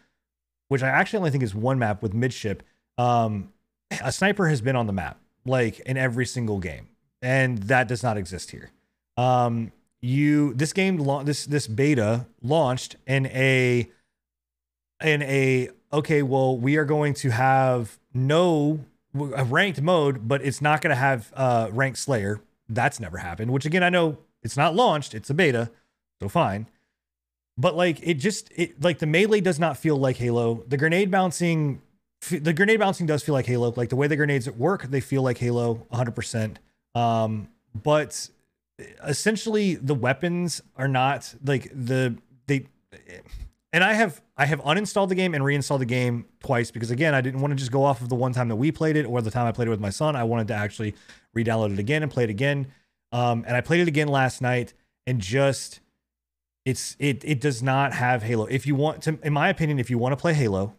[0.70, 2.64] which I actually only think is one map with midship,
[2.98, 3.52] um,
[4.02, 6.88] a sniper has been on the map like in every single game,
[7.22, 8.72] and that does not exist here.
[9.18, 13.90] Um, you this game this this beta launched in a
[15.04, 18.80] in a okay, well, we are going to have no
[19.14, 22.42] a ranked mode, but it's not going to have uh ranked Slayer.
[22.70, 23.52] That's never happened.
[23.52, 25.72] Which again, I know it's not launched; it's a beta,
[26.22, 26.68] so fine.
[27.58, 30.64] But like it just it like the melee does not feel like Halo.
[30.68, 31.82] The grenade bouncing,
[32.30, 33.74] the grenade bouncing does feel like Halo.
[33.76, 36.12] Like the way the grenades work, they feel like Halo 100.
[36.12, 36.60] percent
[36.94, 38.30] Um, but
[39.04, 42.68] essentially the weapons are not like the they
[43.74, 47.14] and I have I have uninstalled the game and reinstalled the game twice because again
[47.14, 49.06] I didn't want to just go off of the one time that we played it
[49.06, 50.16] or the time I played it with my son.
[50.16, 50.96] I wanted to actually
[51.34, 52.68] re-download it again and play it again.
[53.12, 54.74] Um, and I played it again last night
[55.06, 55.80] and just
[56.66, 58.46] it's it it does not have Halo.
[58.46, 60.76] If you want to, in my opinion, if you want to play Halo,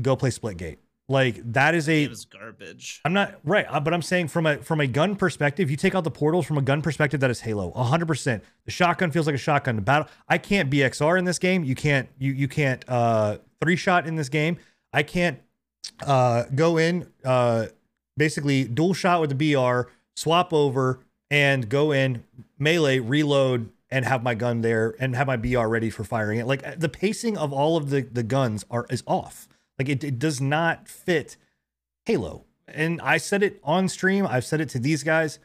[0.00, 0.78] go play Splitgate.
[1.10, 3.00] Like that is a is garbage.
[3.02, 5.94] I'm not right, uh, but I'm saying from a from a gun perspective, you take
[5.94, 8.06] out the portals from a gun perspective, that is Halo, 100.
[8.06, 9.76] percent The shotgun feels like a shotgun.
[9.76, 11.64] The battle, I can't BXR in this game.
[11.64, 14.58] You can't you you can't uh three shot in this game.
[14.92, 15.40] I can't
[16.02, 17.66] uh go in uh
[18.18, 21.00] basically dual shot with the BR, swap over
[21.30, 22.24] and go in
[22.58, 26.46] melee, reload and have my gun there and have my BR ready for firing it.
[26.46, 29.48] Like the pacing of all of the the guns are is off.
[29.78, 31.36] Like it, it does not fit
[32.04, 32.44] Halo.
[32.66, 34.26] And I said it on stream.
[34.26, 35.38] I've said it to these guys.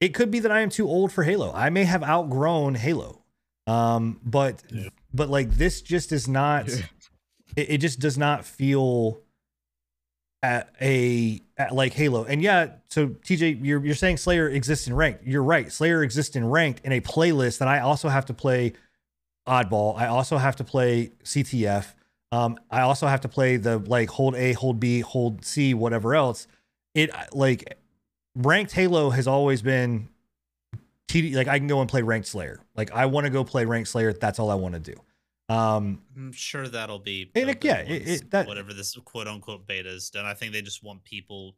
[0.00, 1.52] It could be that I am too old for Halo.
[1.52, 3.22] I may have outgrown Halo.
[3.66, 4.88] Um, but Yeah.
[5.12, 6.68] but like this just is not.
[6.68, 6.76] Yeah.
[7.56, 9.20] It, it just does not feel
[10.42, 12.24] at a at like Halo.
[12.24, 15.24] And yeah, so TJ, you're you're saying Slayer exists in ranked.
[15.24, 15.70] You're right.
[15.70, 18.72] Slayer exists in ranked in a playlist that I also have to play
[19.46, 19.96] oddball.
[19.96, 21.94] I also have to play CTF.
[22.32, 26.14] Um, I also have to play the like hold A, hold B, hold C, whatever
[26.14, 26.46] else.
[26.94, 27.76] It like
[28.34, 30.08] ranked Halo has always been
[31.08, 31.34] TD.
[31.34, 32.58] Like I can go and play ranked Slayer.
[32.74, 34.12] Like I want to go play ranked Slayer.
[34.14, 34.94] That's all I want to do.
[35.54, 39.90] Um, I'm sure that'll be it- yeah, it- it- that- whatever this quote unquote beta
[39.90, 40.24] is done.
[40.24, 41.56] I think they just want people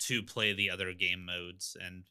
[0.00, 2.04] to play the other game modes and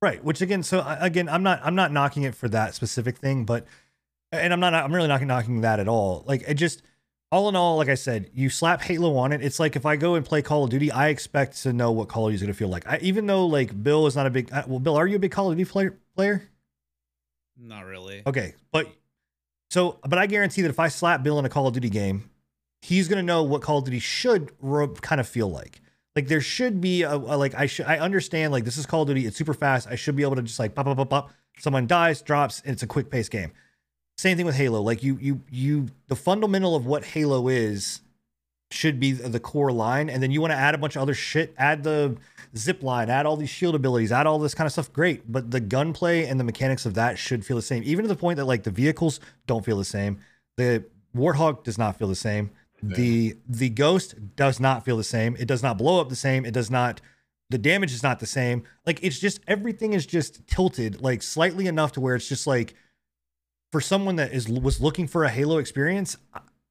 [0.00, 0.22] Right.
[0.22, 3.66] Which again, so again, I'm not I'm not knocking it for that specific thing, but
[4.32, 6.24] and I'm not I'm really not knocking that at all.
[6.26, 6.82] Like it just
[7.30, 9.42] all in all, like I said, you slap Halo on it.
[9.42, 12.08] It's like if I go and play Call of Duty, I expect to know what
[12.08, 12.86] Call of Duty is going to feel like.
[12.88, 15.30] I, even though like Bill is not a big well, Bill, are you a big
[15.30, 15.98] Call of Duty player?
[16.16, 16.42] Player?
[17.60, 18.22] not really.
[18.26, 18.86] Okay, but
[19.70, 22.30] so but I guarantee that if I slap Bill in a Call of Duty game,
[22.82, 25.80] he's going to know what Call of Duty should ro- kind of feel like.
[26.16, 29.02] Like there should be a, a like I should I understand like this is Call
[29.02, 29.26] of Duty.
[29.26, 29.86] It's super fast.
[29.88, 31.30] I should be able to just like pop pop pop pop.
[31.58, 33.52] Someone dies, drops, and it's a quick pace game.
[34.18, 34.82] Same thing with Halo.
[34.82, 38.00] Like you you you the fundamental of what Halo is
[38.70, 41.14] should be the core line, and then you want to add a bunch of other
[41.14, 41.54] shit.
[41.56, 42.16] Add the
[42.56, 44.92] zip line, add all these shield abilities, add all this kind of stuff.
[44.92, 47.82] Great, but the gunplay and the mechanics of that should feel the same.
[47.84, 50.18] Even to the point that like the vehicles don't feel the same.
[50.56, 50.84] The
[51.16, 52.50] Warthog does not feel the same.
[52.82, 55.36] The the Ghost does not feel the same.
[55.38, 56.44] It does not blow up the same.
[56.44, 57.00] It does not.
[57.50, 58.64] The damage is not the same.
[58.84, 62.74] Like it's just everything is just tilted like slightly enough to where it's just like
[63.72, 66.16] for someone that is was looking for a Halo experience,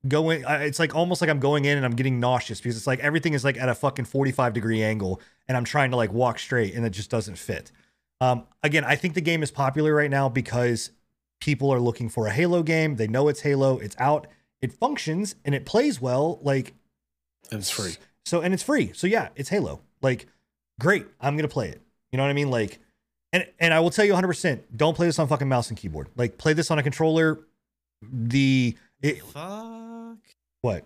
[0.07, 2.99] going it's like almost like I'm going in and I'm getting nauseous because it's like
[2.99, 6.39] everything is like at a fucking 45 degree angle and I'm trying to like walk
[6.39, 7.71] straight and it just doesn't fit.
[8.19, 10.91] Um, again, I think the game is popular right now because
[11.39, 12.95] people are looking for a Halo game.
[12.95, 13.77] They know it's Halo.
[13.77, 14.27] It's out.
[14.61, 16.39] It functions and it plays well.
[16.41, 16.73] Like
[17.51, 17.95] and it's free.
[18.25, 18.91] so, and it's free.
[18.93, 19.81] So yeah, it's Halo.
[20.01, 20.27] Like,
[20.79, 21.05] great.
[21.19, 21.81] I'm gonna play it.
[22.11, 22.49] You know what I mean?
[22.49, 22.79] Like,
[23.41, 24.27] and and I will tell you 100.
[24.27, 26.07] percent Don't play this on fucking mouse and keyboard.
[26.15, 27.39] Like, play this on a controller.
[28.01, 30.17] The it, Fuck.
[30.61, 30.85] what?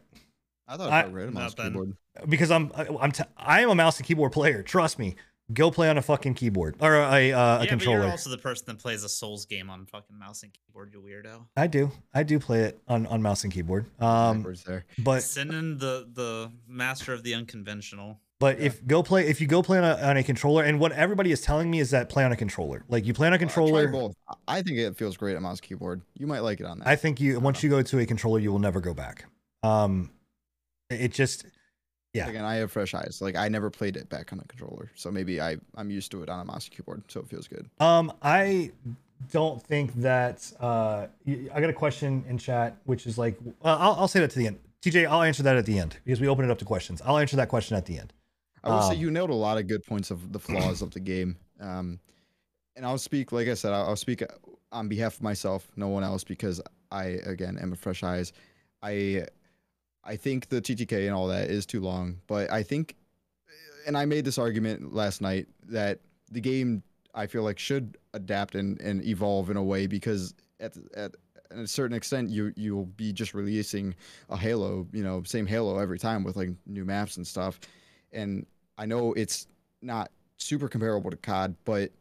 [0.67, 1.71] I thought I- it felt great mouse Nothing.
[1.73, 1.97] keyboard.
[2.27, 4.63] Because I'm I'm t- I am a mouse and keyboard player.
[4.63, 5.15] Trust me.
[5.53, 7.99] Go play on a fucking keyboard or a uh, a yeah, but controller.
[8.03, 10.91] you're also the person that plays a Souls game on fucking mouse and keyboard.
[10.93, 11.45] You weirdo.
[11.57, 11.91] I do.
[12.13, 13.85] I do play it on on mouse and keyboard.
[13.99, 14.85] Um, there.
[14.99, 18.20] but Send in the the master of the unconventional.
[18.41, 18.65] But Yeah.
[18.65, 21.31] if go play, if you go play on a, on a controller, and what everybody
[21.31, 22.83] is telling me is that play on a controller.
[22.89, 23.87] Like you play on a Uh, controller.
[23.87, 24.15] both.
[24.27, 26.01] I- I think it feels great on mouse keyboard.
[26.17, 26.87] You might like it on that.
[26.87, 29.25] I think you once you go to a controller, you will never go back.
[29.63, 30.09] Um,
[30.89, 31.45] it just
[32.13, 32.27] Yeah.
[32.27, 33.19] Again, I have fresh eyes.
[33.21, 36.23] Like I never played it back on a controller, so maybe I I'm used to
[36.23, 37.69] it on a mouse keyboard, so it feels good.
[37.79, 38.71] Um, I
[39.31, 40.51] don't think that.
[40.59, 41.05] Uh,
[41.53, 44.39] I got a question in chat, which is like, uh, I'll, I'll say that to
[44.39, 44.59] the end.
[44.81, 47.03] TJ, I'll answer that at the end because we open it up to questions.
[47.05, 48.11] I'll answer that question at the end.
[48.63, 50.91] I will say Um, you nailed a lot of good points of the flaws of
[50.91, 51.37] the game.
[51.59, 51.99] Um,
[52.75, 54.23] and I'll speak, like I said, I'll, I'll speak
[54.71, 56.61] on behalf of myself, no one else, because
[56.91, 58.33] I again am a fresh eyes.
[58.81, 59.25] I
[60.03, 62.95] I think the TTK and all that is too long, but I think,
[63.85, 65.99] and I made this argument last night that
[66.31, 66.83] the game
[67.13, 71.11] I feel like should adapt and, and evolve in a way because at at
[71.51, 73.93] a certain extent you you'll be just releasing
[74.29, 77.59] a Halo, you know, same Halo every time with like new maps and stuff.
[78.13, 78.45] And
[78.77, 79.47] I know it's
[79.81, 81.91] not super comparable to COD, but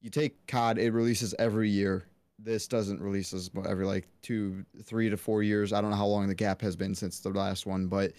[0.00, 2.04] you take COD, it releases every year.
[2.38, 5.72] This doesn't release as every like two, three to four years.
[5.72, 8.12] I don't know how long the gap has been since the last one, but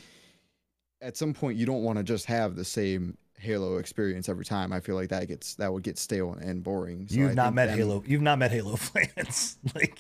[1.02, 4.74] at some point you don't want to just have the same Halo experience every time.
[4.74, 7.08] I feel like that gets that would get stale and boring.
[7.08, 8.04] So You've I not met Halo.
[8.06, 9.58] You've not met Halo fans.
[9.76, 10.00] like,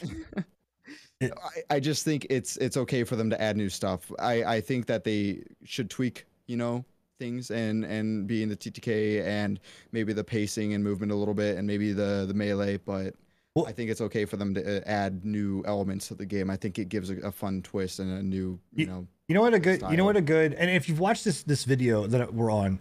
[1.21, 1.27] I,
[1.75, 4.11] I just think it's it's okay for them to add new stuff.
[4.19, 6.83] I, I think that they should tweak, you know,
[7.19, 9.59] things and and be in the TTK and
[9.91, 12.77] maybe the pacing and movement a little bit and maybe the the melee.
[12.77, 13.13] But
[13.55, 16.49] Well- I think it's okay for them to uh, add new elements to the game.
[16.49, 19.35] I think it gives a, a fun twist and a new, you You- know, You
[19.35, 21.65] know what a good you know what a good and if you've watched this this
[21.65, 22.79] video that we're on,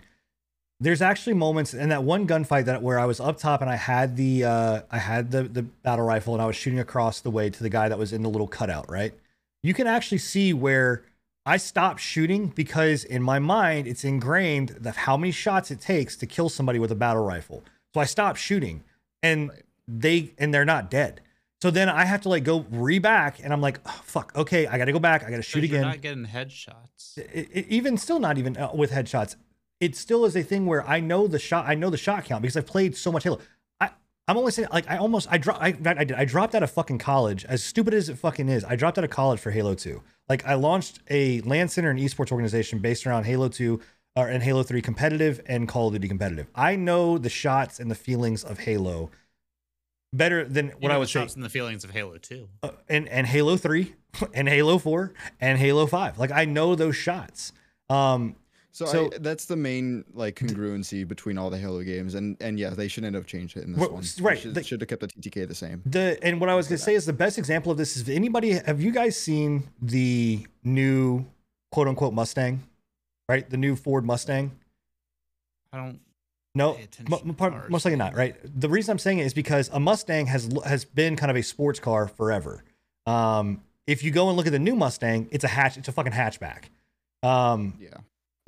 [0.80, 3.74] there's actually moments in that one gunfight that where I was up top and I
[3.76, 7.30] had the uh I had the the battle rifle and I was shooting across the
[7.30, 9.12] way to the guy that was in the little cutout, right?
[9.64, 11.02] You can actually see where
[11.46, 16.16] I stopped shooting because in my mind it's ingrained that how many shots it takes
[16.16, 17.64] to kill somebody with a battle rifle.
[17.94, 18.84] So I stopped shooting
[19.22, 19.62] and Right.
[19.86, 21.22] they and they're not dead.
[21.62, 24.66] So then I have to like go re back and I'm like, oh, fuck, okay,
[24.66, 25.24] I got to go back.
[25.24, 27.16] I got to shoot again not getting headshots.
[27.18, 29.36] it, it- even still not even uh, with headshots
[29.80, 32.42] it still is a thing where i know the shot i know the shot count
[32.42, 33.38] because i've played so much halo
[34.28, 36.70] i'm only saying like i almost i dropped I, I did i dropped out of
[36.70, 39.74] fucking college as stupid as it fucking is i dropped out of college for halo
[39.74, 43.80] 2 like i launched a LAN center and esports organization based around halo 2
[44.16, 47.90] or and halo 3 competitive and call of duty competitive i know the shots and
[47.90, 49.10] the feelings of halo
[50.12, 52.48] better than You what i was would say shots and the feelings of Halo 2.
[52.62, 53.94] uh, and and Halo 3
[54.34, 56.18] and Halo 4 and Halo 5.
[56.18, 57.52] Like I know those shots.
[57.90, 58.36] Um
[58.70, 62.14] so, So- I, that's the main like congruency between all the Halo games.
[62.14, 64.02] And and yeah, they shouldn't have changed it in this Well, one.
[64.16, 65.82] They right, should, they- should have kept the TTK the same.
[65.86, 68.08] the and what I was going to say is the best example of this is
[68.08, 71.24] anybody have you guys seen the new
[71.72, 72.62] quote unquote Mustang?
[73.28, 73.48] Right?
[73.48, 74.52] The new Ford Mustang?
[75.72, 76.00] I don't.
[76.54, 78.14] No, Pay attention mo- to mo- part- most likely not.
[78.16, 78.34] Right.
[78.42, 81.42] The reason I'm saying it is because a Mustang has has been kind of a
[81.42, 82.64] sports car forever.
[83.06, 85.76] Um, if you go and look at the new Mustang, it's a hatch.
[85.76, 86.64] It's a fucking hatchback.
[87.22, 87.88] Um, Yeah.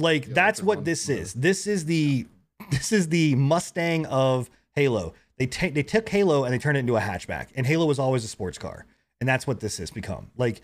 [0.00, 1.34] Like Yeah, that's what this is.
[1.34, 2.26] This is the
[2.70, 5.14] this is the Mustang of Halo.
[5.38, 7.98] They take they took Halo and they turned it into a hatchback, and Halo was
[7.98, 8.86] always a sports car,
[9.20, 10.30] and that's what this has become.
[10.36, 10.60] Like,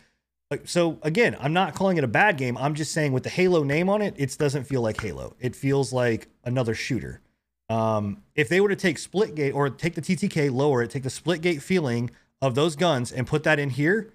[0.50, 2.56] like so again, I'm not calling it a bad game.
[2.58, 5.34] I'm just saying with the Halo name on it, it doesn't feel like Halo.
[5.40, 7.20] It feels like another shooter.
[7.68, 11.08] Um, if they were to take Splitgate or take the TTK, lower it, take the
[11.08, 12.10] Splitgate feeling
[12.40, 14.12] of those guns and put that in here,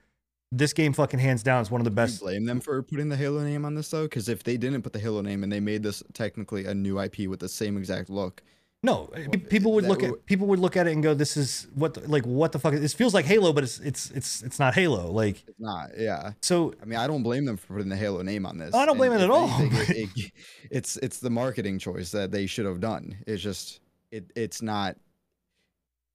[0.51, 2.19] this game fucking hands down is one of the best.
[2.21, 4.03] blame them for putting the Halo name on this though?
[4.03, 6.99] Because if they didn't put the Halo name and they made this technically a new
[6.99, 8.43] IP with the same exact look,
[8.83, 11.67] No, pe- people would look at people would look at it and go, "This is
[11.75, 12.73] what the, like what the fuck?
[12.73, 15.91] This feels like Halo, but it's it's it's it's not Halo." Like it's not.
[15.97, 16.31] Yeah.
[16.41, 18.73] so, I mean, I don't blame them for putting the Halo name on this.
[18.73, 20.31] I don't blame And it at all, anything, it- it-
[20.71, 23.15] it's it's the marketing choice that they should have done.
[23.27, 23.79] It's just
[24.11, 24.97] it it's not.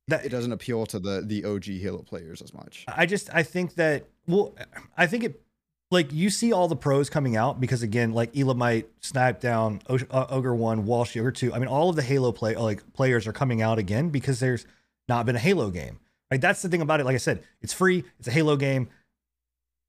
[0.08, 2.84] That- it doesn't appeal to the the OG Halo players as much.
[2.88, 4.54] I just I think that well,
[4.96, 5.42] I think it
[5.90, 9.98] like you see all the pros coming out because again, like Elamite, Snipe Down, O-
[10.10, 11.52] uh, Ogre One, Walsh, Ogre Two.
[11.54, 14.66] I mean, all of the Halo play like players are coming out again because there's
[15.08, 15.98] not been a Halo game.
[16.30, 17.04] Like that's the thing about it.
[17.04, 18.04] Like I said, it's free.
[18.18, 18.88] It's a Halo game.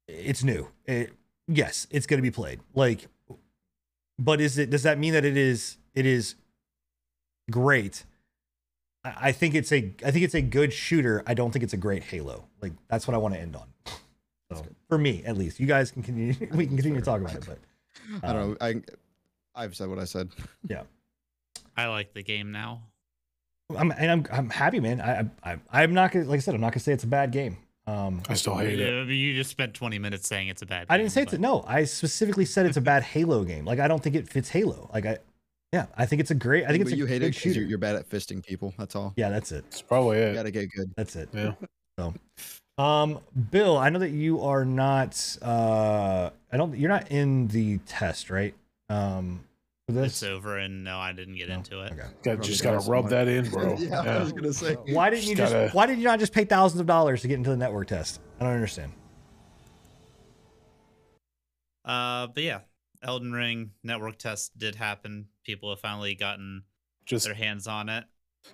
[0.07, 0.68] It's new.
[0.85, 1.11] It,
[1.48, 2.60] yes, it's going to be played.
[2.76, 3.07] Like,
[4.19, 4.69] but is it?
[4.69, 5.77] Does that mean that it is?
[5.95, 6.35] It is
[7.52, 8.03] great.
[9.15, 11.23] I I think it's a I think it's a good shooter.
[11.27, 12.45] I don't think it's a great Halo.
[12.61, 13.67] Like that's what I want to end on.
[14.53, 16.34] So for me, at least, you guys can continue.
[16.55, 17.59] We can continue to talk about it, but
[18.23, 18.57] I don't know.
[18.61, 18.81] I
[19.55, 20.29] I've said what I said.
[20.69, 20.84] Yeah,
[21.75, 22.81] I like the game now.
[23.75, 25.01] I'm and I'm I'm happy, man.
[25.01, 27.31] I I I'm not gonna like I said, I'm not gonna say it's a bad
[27.31, 27.57] game.
[27.85, 28.93] Um, I still hate it.
[28.93, 30.88] Uh, You just spent 20 minutes saying it's a bad.
[30.89, 31.63] I didn't game, say it's but- no.
[31.65, 33.63] I specifically said it's a bad Halo game.
[33.65, 34.89] Like I don't think it fits Halo.
[34.93, 35.17] Like I,
[35.73, 36.64] yeah, I think it's a great.
[36.65, 37.60] I think it's But a you hate good it because shooter.
[37.61, 38.73] you're, you're bad at fisting people.
[38.77, 39.14] That's all.
[39.18, 39.65] yeah, that's it.
[39.68, 40.34] It's probably You it.
[40.34, 40.91] gotta get good.
[40.95, 41.30] That's it.
[41.34, 41.53] Yeah.
[41.99, 42.14] So,
[42.77, 43.19] um,
[43.52, 45.38] Bill, I know that you are not.
[45.41, 46.77] Uh, I don't.
[46.77, 48.53] You're not in the test, right?
[48.89, 49.44] Um,
[49.89, 50.07] this.
[50.07, 51.56] It's over, and no, I didn't get No?
[51.56, 51.91] into it.
[51.94, 52.02] Okay.
[52.23, 53.26] Got, Rub just gotta down rub somewhere.
[53.26, 53.76] that in, bro.
[53.80, 54.76] yeah, I was gonna say.
[54.76, 55.53] Why didn't you Just just?
[55.53, 57.88] gotta- Why did you not just pay thousands of dollars to get into the network
[57.88, 58.19] test?
[58.39, 58.91] I don't understand.
[61.85, 62.60] Uh, but yeah,
[63.03, 65.28] Elden Ring network test did happen.
[65.44, 66.64] People have finally gotten
[67.06, 68.06] Just their hands on it.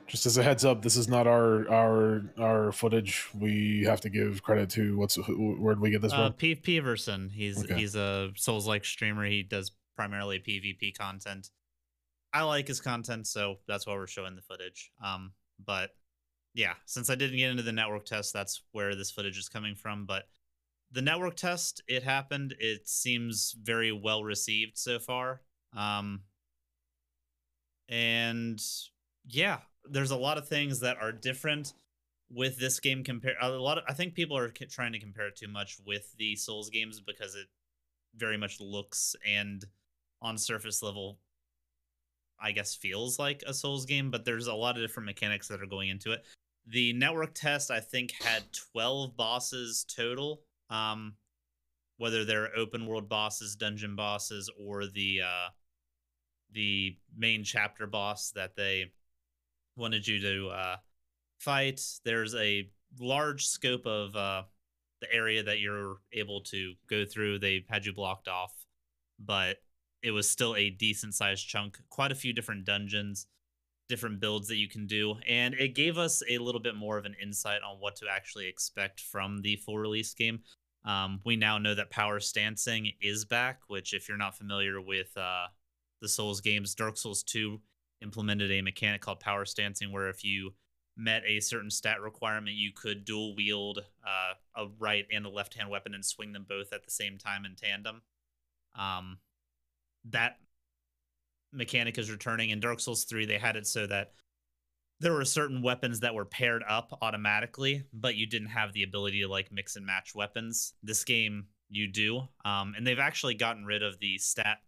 [0.07, 3.28] just as a heads up, this is not our our our footage.
[3.34, 6.34] We have to give credit to what's where did we get this Uh, from?
[6.34, 7.76] P Peverson, he's Okay.
[7.76, 9.26] he's a Souls like streamer.
[9.26, 11.49] He does primarily PvP content.
[12.34, 14.91] I like his content, so that's why we're showing the footage.
[15.03, 15.34] Um,
[15.64, 15.91] but
[16.56, 19.76] yeah, since I didn't get into the network test, that's where this footage is coming
[19.76, 20.06] from.
[20.07, 20.24] But
[20.94, 22.56] the network test, it happened.
[22.60, 25.41] It seems very well received so far.
[25.76, 26.22] Um,
[27.90, 28.61] and
[29.26, 31.74] yeah, there's a lot of things that are different
[32.30, 35.36] with this game compare a lot of, I think people are trying to compare it
[35.36, 37.48] too much with the Souls games because it
[38.15, 39.64] very much looks and
[40.22, 41.20] on surface level
[42.44, 45.61] I guess feels like a Souls game, but there's a lot of different mechanics that
[45.61, 46.26] are going into it.
[46.68, 48.44] The network test I think had
[48.74, 50.41] 12 bosses total.
[50.73, 51.13] Um
[51.97, 55.49] whether they're open world bosses, dungeon bosses or the uh
[56.51, 58.91] the main chapter boss that they
[59.77, 60.75] wanted you to uh
[61.43, 61.81] fight.
[62.03, 62.69] There's a
[62.99, 64.43] large scope of uh,
[65.01, 67.39] the area that you're able to go through.
[67.39, 68.53] They had you blocked off,
[69.19, 69.57] but
[70.01, 71.77] it was still a decent sized chunk.
[71.89, 73.27] Quite a few different dungeons,
[73.89, 77.05] different builds that you can do, and it gave us a little bit more of
[77.05, 80.39] an insight on what to actually expect from the full release game.
[80.85, 85.15] Um, we now know that power stancing is back, which, if you're not familiar with
[85.18, 85.47] uh,
[86.01, 87.60] the Souls games, Dark Souls 2
[88.01, 90.51] implemented a mechanic called power stancing where if you
[90.95, 95.55] met a certain stat requirement you could dual wield uh, a right and a left
[95.55, 98.01] hand weapon and swing them both at the same time in tandem.
[98.77, 99.18] Um,
[100.10, 100.38] that
[101.51, 102.49] mechanic is returning.
[102.51, 104.11] In dark souls 3 they had it so that
[105.03, 109.21] there were certain weapons that were paired up automatically but you didn't have the ability
[109.21, 110.73] to like mix and match weapons.
[110.81, 114.59] This game you do um, and they've actually gotten rid of the stat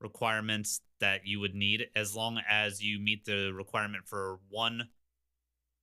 [0.00, 4.88] requirements that you would need as long as you meet the requirement for one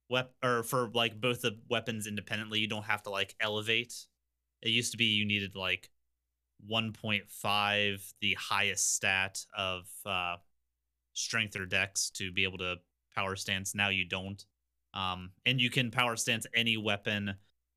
[0.08, 2.58] weapon or for like both the weapons independently.
[2.58, 3.94] You don't have to like elevate.
[4.62, 5.90] It used to be you needed like
[6.70, 10.36] 1.5 the highest stat of uh
[11.14, 12.76] strength or dex to be able to
[13.14, 14.44] power stance now you don't
[14.94, 17.34] um and you can power stance any weapon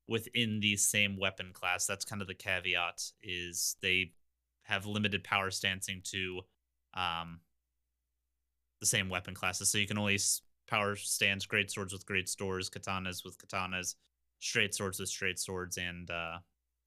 [0.08, 4.12] within the same weapon class that's kind of the caveat is they
[4.64, 6.40] have limited power stancing to
[6.94, 7.40] um,
[8.80, 9.70] the same weapon classes.
[9.70, 10.18] So you can only
[10.66, 13.94] power stance great swords with great swords, katanas with katanas,
[14.40, 16.38] straight swords with straight swords, and uh,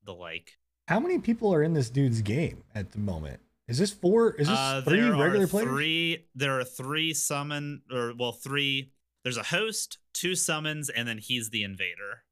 [0.05, 0.57] the like.
[0.87, 3.39] How many people are in this dude's game at the moment?
[3.67, 4.31] Is this four?
[4.33, 5.67] Is this Uh, three regular players?
[5.69, 6.25] three.
[6.35, 8.91] There are three summon, or well, three.
[9.23, 12.23] There's a host, two summons, and then he's the invader.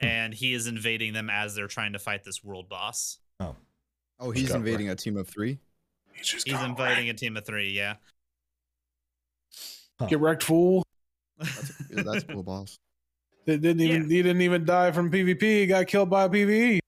[0.00, 0.06] Hmm.
[0.06, 3.18] And he is invading them as they're trying to fight this world boss.
[3.40, 3.56] Oh,
[4.20, 5.58] oh, he's, got invading a team of three.
[6.12, 7.70] He's just He's got inviting a team of three.
[7.70, 7.96] Yeah.
[9.98, 10.10] wrecked.
[10.10, 10.82] Get wrecked, fool.
[11.38, 12.78] That's a, that's a cool boss.
[13.46, 15.40] They didn't even he didn't even die from PvP.
[15.40, 16.26] He got killed by.
[16.26, 16.80] PvE.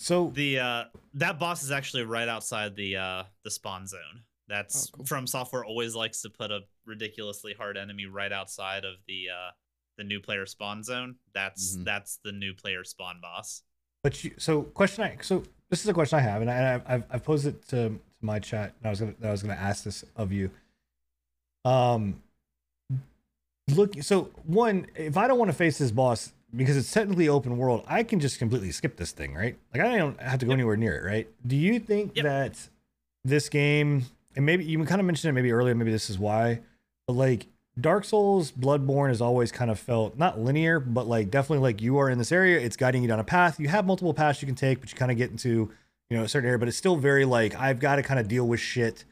[0.00, 0.84] So the uh
[1.14, 5.06] that boss is actually right outside the uh the spawn zone that's Oh, cool.
[5.06, 9.50] from software always likes to put a ridiculously hard enemy right outside of the uh
[9.96, 11.84] the new player spawn zone that's Mhm.
[11.84, 13.62] that's the new player spawn boss
[14.02, 16.82] But you, so question I so this is a question I have, and I, I've,
[16.86, 18.74] I've I've posed it to, to my chat.
[18.78, 20.50] And I was gonna I was gonna ask this of you.
[21.64, 22.22] Um,
[23.74, 23.94] look.
[24.02, 27.84] So one, if I don't want to face this boss because it's technically open world,
[27.86, 29.56] I can just completely skip this thing, right?
[29.72, 31.28] Like I don't have to go anywhere near it, right?
[31.46, 32.24] Do you think Yep.
[32.24, 32.68] that
[33.24, 34.04] this game,
[34.36, 36.60] and maybe you kind of mentioned it maybe earlier, maybe this is why,
[37.06, 37.46] but like
[37.80, 41.98] Dark Souls, Bloodborne has always kind of felt not linear, but like definitely like you
[41.98, 43.58] are in this area, it's guiding you down a path.
[43.58, 45.72] You have multiple paths you can take, but you kind of get into,
[46.10, 48.28] you know, a certain area, but it's still very like I've got to kind of
[48.28, 49.04] deal with shit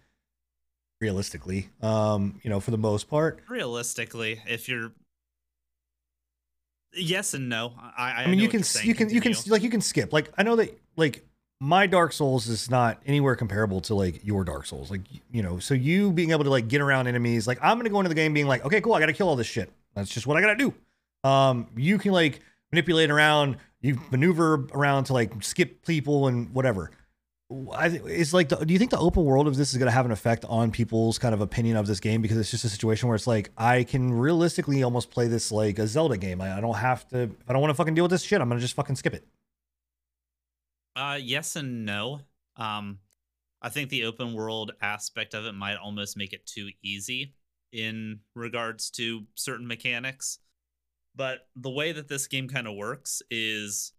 [1.00, 1.70] realistically.
[1.80, 3.40] Um, you know, for the most part.
[3.48, 4.92] realistically if you're
[6.94, 9.52] yes and no i i, I mean, you can you can you can Continue.
[9.52, 10.12] like you can skip.
[10.12, 11.24] Like I know that like
[11.60, 14.90] my Dark Souls is not anywhere comparable to like your Dark Souls.
[14.90, 17.88] Like you know, so you being able to like get around enemies, like I'm gonna
[17.88, 19.70] go into the game being like, okay, cool, I gotta kill all this shit.
[19.94, 20.74] That's just what I gotta do.
[21.22, 22.40] Um, you can like
[22.72, 26.90] manipulate around, you maneuver around to like skip people and whatever.
[27.52, 30.12] It's like, do you think the open world of this is going to have an
[30.12, 32.22] effect on people's kind of opinion of this game?
[32.22, 35.78] Because it's just a situation where it's like, I can realistically almost play this like
[35.78, 36.40] a Zelda game.
[36.40, 38.48] I, I don't have to, I don't want to fucking deal with this shit, I'm
[38.48, 39.26] going to just fucking skip it.
[40.94, 42.20] Uh, yes and no.
[42.56, 42.98] Um,
[43.60, 47.34] I think the open world aspect of it might almost make it too easy
[47.72, 50.38] in regards to certain mechanics.
[51.14, 53.92] But the way that this game kind of works is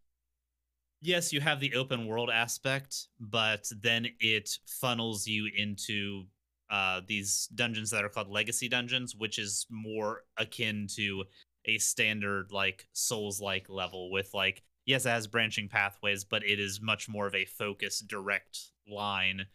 [1.04, 6.24] yes, you have the open world aspect, but then it funnels you into
[6.70, 11.24] uh, these dungeons that are called legacy dungeons, which is more akin to
[11.66, 16.60] a standard like Souls like level with like yes, it has branching pathways, but it
[16.60, 19.46] is much more of a focused, direct line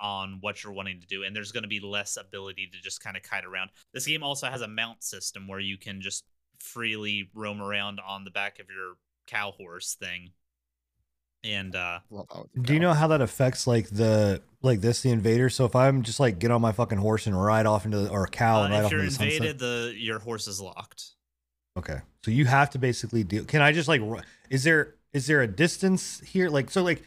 [0.00, 1.22] on what you're wanting to do.
[1.22, 3.70] And there's going to be less ability to just kind of kite around.
[3.94, 6.24] This game also has a mount system where you can just
[6.60, 8.94] freely roam around on the back of your
[9.26, 10.30] cow horse thing.
[11.46, 15.02] And uh Love how it's Do you know how that affects like the like this
[15.02, 15.48] the invader?
[15.48, 18.10] So if I'm just like get on my fucking horse and ride off into the,
[18.10, 19.58] or a cow uh, and ride if off you're into the sunset.
[19.58, 21.12] the your horse is locked.
[21.78, 23.44] Okay, so you have to basically do.
[23.44, 24.00] Can I just like?
[24.50, 26.48] Is there is there a distance here?
[26.48, 27.02] Like so, like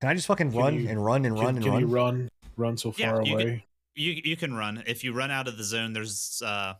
[0.00, 1.80] can I just fucking Can run you- and run and Can, run and can run?
[1.80, 3.64] you run run so Yeah, far you can- away?
[3.96, 4.82] You you can run.
[4.86, 6.74] If you run out of the zone, there's uh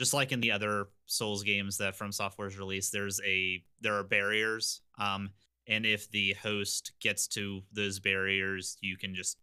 [0.00, 4.02] just like in the other Souls games that From Software's released, there's a there are
[4.04, 4.80] barriers.
[4.98, 5.30] Um
[5.66, 9.38] and if the host gets to those barriers, you can just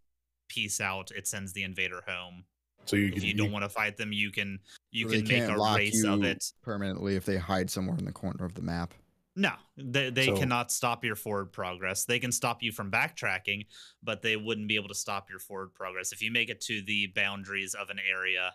[0.47, 1.11] peace out.
[1.11, 2.45] It sends the invader home.
[2.85, 4.59] So you If can you don't want to fight them, you can
[4.91, 6.43] you can make a race of it.
[6.63, 8.93] permanently if they hide somewhere in the corner of the map.
[9.35, 12.05] No, they they So- cannot stop your forward progress.
[12.05, 13.67] They can stop you from backtracking,
[14.03, 16.11] but they wouldn't be able to stop your forward progress.
[16.11, 18.53] If you make it to the boundaries of an area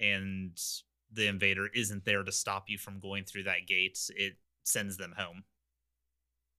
[0.00, 0.58] and
[1.12, 5.14] the invader isn't there to stop you from going through that gate, it sends them
[5.16, 5.44] home.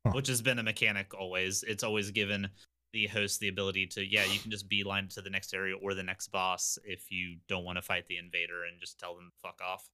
[0.07, 0.13] Huh.
[0.13, 1.63] Which has been a mechanic always.
[1.63, 2.49] It's always given
[2.93, 5.93] the host the ability to, yeah, you can just beeline to the next area or
[5.93, 9.29] the next boss if you don't want to fight the invader and just tell them
[9.31, 9.89] to fuck off.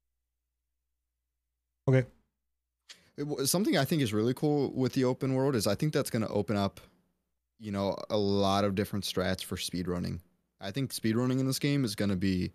[1.90, 2.08] Okay,
[3.18, 6.10] It something I think is really cool with the open world is I think that's
[6.10, 6.80] going to open up,
[7.60, 10.20] you know, a lot of different strats for speedrunning.
[10.62, 12.54] I think speedrunning in this game is going to be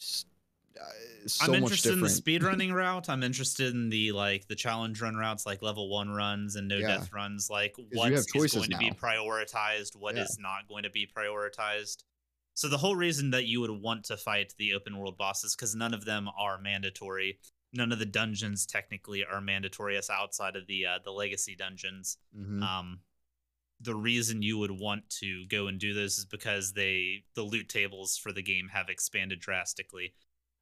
[0.00, 0.24] s-
[0.80, 0.84] uh,
[1.26, 3.08] so I'm interested in the speedrunning route.
[3.08, 6.76] I'm interested in the like the challenge run routes, like level one runs and no
[6.78, 6.88] Yeah.
[6.98, 7.48] death runs.
[7.50, 10.42] Like what is what have is choices going to be prioritized, what is Yeah.
[10.42, 12.04] not going to be prioritized.
[12.54, 15.74] So the whole reason that you would want to fight the open world bosses because
[15.74, 17.38] none of them are mandatory.
[17.72, 22.16] None of the dungeons technically are mandatory as outside of the uh, the legacy dungeons
[22.36, 22.62] Mhm.
[22.62, 23.00] um
[23.80, 27.68] the reason you would want to go and do this is because they the loot
[27.68, 30.12] tables for the game have expanded drastically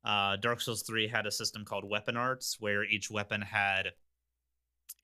[0.05, 3.93] uh dark souls 3 had a system called weapon arts where each weapon had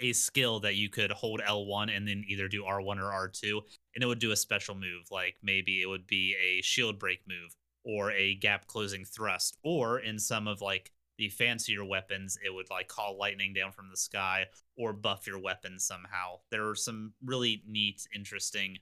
[0.00, 3.60] a skill that you could hold l1 and then either do r1 or r2
[3.94, 7.20] and it would do a special move like maybe it would be a shield break
[7.26, 7.54] move
[7.84, 12.70] or a gap closing thrust or in some of like the fancier weapons it would
[12.70, 14.46] like call lightning down from the sky
[14.76, 16.36] or buff your weapon somehow.
[16.50, 18.78] There are some really neat, interesting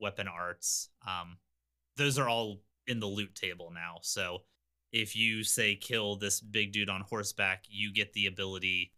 [0.00, 0.90] weapon arts.
[1.06, 1.38] Um,
[1.96, 3.96] those are all in the loot table now.
[4.02, 4.42] So
[4.92, 8.92] if you say kill this big dude on horseback, you get the ability.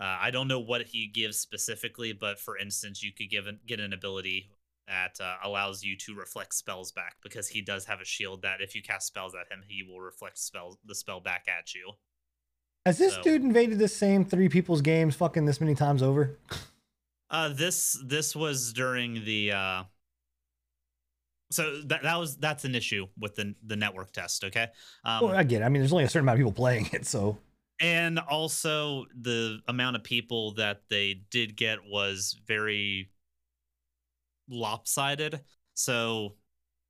[0.00, 3.60] Uh, I don't know what he gives specifically, but for instance, you could give an,
[3.66, 4.50] get an ability
[4.88, 8.60] that uh, allows you to reflect spells back because he does have a shield that
[8.60, 11.92] if you cast spells at him, he will reflect spells the spell back at you.
[12.84, 16.36] has this So- dude invaded the same three people's games fucking this many times over?
[17.30, 19.84] Uh, this this was during the uh,
[21.52, 24.44] so that that was that's an issue with the the network test.
[24.44, 24.68] Okay,
[25.04, 25.62] um, well, I get.
[25.62, 25.64] It.
[25.64, 27.38] I mean, there's only a certain amount of people playing it, so
[27.80, 33.10] and also the amount of people that they did get was very
[34.48, 35.40] lopsided.
[35.74, 36.34] So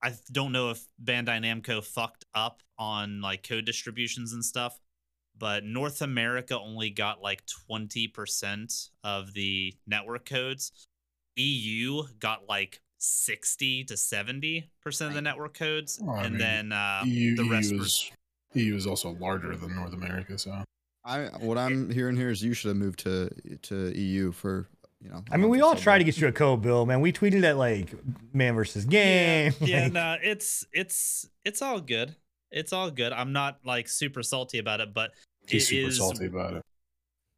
[0.03, 4.79] I don't know if Bandai Namco fucked up on like code distributions and stuff,
[5.39, 10.73] but North America only got like 20% of the network codes.
[11.37, 14.67] EU got like 60 to 70%
[15.07, 15.99] of the network codes.
[16.01, 18.11] Well, and mean, then uh, EU, the rest EU were is
[18.55, 20.63] EU is also larger than North America, so
[21.05, 23.31] I what I'm hearing here is you should have moved to
[23.63, 24.69] to EU for
[25.03, 25.25] you know.
[25.33, 26.87] I mean, we all tried to get you a code, Bill.
[26.87, 27.93] Man, we tweeted at like
[28.33, 29.53] man versus game.
[29.61, 32.15] yeah, like- no, it's it's it's all good.
[32.53, 33.13] It's all good.
[33.13, 35.13] I'm not like super salty about it, but
[35.49, 36.63] he's it super is- salty about it.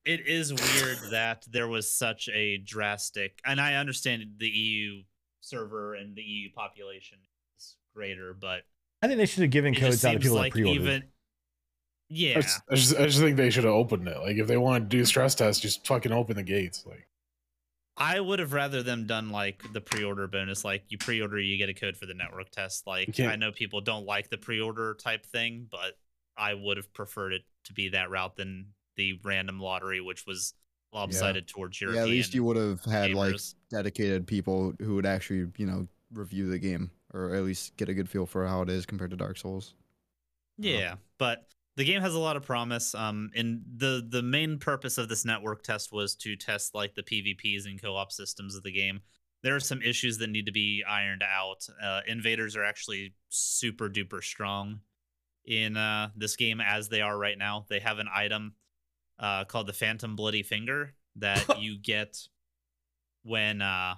[0.05, 5.03] it is weird that there was such a drastic and I understand the EU
[5.45, 7.19] server and the EU population
[7.59, 8.63] is greater, but
[9.03, 10.83] I think they should have given codes out to people like that pre-ordered.
[10.83, 11.07] even I
[12.09, 12.41] yeah.
[12.41, 14.19] just, I just I just think they should have opened it.
[14.19, 16.85] Like if they want to do stress tests, just fucking open the gates.
[16.87, 17.09] Like
[17.97, 21.69] I would have rather them done like the pre-order bonus, like you pre-order, you get
[21.69, 22.87] a code for the network test.
[22.87, 25.97] Like I know people don't like the pre-order type thing, but
[26.37, 30.55] I would have preferred it to be that route than the random lottery, which was
[30.95, 32.05] lopsided towards European.
[32.05, 33.37] Yeah, at least you would have had like
[33.71, 37.95] dedicated people who would actually you know review the game or at least get a
[37.95, 39.75] good feel for how it is compared to Dark Souls.
[40.59, 41.47] Yeah, but
[41.77, 42.95] the game has a lot of promise.
[42.95, 47.03] Um, and the the main purpose of this network test was to test like the
[47.03, 49.01] PvPs and co-op systems of the game.
[49.43, 51.67] There are some issues that need to be ironed out.
[51.83, 54.81] Uh, invaders are actually super duper strong
[55.45, 57.67] in uh, this game as they are right now.
[57.69, 58.55] They have an item
[59.19, 62.19] uh, called the Phantom Bloody Finger that you get
[63.23, 63.95] when uh,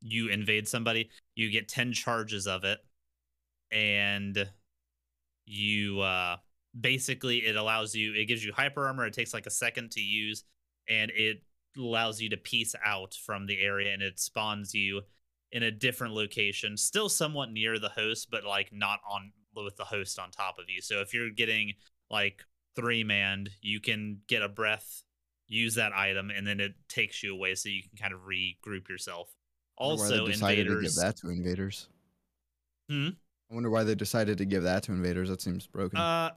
[0.00, 1.10] you invade somebody.
[1.34, 2.78] You get ten charges of it,
[3.72, 4.48] and
[5.46, 6.36] you uh
[6.78, 10.00] basically it allows you it gives you hyper armor it takes like a second to
[10.00, 10.44] use
[10.88, 11.42] and it
[11.76, 15.00] allows you to peace out from the area and it spawns you
[15.52, 19.84] in a different location still somewhat near the host but like not on with the
[19.84, 21.72] host on top of you so if you're getting
[22.08, 22.44] like
[22.76, 25.02] three manned you can get a breath
[25.48, 28.88] use that item and then it takes you away so you can kind of regroup
[28.88, 29.34] yourself
[29.80, 31.88] I wonder why also decided to give invaders that to invaders.
[32.90, 33.08] Hmm?
[33.50, 35.30] I wonder why they decided to give that to invaders.
[35.30, 35.98] That seems broken.
[35.98, 36.30] Uh,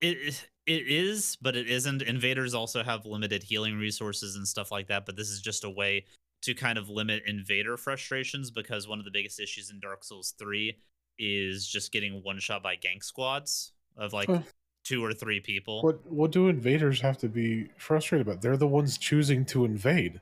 [0.00, 2.02] it it is, but it isn't.
[2.02, 5.06] Invaders also have limited healing resources and stuff like that.
[5.06, 6.04] But this is just a way
[6.42, 10.34] to kind of limit invader frustrations because one of the biggest issues in Dark Souls
[10.38, 10.76] three
[11.18, 14.40] is just getting one shot by gank squads of like Huh.
[14.84, 15.82] Two or three people.
[15.82, 18.42] What what do invaders have to be frustrated about?
[18.42, 20.20] They're the ones choosing to invade.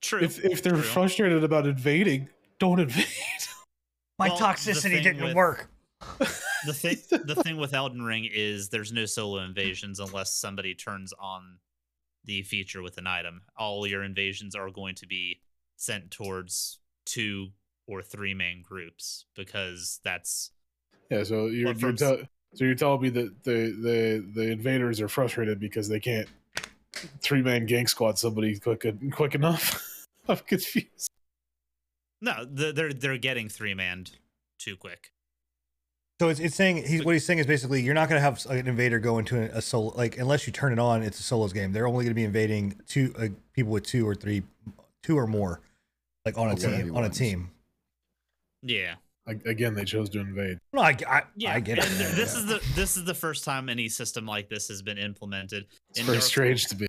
[0.00, 0.20] True.
[0.20, 0.82] If if they're true.
[0.82, 2.28] frustrated about invading,
[2.58, 3.06] don't invade.
[4.18, 5.68] My Well, toxicity didn't with- work.
[6.66, 11.12] the thing the thing with Elden Ring is there's no solo invasions unless somebody turns
[11.18, 11.58] on
[12.24, 13.42] the feature with an item.
[13.56, 15.40] All your invasions are going to be
[15.76, 17.48] sent towards two
[17.88, 20.50] or three main groups because that's
[21.10, 22.18] Yeah, so you're, Well, you're from- tell,
[22.54, 26.28] so you're telling me that the, the the invaders are frustrated because they can't
[27.20, 29.82] three man gang squad somebody quick quick enough.
[30.28, 31.10] I'm confused.
[32.20, 34.12] no they're they're getting three manned
[34.58, 35.12] too quick.
[36.20, 38.44] So it's, it's saying he's what he's saying is basically you're not going to have
[38.46, 41.02] an invader go into a, a solo like unless you turn it on.
[41.02, 41.72] It's a solos game.
[41.72, 44.44] They're only going to be invading two uh, people with two or three,
[45.02, 45.62] two or more,
[46.24, 46.82] like on a Okay.
[46.82, 46.96] team.
[46.96, 47.50] On a team.
[48.62, 48.94] Yeah.
[49.26, 50.58] A- Again, they chose to invade.
[50.72, 51.84] No, I, I, Yeah, I get it.
[51.86, 54.98] and this is the this is the first time any system like this has been
[54.98, 55.66] implemented.
[55.90, 56.86] It's In very Dark strange Souls- to be.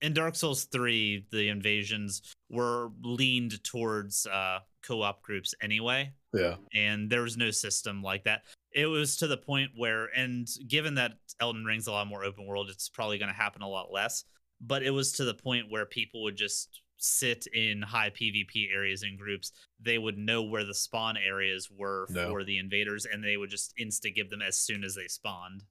[0.00, 7.08] in Dark Souls 3, the invasions were leaned towards uh, co-op groups anyway, Yeah, and
[7.10, 8.42] there was no system like that.
[8.72, 12.46] It was to the point where, and given that Elden Ring's a lot more open
[12.46, 14.24] world, it's probably going to happen a lot less.
[14.60, 19.02] But it was to the point where people would just sit in high PvP areas
[19.02, 19.52] in groups.
[19.80, 22.30] They would know where the spawn areas were No.
[22.30, 25.64] for the invaders, and they would just insta give them as soon as they spawned.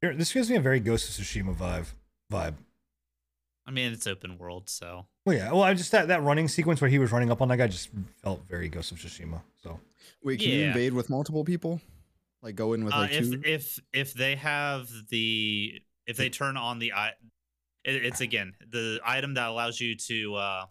[0.00, 1.86] Here, this gives me a very Ghost of Tsushima vibe.
[2.32, 2.54] Vibe.
[3.64, 5.52] I mean, it's open world, so Well, yeah.
[5.52, 7.68] Well, I just that that running sequence where he was running up on that guy
[7.68, 7.90] just
[8.22, 9.42] felt very Ghost of Tsushima.
[9.62, 9.78] So
[10.24, 11.80] Wait, can you invade with multiple people?
[12.42, 13.42] Like go in with uh, like if two?
[13.44, 17.12] if if they have the if they turn on the i
[17.84, 20.64] it, it's again the item that allows you to uh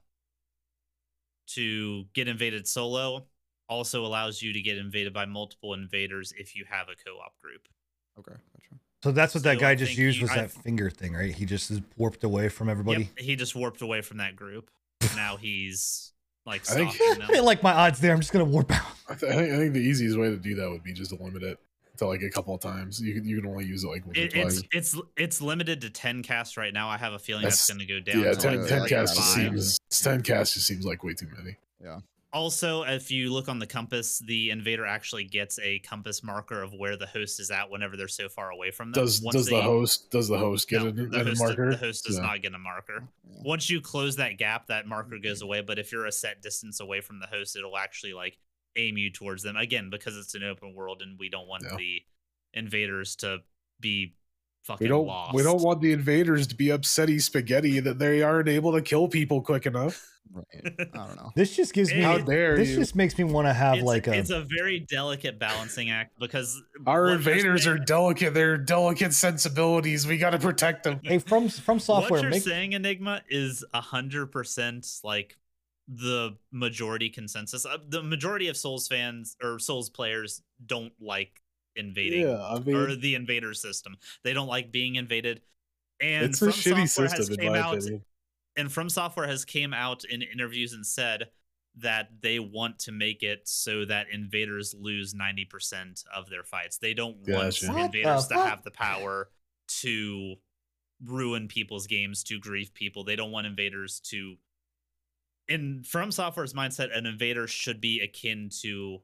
[1.48, 3.26] to get invaded solo
[3.68, 7.68] also allows you to get invaded by multiple invaders if you have a co-op group
[8.20, 8.82] okay, gotcha.
[9.04, 11.34] so that's what that guy I just used he- was I- that finger thing, right?
[11.34, 13.04] He just is warped away from everybody.
[13.04, 14.70] yep, he just warped away from that group
[15.16, 16.14] now he's
[16.46, 17.46] like I think- stalking I them.
[17.46, 18.14] like my odds there.
[18.14, 18.82] I'm just gonna warp out.
[19.10, 21.16] I, th- I think I think the easiest way to do that would be just
[21.16, 21.60] to limit it
[22.02, 23.02] to like a couple of times.
[23.02, 25.90] You can you can only use it like once It, it's it's it's limited to
[25.90, 28.34] 10 casts right now i have a feeling that's, That's- going to go down yeah,
[28.34, 31.28] to 10, like 10 like cast just seems 10 cast just seems like way too
[31.38, 31.56] many.
[31.84, 32.00] Yeah.
[32.34, 36.72] Also, if you look on the compass, the invader actually gets a compass marker of
[36.74, 39.04] where the host is at whenever they're so far away from them.
[39.04, 41.72] Does Once does the host does the host get No, a, the, a host, marker?
[41.72, 42.22] the host does Yeah.
[42.24, 43.04] not get a marker.
[43.44, 45.60] Once you close that gap, that marker goes away.
[45.60, 48.38] But if you're a set distance away from the host, it'll actually like
[48.76, 51.76] aim you towards them again because it's an open world and we don't want Yeah.
[51.78, 52.02] the
[52.54, 53.40] invaders to
[53.80, 54.16] be
[54.64, 55.34] fucking We don't lost.
[55.36, 59.08] we don't want the invaders to be upsetty spaghetti that they aren't able to kill
[59.08, 60.08] people quick enough.
[60.34, 60.46] Right.
[60.94, 61.32] I don't know.
[61.36, 62.02] This just gives me.
[62.02, 62.76] How It- dare this you?
[62.78, 64.14] just makes me want to have it's, like a.
[64.14, 68.34] it's a very delicate balancing act because Our what you're invaders are delicate.
[68.34, 70.08] They're delicate sensibilities.
[70.08, 71.02] We got to protect them.
[71.04, 75.38] hey, from from software, what you're make saying enigma is a hundred percent like
[75.94, 81.42] the majority consensus Uh, the majority of souls fans or souls players don't like
[81.76, 83.98] invading I mean, or the invader system.
[84.24, 85.42] They don't like being invaded.
[86.00, 88.04] And it's a From shitty Software has system in came my out opinion.
[88.56, 91.30] and from software has came out in interviews and said
[91.78, 96.78] that they want to make it so that invaders lose 90% of their fights.
[96.78, 99.30] They don't want What invaders to have the power
[99.82, 100.36] to
[101.04, 103.04] ruin people's games to grief people.
[103.04, 104.36] They don't want invaders to
[105.52, 109.00] in From Software's mindset, an invader should be akin to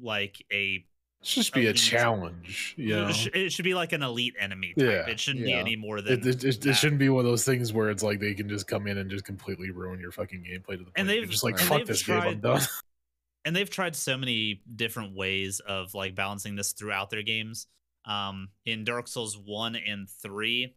[0.00, 0.84] like a
[1.20, 2.74] It should just be a challenge.
[2.76, 3.10] You know?
[3.34, 4.84] it, should be like an elite enemy type.
[4.84, 5.58] Yeah, it shouldn't be yeah.
[5.58, 8.20] any more than It, it, it, shouldn't be one of those things where it's like
[8.20, 10.92] they can just come in and just completely ruin your fucking gameplay to the point
[10.96, 12.62] And they've- just like and fuck this game, I'm done.
[13.44, 17.66] and they've tried so many different ways of like balancing this throughout their games.
[18.04, 20.74] Um, in Dark Souls one and three,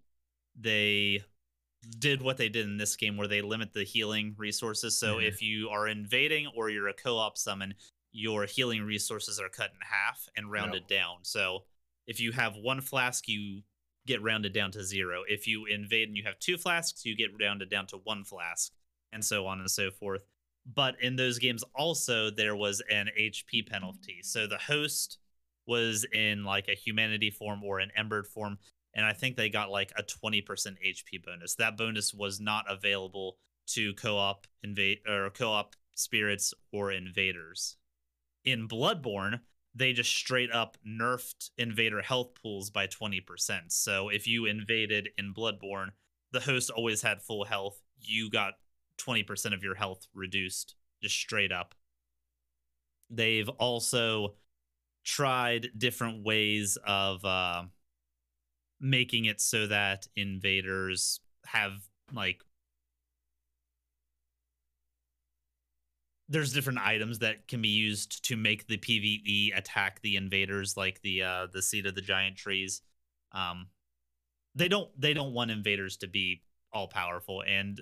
[0.60, 1.24] they
[2.00, 4.98] did what they did in this game, where they limit the healing resources.
[4.98, 5.28] So Mhm.
[5.28, 7.76] if you are invading or you're a co-op summon,
[8.12, 11.24] your healing resources are cut in half and rounded down.
[11.24, 11.66] So
[12.08, 13.64] if you have one flask, you
[14.06, 15.24] get rounded down to zero.
[15.28, 18.72] If you invade and you have two flasks, you get rounded down to one flask,
[19.12, 20.26] and so on and so forth
[20.66, 24.22] but in those games also there was an HP penalty.
[24.24, 25.20] So the host
[25.68, 28.58] was in like a humanity form or an embered form,
[28.96, 31.56] and I think they got like a 20% HP bonus.
[31.56, 37.76] That bonus was not available to co-op invade or co-op spirits or invaders.
[38.46, 39.42] In Bloodborne,
[39.74, 43.24] they just straight up nerfed invader health pools by 20%.
[43.68, 45.90] So if you invaded in Bloodborne,
[46.32, 47.82] the host always had full health.
[48.00, 48.54] You got
[49.00, 51.76] 20% of your health reduced just straight up.
[53.10, 54.36] They've also
[55.04, 57.64] tried different ways of uh,
[58.86, 61.74] making it so that invaders have
[62.14, 62.42] like
[66.30, 71.02] there's different items that can be used to make the PvE attack the invaders, like
[71.02, 72.82] the uh, the seed of the giant trees.
[73.32, 73.68] Um,
[74.56, 76.42] they don't they don't want invaders to be
[76.72, 77.82] all powerful, and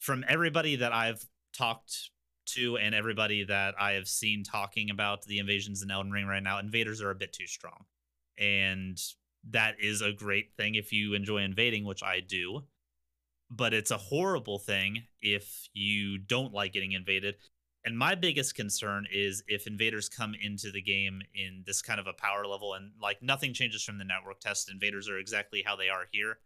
[0.00, 1.26] from everybody that I've
[1.56, 2.10] talked
[2.54, 6.42] to and everybody that I have seen talking about the invasions in Elden Ring right
[6.42, 7.84] now, invaders are a bit too strong,
[8.38, 8.98] and
[9.50, 12.64] that is a great thing if you enjoy invading, which I do.
[13.50, 17.36] But it's a horrible thing if you don't like getting invaded
[17.88, 22.06] and my biggest concern is if invaders come into the game in this kind of
[22.06, 25.76] a power level and like nothing changes from the network test, invaders are exactly how
[25.76, 26.38] they are here.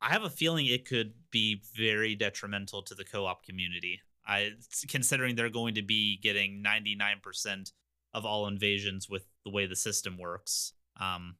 [0.00, 4.02] I have a feeling it could be very detrimental to the co-op community.
[4.24, 4.52] I
[4.88, 7.72] considering they're going to be getting 99%
[8.14, 10.74] of all invasions with the way the system works.
[11.00, 11.36] Um,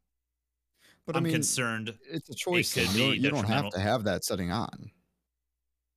[1.07, 2.73] But I'm I mean, concerned it's a choice.
[2.73, 2.97] could thing.
[2.97, 4.91] You, don't, you don't have to have that setting on.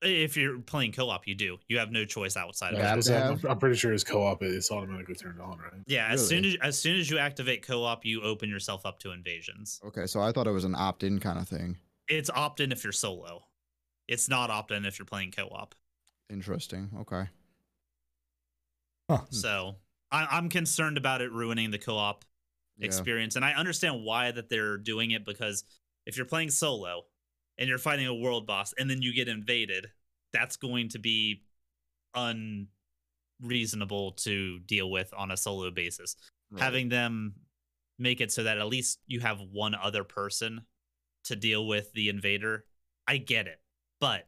[0.02, 1.58] if you're playing co-op, you do.
[1.68, 2.98] You have no choice outside You of that.
[3.00, 4.42] it's- I'm, I'm pretty sure it's co-op.
[4.42, 5.82] It's automatically turned on, right?
[5.86, 9.12] Yeah, as soon as as soon as you activate co-op, you open yourself up to
[9.12, 9.80] invasions.
[9.86, 11.78] Okay, so I thought it was an opt-in kind of thing.
[12.08, 13.44] It's opt-in if you're solo.
[14.08, 15.76] It's not opt-in if you're playing co-op.
[16.30, 16.90] Interesting.
[17.02, 17.28] Okay.
[19.10, 19.22] Huh.
[19.30, 19.76] So
[20.12, 20.18] hmm.
[20.18, 22.26] I, I'm concerned about it ruining the co-op
[22.78, 22.88] Yeah.
[22.88, 25.64] experience, and I understand why that they're doing it because
[26.06, 27.04] if you're playing solo
[27.58, 29.88] and you're fighting a world boss and then you get invaded,
[30.34, 31.44] that's going to be
[33.42, 36.16] unreasonable to deal with on a solo basis.
[36.52, 36.62] Right.
[36.62, 37.34] having them
[37.98, 40.62] make it so that at least you have one other person
[41.24, 42.66] to deal with the invader
[43.08, 43.60] i get it
[44.00, 44.28] but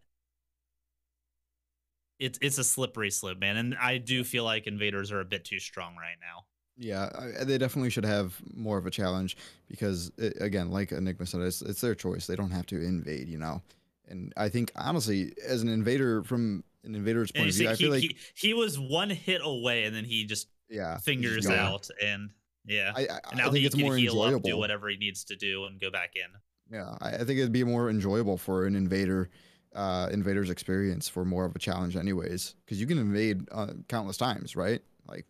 [2.19, 5.45] it's it's a slippery slope man and i do feel like invaders are a bit
[5.45, 6.45] too strong right now
[6.77, 9.35] Yeah, I, they definitely should have more of a challenge
[9.67, 12.27] because, it, again, like Enigma said, it's, it's their choice.
[12.27, 13.61] They don't have to invade, you know.
[14.07, 17.75] And I think honestly, as an invader from an invader's point of view, I he,
[17.75, 21.49] feel like he, he was one hit away and then he just yeah, fingers just
[21.49, 22.29] out and
[22.65, 24.59] yeah I, I, and I think he it's can more heal up do enjoyable.
[24.59, 26.23] whatever he needs to do and go back in
[26.71, 29.29] Yeah, I, I think it'd be more enjoyable for an invader,
[29.73, 34.17] uh, invader's experience for more of a challenge, anyways, because you can invade uh, countless
[34.17, 34.81] times, right?
[35.07, 35.25] Like,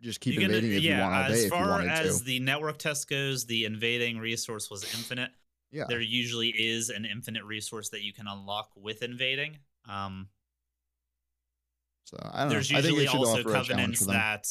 [0.00, 2.24] just keep You can- invading if you want as day if you far as to.
[2.24, 5.30] the network test goes the invading resource was infinite
[5.70, 9.58] Yeah, there usually is an infinite resource that you can unlock with invading.
[9.88, 10.28] Um,
[12.04, 12.78] so I don't there's know.
[12.78, 14.46] Usually also offer a challenge covenants that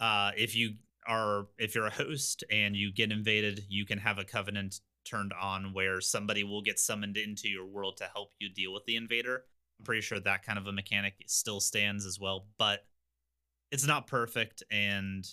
[0.00, 0.74] uh, if you
[1.06, 5.32] are if you're a host and you get invaded, you can have a covenant turned
[5.40, 8.96] on where somebody will get summoned into your world to help you deal with the
[8.96, 9.44] invader.
[9.78, 12.86] I'm pretty sure that kind of a mechanic still stands as well, but
[13.70, 15.26] it's not perfect, and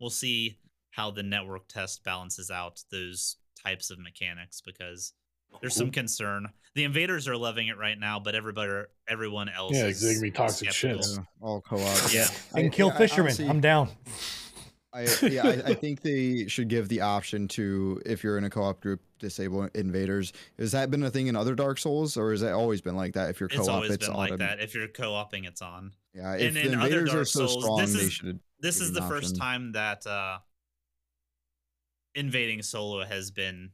[0.00, 0.58] we'll see
[0.90, 5.12] how the network test balances out those types of mechanics because
[5.60, 6.48] there's some concern.
[6.74, 10.22] The invaders are loving it right now, but everybody, everyone else, Yeah, is it's gonna
[10.22, 11.04] be toxic skeptical.
[11.04, 11.16] shits.
[11.18, 12.12] Yeah, all co-op.
[12.12, 13.26] Yeah, And I- kill yeah, I fishermen.
[13.26, 13.88] honestly- I'm down.
[14.92, 18.50] I yeah, I, I think they should give the option to if you're in a
[18.50, 20.32] co-op group, disable invaders.
[20.58, 23.14] Has that been a thing in other Dark Souls, or has that always been like
[23.14, 23.30] that?
[23.30, 24.58] If you're co-op, it's, always it's been like autom- that.
[24.60, 25.92] If you're co-oping, it's on.
[26.14, 28.12] Yeah, And if the in other invaders are Dark so Souls, strong, this they is-
[28.12, 28.40] should.
[28.60, 29.38] This is an the first option.
[29.38, 30.38] time that uh,
[32.14, 33.70] invading solo has been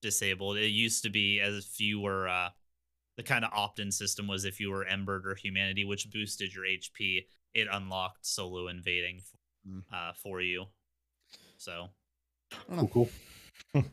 [0.00, 0.56] disabled.
[0.56, 2.48] It used to be as if you were uh,
[3.16, 6.64] the kind of opt-in system was if you were Embered or Humanity, which boosted your
[6.64, 9.22] HP, it unlocked solo invading
[9.68, 9.84] Mm.
[9.92, 10.64] uh, for you.
[11.56, 11.90] So
[12.68, 12.84] I.
[12.88, 13.08] Cool,
[13.74, 13.84] cool.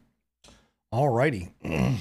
[0.92, 1.52] Alrighty.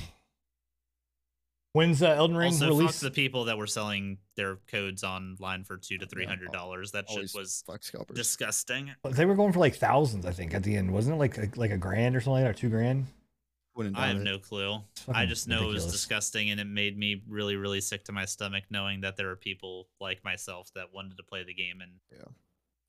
[1.74, 2.92] When's uh, Elden Ring also release?
[2.92, 6.92] fuck the people that were selling their codes online for two to three hundred dollars.
[6.92, 7.62] That shit was
[8.14, 8.90] disgusting.
[9.10, 10.90] They were going for like thousands, I think, at the end.
[10.90, 13.06] Wasn't it like a, like a grand or something, or two grand?
[13.94, 14.24] I have it.
[14.24, 14.72] no clue.
[14.72, 14.80] I
[15.12, 18.24] fucking just know it was disgusting, and it made me really, really sick to my
[18.24, 21.92] stomach knowing that there are people like myself that wanted to play the game and
[22.10, 22.24] yeah.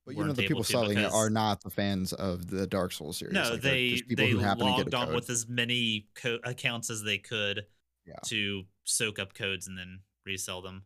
[0.06, 3.18] But you know the people selling it are not the fans of the Dark Souls
[3.18, 3.36] series.
[3.36, 5.16] no, Like, they're they just people they who happen to get logged on code.
[5.16, 7.66] with as many co- accounts as they could
[8.10, 8.16] Yeah.
[8.26, 10.84] to soak up codes and then resell them.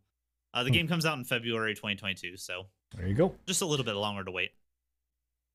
[0.54, 0.74] Uh, the Hmm.
[0.74, 3.34] game comes out in February 2022, so There you go.
[3.48, 4.52] just a little bit longer to wait.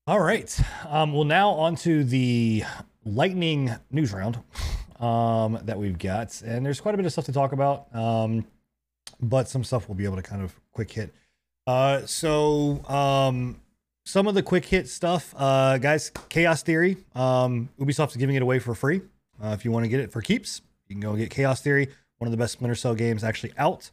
[0.07, 0.59] All right.
[0.87, 2.63] Um, well, now on to the
[3.05, 4.39] lightning news round
[4.99, 6.41] um, that we've got.
[6.41, 8.45] And there's quite a bit of stuff to talk about, um,
[9.21, 11.13] but some stuff we'll be able to kind of quick hit.
[11.67, 13.61] Uh, so, um,
[14.05, 16.97] some of the quick hit stuff, uh, guys, Chaos Theory.
[17.13, 19.01] Um, Ubisoft giving it away for free.
[19.41, 21.87] Uh, if you want to get it for keeps, you can go get Chaos Theory,
[22.17, 23.89] one of the best Splinter Cell games actually out,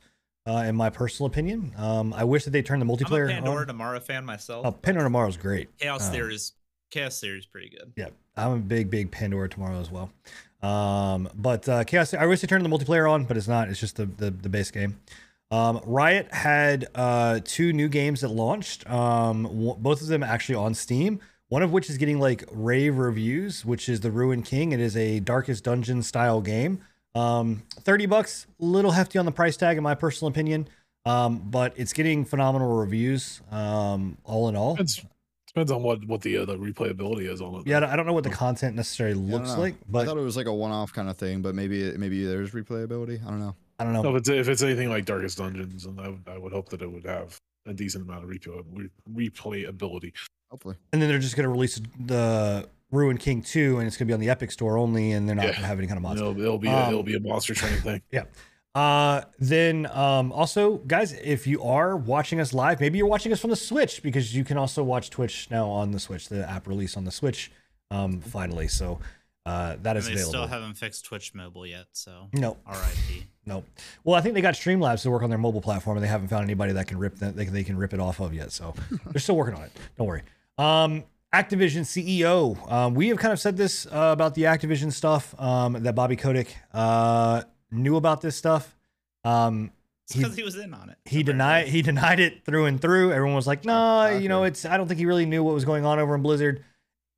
[0.48, 1.72] uh, in my personal opinion.
[1.76, 3.24] Um, I wish that they turned the multiplayer.
[3.24, 3.66] I'm a Pandora on.
[3.66, 4.66] Tomorrow fan myself.
[4.66, 5.76] Oh, Pandora Tomorrow's great.
[5.78, 6.52] Chaos um, Theory is
[6.90, 7.92] Chaos Theory is pretty good.
[7.96, 10.10] Yeah, I'm a big, big Pandora tomorrow as well.
[10.62, 13.68] Um, but uh, Chaos, I wish they turned the multiplayer on, but it's not.
[13.68, 14.98] It's just the the, the base game.
[15.50, 18.88] Um, Riot had uh, two new games that launched.
[18.90, 21.20] Um, both of them actually on Steam.
[21.48, 24.72] One of which is getting like rave reviews, which is the Ruined King.
[24.72, 26.80] It is a Darkest Dungeon style game.
[27.14, 30.68] Um, 30 bucks, a little hefty on the price tag, in my personal opinion.
[31.04, 33.40] Um, but it's getting phenomenal reviews.
[33.52, 35.04] Um, all in all, Depends,
[35.46, 37.66] depends on what what the uh, the replayability is on it.
[37.68, 39.60] yeah, I don't- know what the content necessarily Yeah, I looks know.
[39.60, 42.24] like, but I thought it was like a one-off kind of thing, but maybe maybe
[42.24, 43.24] there's replayability.
[43.24, 43.54] I don't know.
[43.78, 44.02] I don't know.
[44.02, 46.70] No, if it's if it's anything like Darkest Dungeons, and I would, I would hope
[46.70, 50.12] that it would have a decent amount of replay replayability.
[50.50, 54.06] Hopefully, and then they're just going to release the Ruined King 2 and it's going
[54.06, 55.50] to be on the Epic Store only and they're not Yeah.
[55.52, 56.20] going to have any kind of mods.
[56.20, 58.02] It'll, it'll be a, Um, it'll be a monster training thing.
[58.12, 58.24] Yeah.
[58.74, 63.40] Uh then um also guys if you are watching us live maybe you're watching us
[63.40, 66.66] from the Switch because you can also watch Twitch now on the Switch the app
[66.68, 67.50] release on the Switch
[67.90, 68.98] um finally so
[69.46, 70.30] uh that And is they available.
[70.32, 73.26] still haven't fixed Twitch mobile yet, so no, R.I.P.
[73.46, 73.64] no.
[74.04, 76.28] Well, I think they got Streamlabs to work on their mobile platform and they haven't
[76.28, 78.50] found anybody that can rip that they, can- they can rip it off of yet.
[78.52, 78.74] So
[79.12, 79.72] they're still working on it.
[79.96, 80.22] Don't worry.
[80.58, 81.04] Um,
[81.34, 82.70] Activision CEO.
[82.72, 86.16] Um, we have kind of said this uh, about the Activision stuff um, that Bobby
[86.16, 88.74] Kotick uh, knew about this stuff.
[89.24, 89.70] Um,
[90.08, 90.96] he- because he was in on it.
[91.04, 93.12] he denied he denied it through and through.
[93.12, 95.64] Everyone was like, "No, you know, it's." I don't think he really knew what was
[95.64, 96.64] going on over in Blizzard.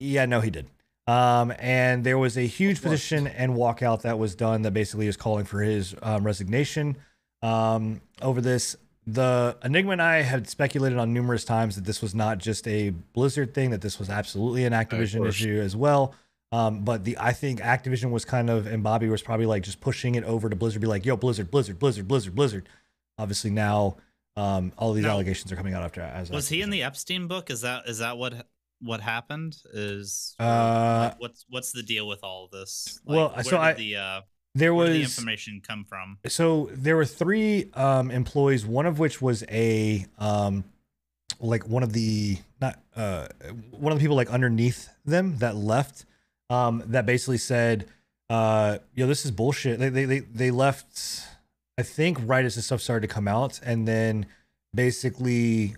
[0.00, 0.66] Yeah, no, he did.
[1.08, 5.16] Um, and there was a huge petition and walkout that was done that basically is
[5.16, 6.98] calling for his um, resignation
[7.40, 8.76] um, over this.
[9.06, 12.90] The Enigma and I had speculated on numerous times that this was not just a
[12.90, 16.14] Blizzard thing; that this was absolutely an Activision issue as well.
[16.52, 19.80] Um, but the I think Activision was kind of and Bobby was probably like just
[19.80, 22.68] pushing it over to Blizzard, be like, "Yo, Blizzard, Blizzard, Blizzard, Blizzard, Blizzard."
[23.16, 23.96] Obviously now,
[24.36, 26.02] um, all these allegations are coming out after.
[26.02, 27.48] As Was he in the Epstein book?
[27.48, 28.46] Is that is that what
[28.80, 29.56] what happened?
[29.72, 33.00] Is Uh, like, what's what's the deal with all this?
[33.04, 34.20] well, where so did I- the uh,
[34.54, 36.18] There where did the was information come from?
[36.26, 38.64] so there were three um, employees.
[38.66, 40.64] One of which was a um,
[41.40, 43.28] like one of the not uh,
[43.70, 46.04] one of the people like underneath them that left.
[46.50, 47.86] Um, that basically said,
[48.30, 51.22] uh, "Yo, this is bullshit." They they they, they left.
[51.76, 54.26] I think right as the stuff started to come out, and then
[54.74, 55.76] basically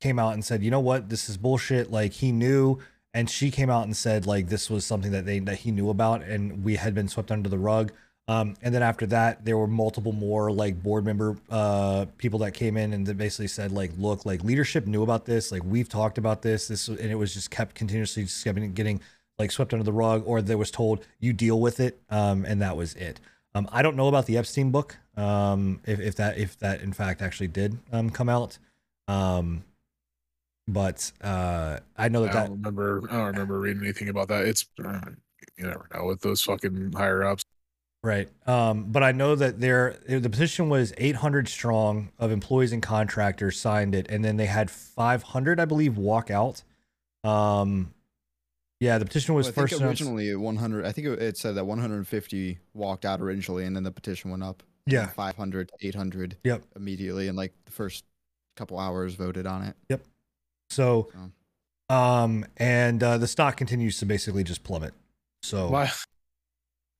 [0.00, 1.08] came out and said, "You know what?
[1.08, 2.78] This is bullshit." Like he knew,
[3.14, 5.90] and she came out and said, like this was something that they that he knew
[5.90, 7.92] about, and we had been swept under the rug.
[8.28, 12.52] Um, and then after that, there were multiple more like board member uh, people that
[12.52, 15.88] came in and that basically said, like, look, like leadership knew about this, like we've
[15.88, 19.00] talked about this, this, and it was just kept continuously just getting, getting
[19.38, 22.60] like swept under the rug, or there was told you deal with it, um, and
[22.60, 23.18] that was it.
[23.54, 26.92] Um, I don't know about the Epstein book, um, if, if that if that in
[26.92, 28.58] fact actually did um, come out,
[29.08, 29.64] um,
[30.68, 33.02] but uh, I know that that don't remember.
[33.10, 34.44] I don't remember reading anything about that.
[34.44, 35.00] It's uh,
[35.56, 37.42] you never know with those fucking higher ups.
[38.04, 38.28] Right.
[38.46, 43.58] Um, but I know that there the petition was 800 strong of employees and contractors
[43.58, 46.62] signed it, and then they had 500, I believe, walk out.
[47.24, 47.92] Um,
[48.78, 50.84] yeah, the petition was Well, I think first announced- originally 100.
[50.86, 54.44] I think it- it said that 150 walked out originally, and then the petition went
[54.44, 54.62] up.
[54.86, 55.08] Yeah.
[55.08, 56.36] 500, 800.
[56.44, 56.62] Yep.
[56.76, 58.04] Immediately, and like the first
[58.54, 59.76] couple hours voted on it.
[60.70, 61.10] So,
[61.90, 61.94] Oh.
[61.94, 64.94] um, and uh, the stock continues to basically just plummet.
[65.42, 65.90] So My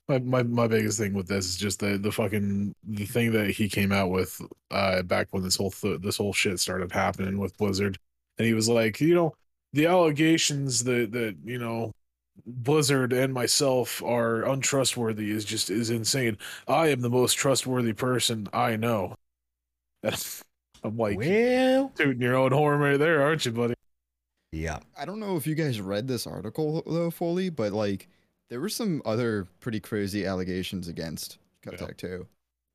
[0.09, 3.51] My, my my biggest thing with this is just the the fucking the thing that
[3.51, 4.41] he came out with
[4.71, 7.99] uh back when this whole th- this whole shit started happening with Blizzard,
[8.39, 9.35] and he was like, you know,
[9.75, 11.93] the allegations that that you know
[12.47, 16.39] Blizzard and myself are untrustworthy is just is insane.
[16.67, 19.15] I am the most trustworthy person I know.
[20.85, 23.75] I'm like well, tooting your own horn right there, aren't you, buddy?
[24.53, 24.79] yeah.
[24.99, 28.09] I don't know if you guys read this article though fully, but like
[28.51, 31.77] there were some other pretty crazy allegations against Yeah.
[31.77, 32.27] Kotick too,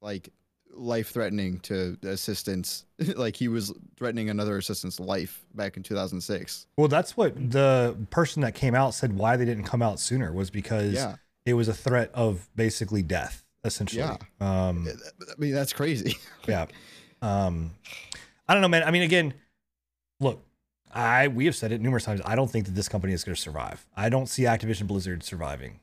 [0.01, 0.29] like
[0.75, 2.85] life threatening to assistants.
[3.15, 6.67] like he was threatening another assistant's life back in 2006.
[6.77, 10.31] Well, that's what the person that came out said why they didn't come out sooner
[10.31, 11.15] was because Yeah,
[11.45, 14.03] it was a threat of basically death, essentially.
[14.03, 14.17] Yeah.
[14.39, 14.87] Um,
[15.21, 16.17] I mean that's crazy.
[16.47, 16.67] yeah.
[17.23, 17.71] Um,
[18.47, 18.83] I don't know, man.
[18.83, 19.33] I mean, again,
[20.19, 20.43] look,
[20.93, 22.21] I we have said it numerous times.
[22.25, 23.85] I don't think that this company is going to survive.
[23.95, 25.79] I don't see Activision Blizzard surviving.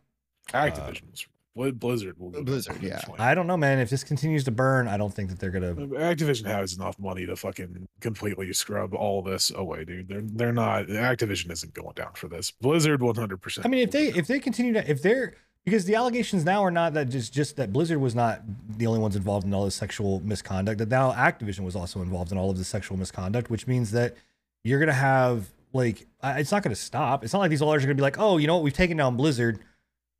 [0.52, 1.26] Activision's
[1.56, 3.00] Bli- Blizzard will go Blizzard, yeah.
[3.18, 3.80] I don't know, man.
[3.80, 5.96] If this continues to burn, I don't think that they're going to.
[5.96, 10.08] Activision has enough money to fucking completely scrub all this away, dude.
[10.08, 10.86] They're they're not.
[10.86, 12.52] Activision isn't going down for this.
[12.52, 13.66] Blizzard, one hundred percent.
[13.66, 15.34] I mean, if they if they continue to if they're
[15.64, 18.42] because the allegations now are not that just just that Blizzard was not
[18.76, 20.78] the only ones involved in all this sexual misconduct.
[20.78, 24.16] That now Activision was also involved in all of this sexual misconduct, which means that
[24.64, 27.24] you're gonna have like it's not gonna stop.
[27.24, 28.96] It's not like these lawyers are gonna be like, oh, you know what, we've taken
[28.96, 29.60] down Blizzard,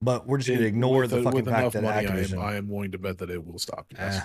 [0.00, 2.98] but we're just gonna ignore the fucking fact that I am, I am willing to
[2.98, 3.86] bet that it will stop.
[3.92, 4.18] Yes.
[4.18, 4.22] Eh,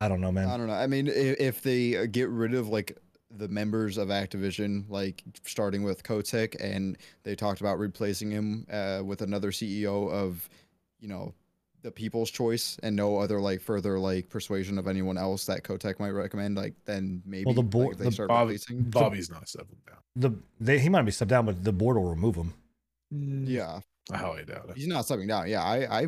[0.00, 0.48] I don't know, man.
[0.48, 0.74] I don't know.
[0.74, 2.98] I mean, if, if they uh, get rid of like
[3.30, 9.02] the members of Activision, like starting with Kotick, and they talked about replacing him uh,
[9.04, 10.48] with another CEO of,
[11.00, 11.34] you know,
[11.82, 16.00] the People's Choice, and no other like further like persuasion of anyone else that Kotick
[16.00, 18.82] might recommend, like then maybe the like, board- if they the start Bobby, replacing.
[18.84, 19.98] Bobby's not stepping down.
[20.16, 20.30] the
[20.60, 22.54] they he might be stepped down, but the board will remove him.
[23.10, 23.80] Yeah,
[24.10, 24.76] I highly doubt it.
[24.76, 25.48] he's not stepping down.
[25.48, 26.06] Yeah, I, I,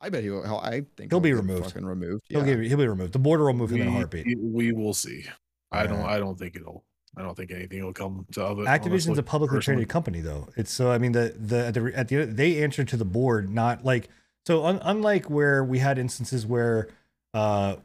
[0.00, 0.42] I bet he will.
[0.42, 1.66] hell, I think He'll be removed.
[1.66, 2.24] Fucking removed.
[2.28, 2.54] He'll yeah.
[2.54, 3.12] get he'll be removed.
[3.12, 4.24] The board will remove him in a heartbeat.
[4.24, 5.24] We, we will see.
[5.72, 6.00] I don't.
[6.00, 6.84] I don't think it'll.
[7.16, 8.62] I don't think anything will come to other.
[8.62, 8.66] it.
[8.66, 9.76] Activision's honestly, a publicly personally.
[9.78, 10.48] traded company, though.
[10.56, 13.50] It's so I mean the the at the, at the they answer to the board,
[13.50, 14.08] not like
[14.46, 14.64] so.
[14.64, 16.88] Un, unlike where we had instances where
[17.34, 17.76] uh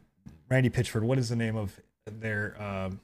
[0.50, 3.00] Randy Pitchford, what is the name of their um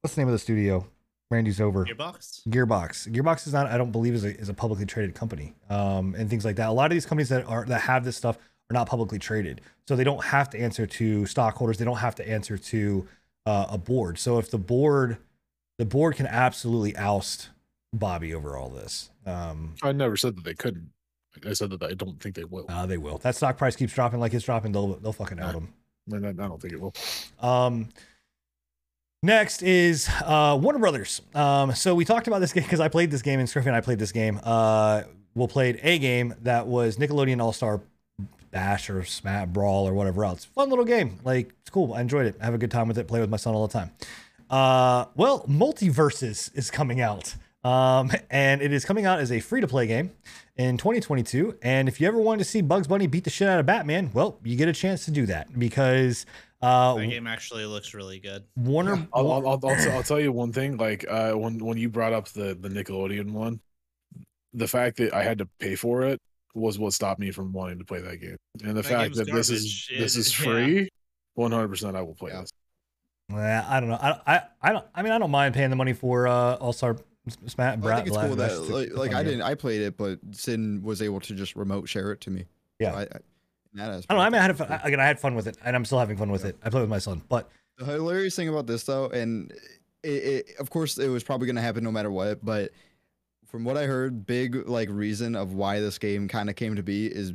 [0.00, 0.86] what's the name of the studio?
[1.30, 1.84] Randy's over.
[1.84, 2.48] Gearbox.
[2.48, 3.08] Gearbox.
[3.12, 6.30] Gearbox is not, I don't believe, is a, is a publicly traded company, um, and
[6.30, 6.68] things like that.
[6.68, 9.60] A lot of these companies that are that have this stuff are not publicly traded,
[9.86, 11.76] so they don't have to answer to stockholders.
[11.76, 13.06] They don't have to answer to
[13.48, 14.18] uh, a board.
[14.18, 15.16] So if the board,
[15.78, 17.48] the board can absolutely oust
[17.94, 19.10] Bobby over all this.
[19.24, 20.90] Um, I never said that they couldn't.
[21.46, 22.66] I said that I don't think they will.
[22.68, 23.18] uh, they will.
[23.18, 24.72] That stock price keeps dropping like it's dropping.
[24.72, 25.62] They'll they'll fucking out.
[26.10, 26.94] And I, I don't think it will.
[27.40, 27.88] Um,
[29.22, 31.22] next is uh, Warner Brothers.
[31.34, 33.76] Um, so we talked about this game because I played this game and Scriffy and
[33.76, 34.40] I played this game.
[34.42, 35.02] Uh,
[35.34, 37.80] we played a game that was Nickelodeon All Star
[38.50, 40.44] Bash or Smash Brawl or whatever else.
[40.44, 41.20] Fun little game.
[41.24, 41.94] Like it's cool.
[41.94, 42.36] I enjoyed it.
[42.40, 43.08] I have a good time with it.
[43.08, 43.90] Play with my son all the time.
[44.50, 47.34] Uh, well, MultiVersus is coming out.
[47.64, 50.12] Um, and it is coming out as a free to play game
[50.56, 51.58] in 2022.
[51.62, 54.10] And if you ever wanted to see Bugs Bunny beat the shit out of Batman,
[54.14, 56.24] well, you get a chance to do that because
[56.62, 58.44] uh, That game actually looks really good.
[58.56, 59.06] Warner.
[59.12, 60.76] I'll, I'll, I'll, I'll, t- I'll tell you one thing.
[60.76, 63.60] Like uh, when when you brought up the the Nickelodeon one,
[64.54, 66.20] the fact that I had to pay for it
[66.54, 68.36] was what stopped me from wanting to play that game.
[68.62, 70.00] And the That fact game's that this is garbage.
[70.02, 70.88] this is free,
[71.34, 72.40] one hundred percent, I will play Yeah.
[72.42, 72.50] this.
[73.30, 73.98] Well, I don't know.
[74.00, 74.86] I, I I don't.
[74.94, 76.96] I mean, I don't mind paying the money for uh, All Star
[77.46, 77.76] Smash.
[77.84, 81.02] I think it's cool that like, like I didn't I played it, but Sin was
[81.02, 82.46] able to just remote share it to me.
[82.78, 82.92] Yeah.
[82.92, 83.10] So I, I, in
[83.74, 84.18] that I don't know.
[84.18, 84.80] I mean, I had fun.
[84.82, 86.56] again, I had fun with it, and I'm still having fun with it.
[86.64, 89.52] I play with my son, but The hilarious thing about this though, and
[90.02, 92.70] it, it, of course it was probably gonna happen no matter what, but
[93.48, 96.82] from what I heard, big like reason of why this game kind of came to
[96.82, 97.32] be is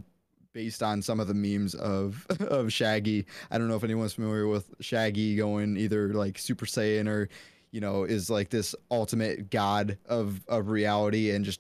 [0.54, 3.26] based on some of the memes of of Shaggy.
[3.52, 7.30] I don't know if anyone's familiar with Shaggy going either like Super Saiyan or
[7.72, 11.60] you know is like this ultimate god of of reality and just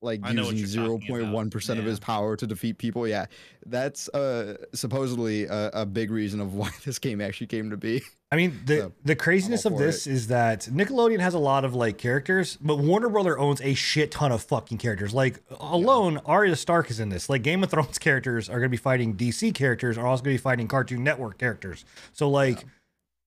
[0.00, 2.78] like I using you're zero talking point about, one percent of his power to defeat
[2.78, 3.06] people.
[3.06, 3.26] Yeah,
[3.66, 8.02] that's uh supposedly a, a big reason of why this game actually came to be.
[8.32, 11.74] I mean, the So, the craziness of this is that Nickelodeon has a lot of
[11.74, 15.12] like characters, but Warner Brother owns a shit ton of fucking characters.
[15.12, 17.28] Like alone, Arya Stark is in this.
[17.28, 20.34] Like Game of Thrones characters are going to be fighting DC characters, are also going
[20.34, 21.84] to be fighting Cartoon Network characters.
[22.14, 22.64] So like.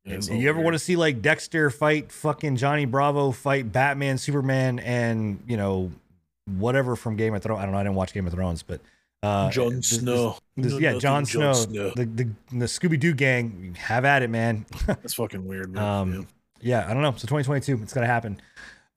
[0.06, 3.72] Yeah, it's And you ever want to see like Dexter fight fucking Johnny Bravo fight
[3.72, 5.91] Batman, Superman, and you know
[6.45, 7.60] whatever from Game of Thrones?
[7.60, 7.80] I don't know.
[7.80, 8.82] I didn't watch Game of Thrones, but
[9.26, 10.38] uh, Jon this- this- Snow?
[10.57, 11.91] this- yeah, Jon Snow, Snow.
[11.95, 14.65] the the, the Scooby Doo gang, have at it, man.
[14.88, 15.84] That's fucking weird, man.
[15.84, 16.27] Um,
[16.61, 17.11] yeah, I don't know.
[17.11, 18.39] So 2022, it's gonna happen.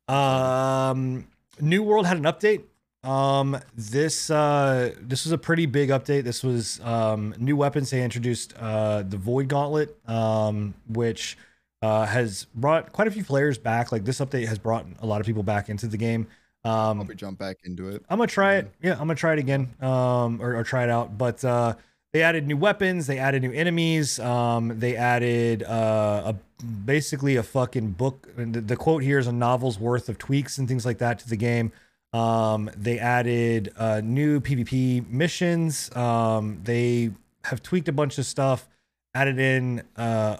[0.09, 1.27] Um,
[1.61, 2.63] New World had an update.
[3.05, 6.25] Um, this uh, this was a pretty big update.
[6.25, 7.91] This was um, new weapons.
[7.91, 11.37] They introduced uh, the Void Gauntlet, um, which
[11.83, 13.93] uh, has brought quite a few players back.
[13.93, 16.27] Like this update has brought a lot of people back into the game.
[16.65, 18.05] Um, Probably jump back into it.
[18.09, 18.71] I'm gonna try it.
[18.83, 19.69] Yeah, I'm gonna try it again.
[19.81, 21.17] Um, or, or try it out.
[21.17, 21.75] But uh,
[22.13, 23.07] they added new weapons.
[23.07, 24.19] They added new enemies.
[24.19, 28.29] Um, they added uh, a basically a fucking book.
[28.37, 31.19] And the, the quote here is a novel's worth of tweaks and things like that
[31.21, 31.73] to the game.
[32.13, 35.95] Um, they added uh, new PvP missions.
[35.95, 37.11] Um, they
[37.45, 38.69] have tweaked a bunch of stuff.
[39.15, 40.39] Added in uh,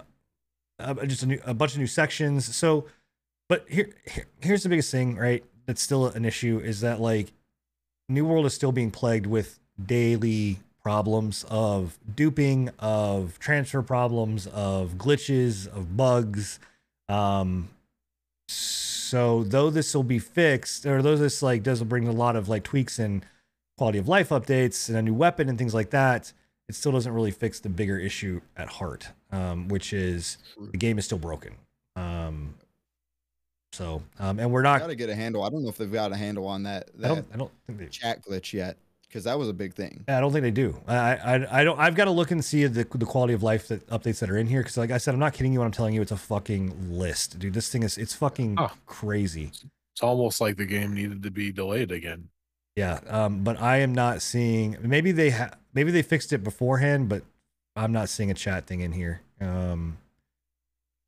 [0.79, 2.55] uh, just a, new, a bunch of new sections.
[2.55, 2.85] So,
[3.47, 5.43] but here, here here's the biggest thing, right?
[5.69, 7.31] That's still an issue is that like
[8.07, 14.93] New World is still being plagued with daily problems of duping, of transfer problems, of
[14.93, 16.59] glitches, of bugs.
[17.07, 17.69] Um,
[18.47, 22.49] so though this will be fixed, or though this like does bring a lot of
[22.49, 23.23] like tweaks and
[23.77, 26.33] quality of life updates and a new weapon and things like that,
[26.67, 30.39] it still doesn't really fix the bigger issue at heart, um, which is
[30.71, 31.53] the game is still broken.
[31.95, 32.55] Um,
[33.71, 34.79] so, um, and we're not.
[34.79, 35.43] Got to get a handle.
[35.43, 37.25] I don't know if they've got a handle on that I don't.
[37.33, 37.85] I don't think they.
[37.87, 38.77] chat glitch yet,
[39.07, 40.03] because that was a big thing.
[40.07, 40.79] I don't think they do.
[40.87, 41.79] I, I, I don't.
[41.79, 44.37] I've got to look and see the the quality of life that updates that are
[44.37, 44.61] in here.
[44.61, 46.91] Because, like I said, I'm not kidding you when I'm telling you it's a fucking
[46.97, 47.53] list, dude.
[47.53, 48.71] This thing is it's fucking Oh.
[48.85, 49.51] crazy.
[49.93, 52.29] It's almost like the game needed to be delayed again.
[52.75, 52.99] Yeah.
[53.07, 53.43] Um.
[53.43, 54.77] But I am not seeing.
[54.81, 57.21] Maybe they ha- Maybe they fixed it beforehand, but
[57.75, 59.21] I'm not seeing a chat thing in here.
[59.39, 59.97] Um.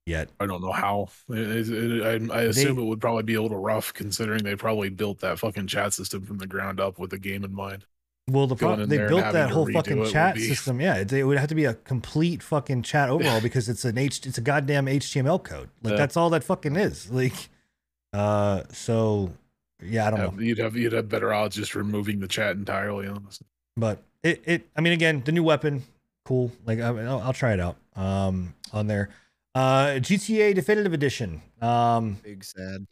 [0.05, 0.29] Yet.
[0.39, 1.09] I don't know how.
[1.29, 4.55] It, it, it, I, I assume it would probably be a little rough considering they
[4.55, 7.85] probably built that fucking chat system from the ground up with the game in mind.
[8.29, 10.81] Well, the Going pro- in they built that whole fucking chat be- system.
[10.81, 13.97] Yeah, it, it would have to be a complete fucking chat overall because it's an
[13.97, 14.25] H.
[14.25, 15.69] It's a goddamn HTML code.
[15.83, 15.97] Like Yeah.
[15.97, 17.09] that's all that fucking is.
[17.11, 17.49] Like,
[18.13, 19.31] uh, so
[19.83, 20.39] yeah, I don't Yeah, know.
[20.39, 23.07] you'd have you'd have better odds just removing the chat entirely.
[23.07, 23.47] Honestly,
[23.77, 25.83] but it, it i mean again the new weapon
[26.25, 29.09] cool like I mean, I'll, I'll try it out um on there
[29.55, 32.85] uh gta definitive edition um Big sad.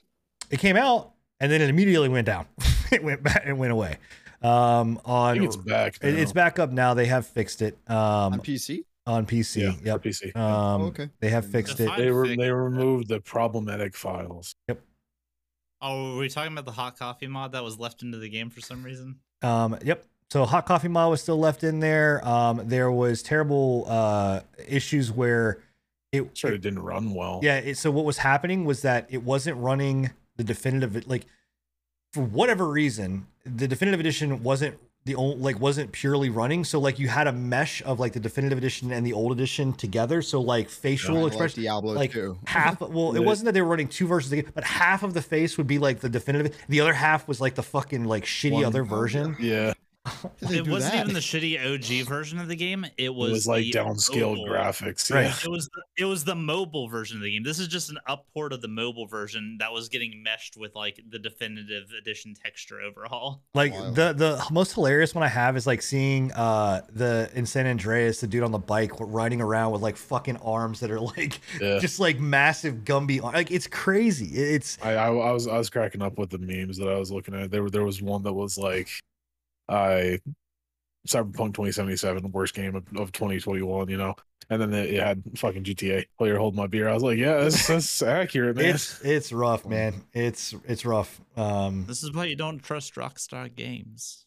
[0.50, 2.46] it came out and then it immediately went down
[2.92, 3.98] it went back it went away
[4.42, 5.98] um I on think it's back.
[6.02, 8.84] it- it's back up now they have fixed it um on PC.
[9.08, 10.36] on pc Yeah, yep PC.
[10.36, 11.10] um Oh, okay.
[11.22, 14.56] they have fixed it they were they removed the problematic files.
[14.68, 14.82] Yep.
[15.82, 18.50] Oh, were we talking about the hot coffee mod that was left into the game
[18.50, 19.16] for some reason?
[19.42, 20.04] Um, yep.
[20.30, 22.26] So hot coffee mod was still left in there.
[22.28, 25.60] Um, there was terrible uh issues where
[26.12, 27.40] it Sure, it didn't run well.
[27.44, 27.58] yeah.
[27.58, 31.26] It, so what was happening was that it wasn't running the definitive like
[32.14, 36.64] for whatever reason the definitive edition wasn't the only like wasn't purely running.
[36.64, 39.72] So like you had a mesh of like the definitive edition and the old edition
[39.74, 40.22] together.
[40.22, 42.38] So like facial Kinda like expression Diablo like 2.
[42.48, 45.04] half well it wasn't that they were running two versions of the game but half
[45.04, 48.06] of the face would be like the definitive the other half was like the fucking
[48.06, 49.89] like shitty One- other version Yeah, How did they
[50.42, 51.02] It wasn't that?
[51.02, 51.58] even the shitty
[52.02, 52.86] OG version of the game.
[52.98, 55.14] It was, it was like the downscaled mobile- graphics.
[55.14, 55.26] Right.
[55.26, 55.34] Yeah.
[55.46, 57.44] It was the, it was the mobile version of the game.
[57.44, 61.00] This is just an upport of the mobile version that was getting meshed with like
[61.10, 63.42] the definitive edition texture overhaul.
[63.54, 63.96] Like Wild.
[63.96, 68.22] the the most hilarious one I have is like seeing uh the in San Andreas
[68.22, 71.80] the dude on the bike riding around with like fucking arms that are like Yeah.
[71.80, 74.28] just like massive Gumby ar- like it's crazy.
[74.28, 77.12] It's I, I I was I was cracking up with the memes that I was
[77.12, 77.52] looking at.
[77.52, 78.90] There were there was one that was like,
[79.70, 80.20] I
[81.08, 84.16] Cyberpunk 2077 worst game of, of 2021, you know,
[84.50, 86.90] and then it, it had fucking GTA player hold my beer.
[86.90, 88.66] I was like, yeah, that's, that's accurate, man.
[88.76, 90.04] it's it's rough, man.
[90.14, 91.22] It's it's rough.
[91.38, 94.26] Um This is why you don't trust Rockstar Games.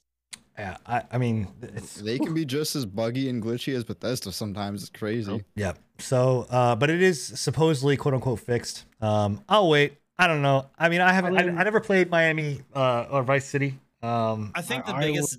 [0.59, 4.33] yeah, I I mean it's They can be just as buggy and glitchy as Bethesda
[4.33, 4.83] sometimes.
[4.83, 5.45] It's crazy.
[5.55, 5.75] Yeah.
[5.99, 8.87] So, uh, but it is supposedly quote unquote fixed.
[9.01, 9.99] Um, I'll wait.
[10.19, 10.67] I don't know.
[10.79, 11.37] I mean, I haven't.
[11.37, 13.79] I, mean- I never played Miami uh, or Vice City.
[14.03, 15.39] Um, I think the I- I biggest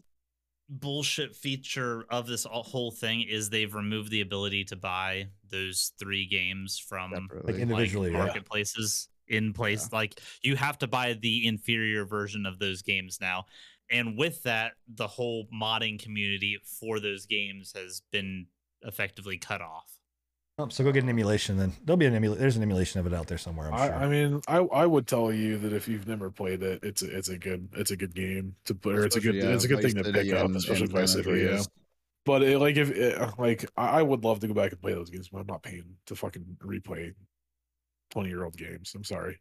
[0.69, 6.25] bullshit feature of this whole thing is they've removed the ability to buy those three
[6.25, 7.53] games from Separately.
[7.53, 8.25] Like individually, like, yeah.
[8.25, 9.91] marketplaces in place.
[9.91, 13.45] Like you have to buy the inferior version of those games now.
[13.91, 18.47] And with that, the whole modding community for those games has been
[18.81, 19.92] effectively cut off.
[20.57, 21.73] Oh, so go get an emulation then.
[21.83, 22.41] There'll be an emulation.
[22.41, 23.67] There's an emulation of it out there somewhere.
[23.67, 23.95] I'm I, sure.
[23.95, 27.17] I mean, I I would tell you that if you've never played it, it's a,
[27.17, 28.93] it's a good it's a good game to play.
[28.93, 31.13] Or it's a good yeah, it's a good thing to pick up, especially and Vice
[31.13, 31.41] San City.
[31.41, 31.63] Yeah.
[32.25, 34.93] But it, like if it, like I I would love to go back and play
[34.93, 37.13] those games, but I'm not paying to fucking replay
[38.11, 38.93] twenty year old games.
[38.95, 39.39] I'm sorry.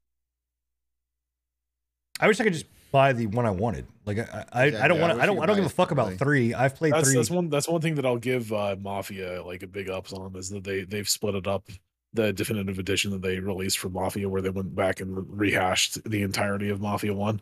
[2.23, 3.87] I wish I could just buy the one I wanted.
[4.07, 5.17] Like I, I, I don't I want to.
[5.17, 5.39] wish I don't.
[5.43, 6.55] I don't give a buy it fuck about three.
[6.55, 7.17] I've played That's three.
[7.17, 10.35] that's one that's one thing that I'll give uh, Mafia like a big ups on
[10.37, 11.69] is that they they've split it up.
[12.15, 16.23] The definitive edition that they released for Mafia, where they went back and rehashed the
[16.23, 17.41] entirety of Mafia One.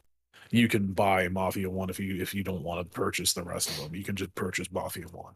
[0.52, 3.68] you can buy Mafia One if you if you don't want to purchase the rest
[3.70, 3.94] of them.
[3.94, 5.34] You can just purchase Mafia One.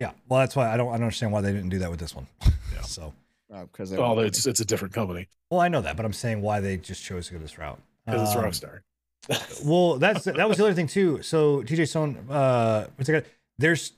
[0.00, 0.12] Yeah.
[0.28, 2.14] Well, that's why I don't I don't understand why they didn't do that with this
[2.14, 2.28] one.
[2.72, 2.80] Yeah.
[2.82, 3.12] so,
[3.50, 6.60] because Oh, it's it's a different company well, I know that, but I'm saying why
[6.60, 7.80] they just chose to go this route.
[8.04, 8.80] because it's Um, Rockstar.
[9.64, 11.22] well, that's that was the other thing too.
[11.22, 13.24] So TJ Stone, uh, what's it called?
[13.58, 13.92] there's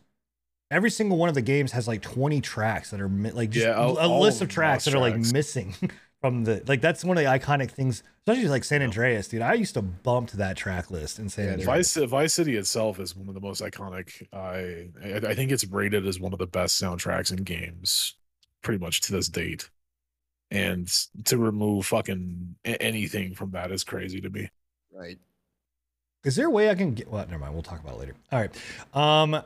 [0.70, 3.66] every single one of the games has like 20 tracks that are mi- like just
[3.66, 5.32] Yeah, all- a list of of tracks that are like tracks.
[5.32, 5.74] missing
[6.20, 9.43] from the like that's one of the iconic things, especially like San Andreas, dude.
[9.43, 11.94] I used to bump to that track list in San Yeah, Andreas.
[11.94, 14.22] Vice Vice City itself is one of the most iconic.
[14.32, 18.14] I I I think it's rated as one of the best soundtracks in games,
[18.62, 19.70] pretty much to this date.
[20.51, 20.89] And
[21.27, 24.51] to remove fucking anything from that is crazy to me.
[24.93, 25.19] right.
[26.24, 27.11] Is there a way I can get?
[27.11, 27.55] Well, never mind.
[27.55, 28.15] We'll talk about it later.
[28.31, 28.55] All right.
[28.93, 29.43] Um,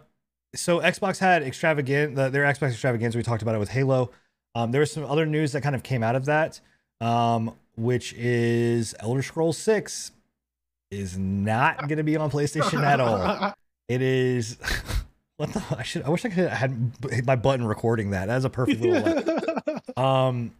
[0.56, 3.16] so Xbox had extravagant the, their Xbox extravaganza.
[3.18, 4.10] We talked about it with Halo.
[4.56, 6.60] Um, there was some other news that kind of came out of that,
[7.00, 10.10] um, which is Elder Scrolls Six
[10.90, 13.52] is not going to be on PlayStation at all.
[13.86, 14.56] It is.
[15.36, 15.62] What the?
[15.76, 16.02] I should.
[16.02, 18.26] I wish I could have had hit my button recording that.
[18.26, 19.22] That's a perfect little.
[19.96, 20.52] um.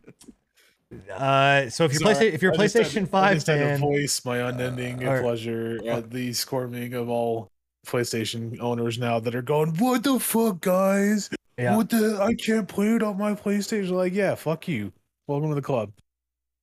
[1.12, 1.68] Uh.
[1.70, 3.58] So if you're Sorry, PlayStation, if you're I just had- PlayStation I Five just had
[3.58, 7.50] to voice my unending or- pleasure at the squirming of all
[7.86, 11.30] PlayStation owners now that are going, "What the fuck, guys?
[11.58, 11.76] yeah.
[11.76, 12.18] What the?
[12.20, 14.92] I can't play it on my PlayStation." Like, yeah, fuck you.
[15.26, 15.92] Welcome to the club.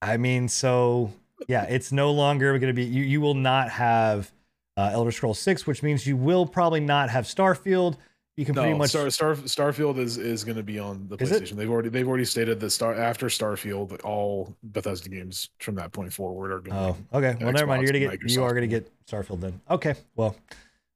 [0.01, 1.11] I mean, so
[1.47, 2.83] yeah, it's no longer going to be.
[2.83, 4.31] You you will not have
[4.77, 7.97] uh, Elder Scrolls Six, which means you will probably not have Starfield.
[8.37, 8.91] You can pretty much.
[8.91, 11.53] Star, Star Starfield is is going to be on the PlayStation.
[11.57, 16.13] They've already they've already stated that Star after Starfield, all Bethesda games from that point
[16.13, 16.77] forward are going.
[16.77, 17.35] oh, okay.
[17.41, 17.83] Well, never mind.
[17.83, 18.31] You're gonna get.
[18.31, 19.59] You are gonna get Starfield then.
[19.69, 19.95] Okay.
[20.15, 20.35] Well,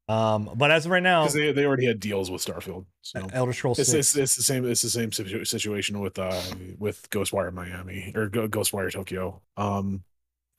[0.07, 2.85] um, but as of right now, because they, they already had deals with Starfield.
[3.02, 4.15] So Elder Scrolls it's, Six.
[4.15, 6.41] it's it's the same it's the same situation with uh
[6.77, 9.41] with Ghostwire Miami or Ghostwire Tokyo.
[9.57, 10.03] Um,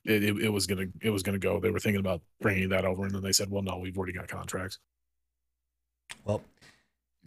[0.07, 1.59] it, it it was gonna it was gonna go.
[1.59, 4.13] They were thinking about bringing that over, and then they said, "Well, no, we've already
[4.13, 4.79] got contracts."
[6.25, 6.41] well,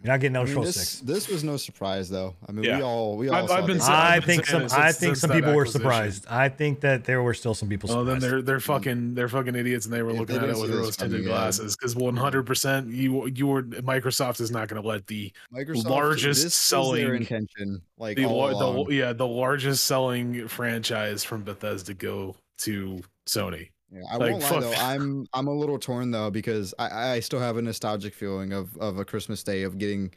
[0.03, 1.01] you're not getting I Elder mean, Scrolls this, Six.
[1.01, 2.35] this was no surprise though.
[2.47, 2.77] I mean, Yeah.
[2.77, 3.35] we all we all.
[3.35, 4.63] I've- saw I've been I I've think some.
[4.63, 6.25] it I think some people were surprised.
[6.27, 9.55] I think that there were still some people Oh, then they're they're fucking they're fucking
[9.55, 11.75] idiots, and they were If looking they at it with rose tinted glasses.
[11.75, 15.85] Because one hundred percent, you you were Microsoft is not going to let the Microsoft,
[15.85, 17.83] largest this selling- their intention.
[17.99, 18.87] Like the, all lar- along.
[18.87, 23.69] the yeah the largest selling franchise from Bethesda go to Sony.
[23.93, 24.61] Yeah, I Like, won't lie fuck.
[24.61, 24.73] though.
[24.73, 28.77] I'm I'm a little torn though because I, I still have a nostalgic feeling of,
[28.77, 30.11] of a Christmas day of getting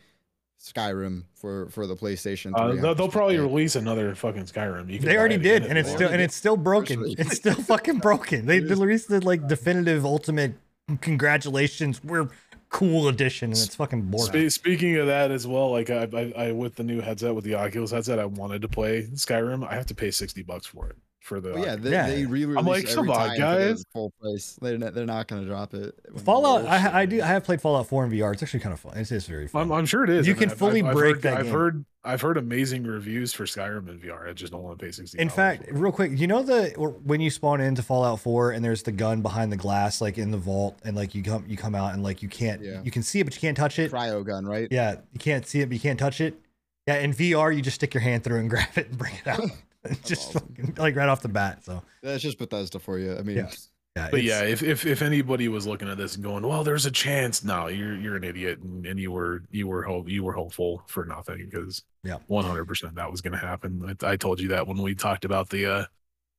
[0.60, 2.52] Skyrim for for the PlayStation.
[2.54, 3.42] Uh, they'll, they'll probably Day.
[3.42, 4.90] release another fucking Skyrim.
[4.90, 7.04] You They already did, and it's still and it's still broken.
[7.18, 8.46] It's still fucking broken.
[8.46, 10.54] They released the like definitive ultimate
[11.00, 12.28] congratulations, we're
[12.70, 14.48] cool edition, and it's fucking boring.
[14.50, 17.44] Spe- speaking of that as well, like I, I, I with the new headset with
[17.44, 19.66] the Oculus headset, I wanted to play Skyrim.
[19.68, 21.52] I have to pay sixty bucks for it for the.
[21.52, 22.06] But yeah, they, Yeah.
[22.06, 23.84] they re-release I'm like, every come on, time the guys.
[23.92, 24.58] full price.
[24.60, 25.94] They're not, they're not gonna drop it.
[26.18, 26.66] Fallout.
[26.66, 27.00] I.
[27.00, 27.20] I do.
[27.22, 28.32] I have played Fallout 4 in VR.
[28.34, 28.96] It's actually kind of fun.
[28.96, 29.62] It's just very fun.
[29.62, 30.26] I'm, I'm sure it is.
[30.26, 31.52] You and can I've- fully I've- I've break heard, that I've game.
[31.54, 34.28] heard I've heard amazing reviews for Skyrim in VR.
[34.28, 35.18] I just don't want to pay sixty.
[35.18, 36.68] in fact, real quick, you know the
[37.02, 40.30] when you spawn into Fallout 4 and there's the gun behind the glass, like in
[40.30, 42.82] the vault, and like you come you come out and like you can't Yeah.
[42.84, 43.90] you can see it but you can't touch it.
[43.90, 44.68] cryo gun, right?
[44.70, 46.38] Yeah, you can't see it but you can't touch it.
[46.86, 49.26] Yeah, in VR you just stick your hand through and grab it and bring it
[49.26, 49.40] out.
[49.90, 50.54] It's just awesome.
[50.56, 51.64] fucking, like right off the bat.
[51.64, 53.16] So That's just Bethesda for you.
[53.16, 53.50] I mean, Yeah.
[53.96, 56.86] yeah, but yeah, if, if if anybody was looking at this and going, "Well, there's
[56.86, 60.24] a chance," no, you're you're an idiot, and, and you were you were hope you
[60.24, 62.16] were hopeful for nothing because Yeah.
[62.26, 63.96] one hundred percent that was going to happen.
[64.02, 65.84] I, I told you that when we talked about the uh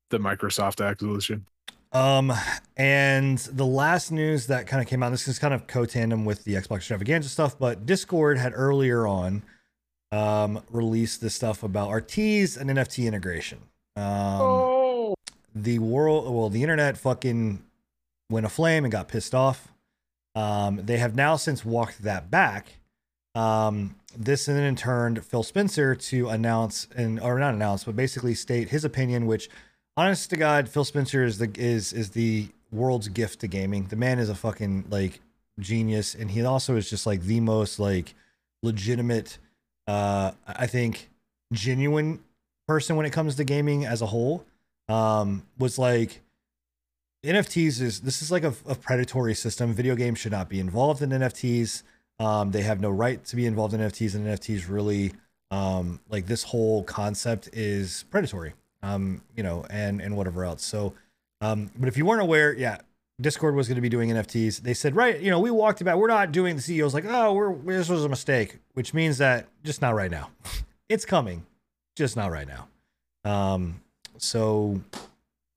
[0.10, 1.46] the Microsoft acquisition.
[1.92, 2.34] Um,
[2.76, 6.44] and the last news that kind of came out, this is kind of co-tandem with
[6.44, 9.44] the Xbox extravaganza stuff, but Discord had earlier on
[10.12, 13.60] um released this stuff about RTs and NFT integration.
[13.96, 14.04] Um
[14.42, 15.16] oh,
[15.54, 17.64] the world well, the internet fucking
[18.30, 19.72] went aflame and got pissed off.
[20.36, 22.80] Um, they have now since walked that back.
[23.36, 28.34] Um, this then in turn Phil Spencer to announce and or not announce, but basically
[28.34, 29.50] state his opinion, which
[29.98, 33.88] honest to God, Phil Spencer is the is is the world's gift to gaming.
[33.88, 35.20] The man is a fucking like
[35.60, 38.14] genius, and he also is just like the most like
[38.64, 39.38] legitimate,
[39.88, 41.10] uh, I think
[41.52, 42.20] genuine
[42.68, 44.46] person when it comes to gaming as a whole.
[44.88, 46.22] Um, was like
[47.26, 49.74] NFTs is this is like a, a predatory system.
[49.74, 51.84] Video games should not be involved in NFTs.
[52.20, 55.12] Um, they have no right to be involved in NFTs, and NFTs really
[55.52, 58.54] um, like this whole concept is predatory.
[58.84, 60.64] Um, you know, and and whatever else.
[60.64, 60.94] So,
[61.42, 62.78] um, but if you weren't aware, yeah,
[63.22, 64.62] Discord was going to be doing NFTs.
[64.62, 66.00] They said, right, you know, we walked about.
[66.00, 66.58] We're not doing.
[66.58, 70.12] The CEO's like, oh, we're this was a mistake, which means that just not right
[70.12, 70.32] now.
[70.90, 71.46] it's coming,
[71.96, 72.68] just not right now.
[73.24, 73.82] Um,
[74.18, 74.82] so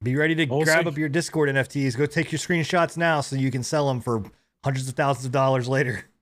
[0.02, 1.96] Be ready to We'll grab up your Discord NFTs.
[1.96, 4.22] Go take your screenshots now so you can sell them for
[4.64, 6.04] hundreds of thousands of dollars later.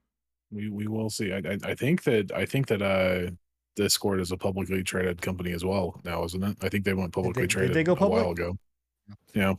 [0.53, 1.33] We we will see.
[1.33, 3.33] I I, I think that I think that uh
[3.75, 6.57] Discord is a publicly traded company as well now, isn't it?
[6.63, 8.57] I think they went publicly did traded they go a while ago.
[9.35, 9.55] Yeah.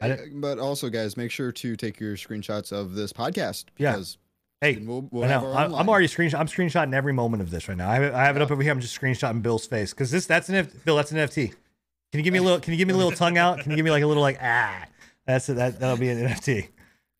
[0.00, 3.92] Uh, But also, guys, make sure to take your screenshots of this podcast Yeah.
[3.92, 4.18] because
[4.60, 5.52] Hey, we'll, we'll I have know.
[5.52, 6.38] our I, own I'm already screenshot.
[6.38, 7.88] I'm screenshotting every moment of this right now.
[7.90, 8.70] I have it, I have it up over here.
[8.72, 10.96] I'm just screenshotting Bill's face because this that's an F, Bill.
[10.96, 11.48] That's an NFT.
[11.48, 12.60] Can you give me a little?
[12.60, 13.60] Can you give me a little tongue out?
[13.60, 14.84] Can you give me like a little like ah?
[15.26, 15.54] That's it.
[15.54, 16.68] That that'll be an NFT.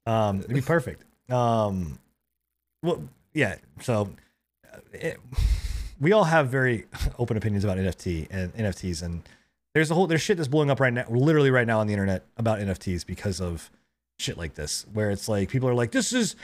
[0.05, 1.03] Um, it'd be perfect.
[1.33, 1.99] Um,
[2.83, 3.03] well,
[3.33, 3.57] yeah.
[3.81, 4.11] So,
[4.93, 5.19] it,
[5.99, 6.87] we all have very
[7.19, 9.23] open opinions about NFT and NFTs, and
[9.75, 11.93] there's a whole there's shit that's blowing up right now, literally right now on the
[11.93, 13.71] internet about NFTs because of
[14.19, 16.37] shit like this, where it's like people are like, this is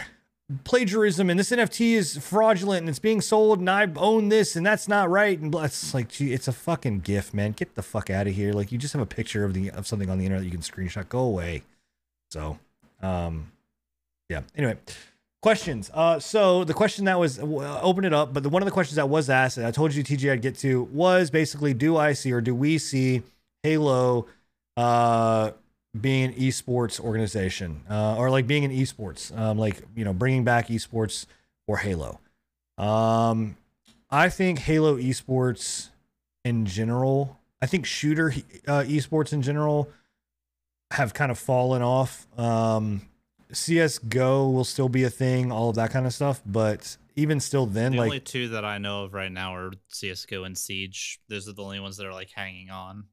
[0.63, 4.65] plagiarism and this NFT is fraudulent and it's being sold and I own this and
[4.65, 5.39] that's not right.
[5.39, 7.53] And it's like gee, it's a fucking gift man.
[7.53, 8.53] Get the fuck out of here.
[8.53, 10.61] Like you just have a picture of the of something on the internet you can
[10.61, 11.09] screenshot.
[11.09, 11.63] Go away.
[12.31, 12.59] So
[13.03, 13.51] um
[14.29, 14.43] yeah.
[14.55, 14.77] Anyway
[15.47, 15.93] questions.
[15.95, 18.73] Uh so the question that was uh, open it up but the one of the
[18.73, 21.97] questions that was asked and I told you TJ I'd get to was basically do
[21.97, 23.23] I see or do we see
[23.63, 24.27] Halo
[24.77, 25.53] uh
[25.99, 27.83] being an esports organization?
[27.89, 31.27] Uh, or like being in esports um, like you know bringing back esports
[31.69, 32.19] or halo?
[32.77, 33.57] Um,
[34.11, 35.91] i think halo esports
[36.45, 38.35] in general i think shooter
[38.67, 39.91] uh, esports in general
[40.91, 42.27] have kind of fallen off.
[42.39, 43.03] Um,
[43.53, 47.65] csgo will still be a thing all of that kind of stuff but even still
[47.67, 51.19] then the like only two that I know of right now are CS:GO and Siege.
[51.31, 53.05] Those are the only ones that are like hanging on.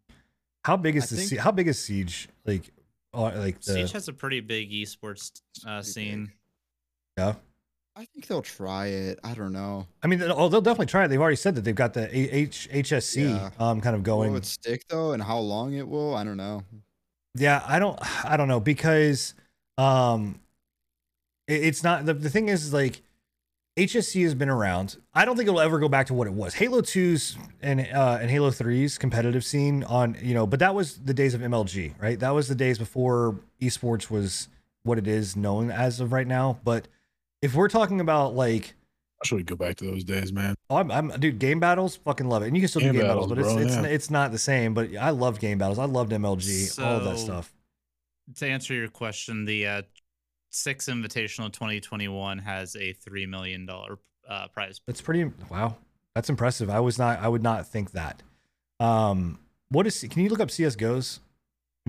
[0.65, 2.69] how big is I the think- Sie- how big is siege like
[3.13, 5.31] uh, like the, Siege has a pretty big esports
[5.65, 6.25] uh, scene.
[6.25, 6.33] big.
[7.17, 7.33] yeah
[7.95, 9.19] I think they'll try it.
[9.23, 9.85] I don't know.
[10.01, 11.09] I mean, they'll, they'll definitely try it.
[11.09, 13.51] They've already said that they've got the H- HSC Yeah.
[13.59, 14.31] um kind of going.
[14.31, 16.15] Will it stick though, and how long it will?
[16.15, 16.63] I don't know.
[17.35, 19.35] Yeah, I don't I don't know because
[19.77, 20.39] um
[21.47, 23.01] it- it's not the, the thing is, is like
[23.77, 24.97] HSC has been around.
[25.15, 26.53] I don't think it'll ever go back to what it was.
[26.53, 30.97] Halo 2's and uh and Halo 3's competitive scene on, you know, but that was
[30.97, 32.19] the days of MLG, right?
[32.19, 34.47] That was the days before esports was
[34.83, 36.87] what it is known as of right now, but
[37.41, 38.75] if we're talking about like
[39.21, 40.55] I Should we go back to those days, man?
[40.69, 41.39] Oh, I'm, I'm dude.
[41.39, 43.55] Game battles, fucking love it, and you can still do Game game battles, but battles,
[43.55, 43.95] it's bro, it's yeah.
[43.95, 44.73] it's not the same.
[44.73, 45.79] But I love game battles.
[45.79, 47.53] I loved MLG, all of that stuff.
[48.35, 49.81] To answer your question, the uh,
[50.49, 53.97] Six Invitational 2021 has a three million dollar
[54.27, 54.79] uh, prize.
[54.87, 55.25] That's pretty.
[55.49, 55.77] Wow,
[56.15, 56.69] that's impressive.
[56.69, 57.19] I was not.
[57.19, 58.21] I would not think that.
[58.79, 59.39] Um,
[59.69, 60.05] what is?
[60.09, 61.19] Can you look up CS:GO's?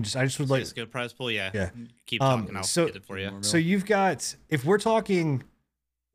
[0.01, 0.61] Just I just would like.
[0.61, 1.51] CS:GO prize pool, yeah.
[1.53, 1.69] Yeah.
[2.05, 3.37] Keep Um, I'll so- get it for you.
[3.41, 5.43] So you've got if we're talking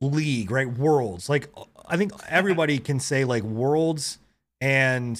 [0.01, 0.67] league, right?
[0.71, 1.29] Worlds.
[1.29, 1.49] Like
[1.87, 4.19] I think everybody can say like worlds
[4.59, 5.19] and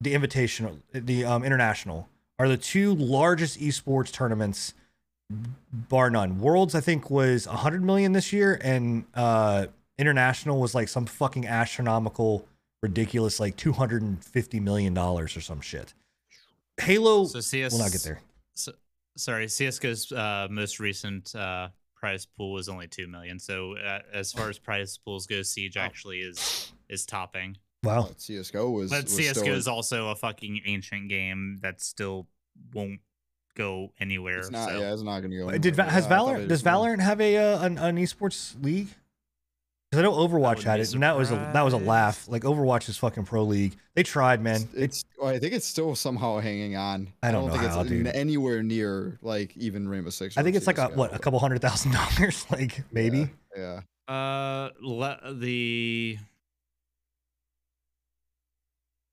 [0.00, 2.08] the invitational, the um international
[2.38, 4.74] are the two largest esports tournaments
[5.72, 6.38] bar none.
[6.40, 9.66] Worlds I think was 100 million this year and uh
[9.98, 12.46] international was like some fucking astronomical
[12.82, 15.94] ridiculous like 250 million dollars or some shit.
[16.80, 18.20] Halo So CS will not get there.
[18.54, 18.72] So,
[19.16, 23.38] sorry, CS:GO's uh, most recent uh, prize pool was only two million.
[23.38, 25.80] So uh, as far as prize pools go, Siege Oh.
[25.80, 27.56] actually is is topping.
[27.84, 28.06] Wow.
[28.08, 28.90] But CS:GO was.
[28.90, 32.26] But was CS:GO still- is also a fucking ancient game that still
[32.72, 33.00] won't
[33.56, 34.38] go anywhere.
[34.40, 34.70] It's not.
[34.70, 34.80] so.
[34.80, 35.50] Yeah, it's not going to go.
[35.50, 38.54] Did anywhere, Va- has yeah, I Valorant does Valorant have a uh, an, an esports
[38.62, 38.88] league?
[39.90, 41.76] Because I know Overwatch wouldn't had be it, and that was a that was a
[41.78, 42.26] laugh.
[42.26, 43.76] Like Overwatch is fucking pro league.
[43.94, 44.56] They tried, man.
[44.56, 47.12] It's, it's well, I think it's still somehow hanging on.
[47.22, 48.08] I don't know think how, it's dude.
[48.08, 50.36] anywhere near like even Rainbow Six.
[50.36, 53.28] I think it's like a what a couple hundred thousand dollars, like maybe.
[53.56, 53.82] Yeah.
[54.08, 56.18] Uh, le- the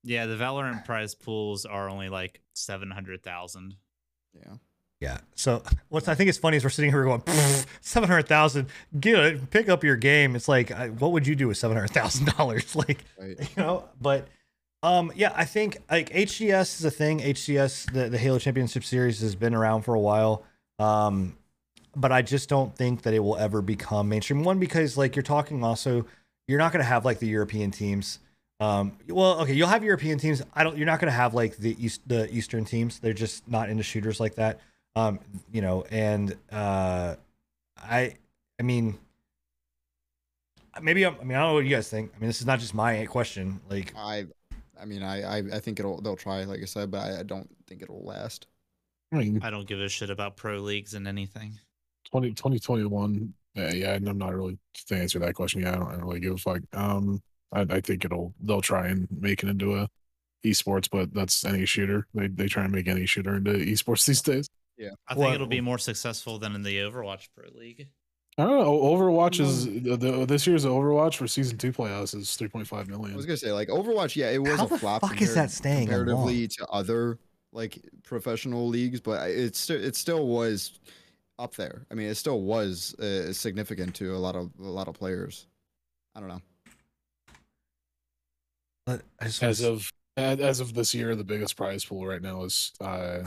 [0.04, 3.76] yeah, the Valorant prize pools are only like seven hundred thousand.
[4.34, 4.54] Yeah.
[5.00, 5.18] Yeah.
[5.36, 7.24] So what I think is funny is we're sitting here going
[7.82, 8.68] seven hundred thousand.
[9.00, 10.36] Get it, pick up your game.
[10.36, 12.76] It's like, I, what would you do with seven hundred thousand dollars?
[12.76, 13.40] Like, Right.
[13.40, 13.86] you know.
[14.00, 14.28] But
[14.84, 17.20] um, yeah, I think like HCS is a thing.
[17.20, 20.44] HCS, the the Halo Championship Series, has been around for a while.
[20.78, 21.36] Um,
[21.96, 24.44] but I just don't think that it will ever become mainstream.
[24.44, 26.06] One because like you're talking also,
[26.48, 28.20] you're not going to have like the European teams.
[28.62, 30.44] Um, well, okay, you'll have European teams.
[30.54, 30.78] I don't.
[30.78, 33.00] You're not going to have like the east the Eastern teams.
[33.00, 34.60] They're just not into shooters like that.
[34.96, 35.20] Um,
[35.52, 37.16] you know, and uh,
[37.76, 38.18] I,
[38.60, 39.00] I mean,
[40.80, 42.12] maybe I'm, I mean I don't know what you guys think.
[42.16, 43.60] I mean, this is not just my question.
[43.70, 44.28] Like, I.
[44.80, 47.24] I mean, I, I, I think it'll they'll try, like I said, but I, I
[47.24, 48.48] don't think it'll last.
[49.14, 51.60] I don't give a shit about pro leagues and anything.
[52.10, 53.32] 20, 2021.
[53.54, 54.58] Yeah, yeah, and I'm not really
[54.88, 55.62] to answer that question.
[55.62, 56.62] Yeah, I don't, I don't really give a fuck.
[56.74, 57.22] Um,
[57.54, 59.88] I, I think it'll they'll try and make it into a
[60.46, 62.08] esports, but that's any shooter.
[62.14, 64.48] They they try and make any shooter into esports these days.
[64.78, 67.90] Yeah, I think Well- it'll be more successful than in the Overwatch Pro League.
[68.38, 68.80] I don't know.
[68.80, 72.90] Overwatch is the, the, this year's Overwatch for season two playoffs is three point five
[72.92, 75.02] I was gonna say like Overwatch, yeah, it was How a the flop.
[75.02, 77.20] fuck is that staying on comparatively to other
[77.52, 79.02] like professional leagues?
[79.02, 80.80] But I- it still it still was
[81.38, 81.86] up there.
[81.92, 85.48] I mean, it still was uh, significant to a lot of a lot of players.
[86.16, 86.42] I don't know.
[88.88, 92.72] I just As of as of this year, the biggest prize pool right now is
[92.82, 93.20] uh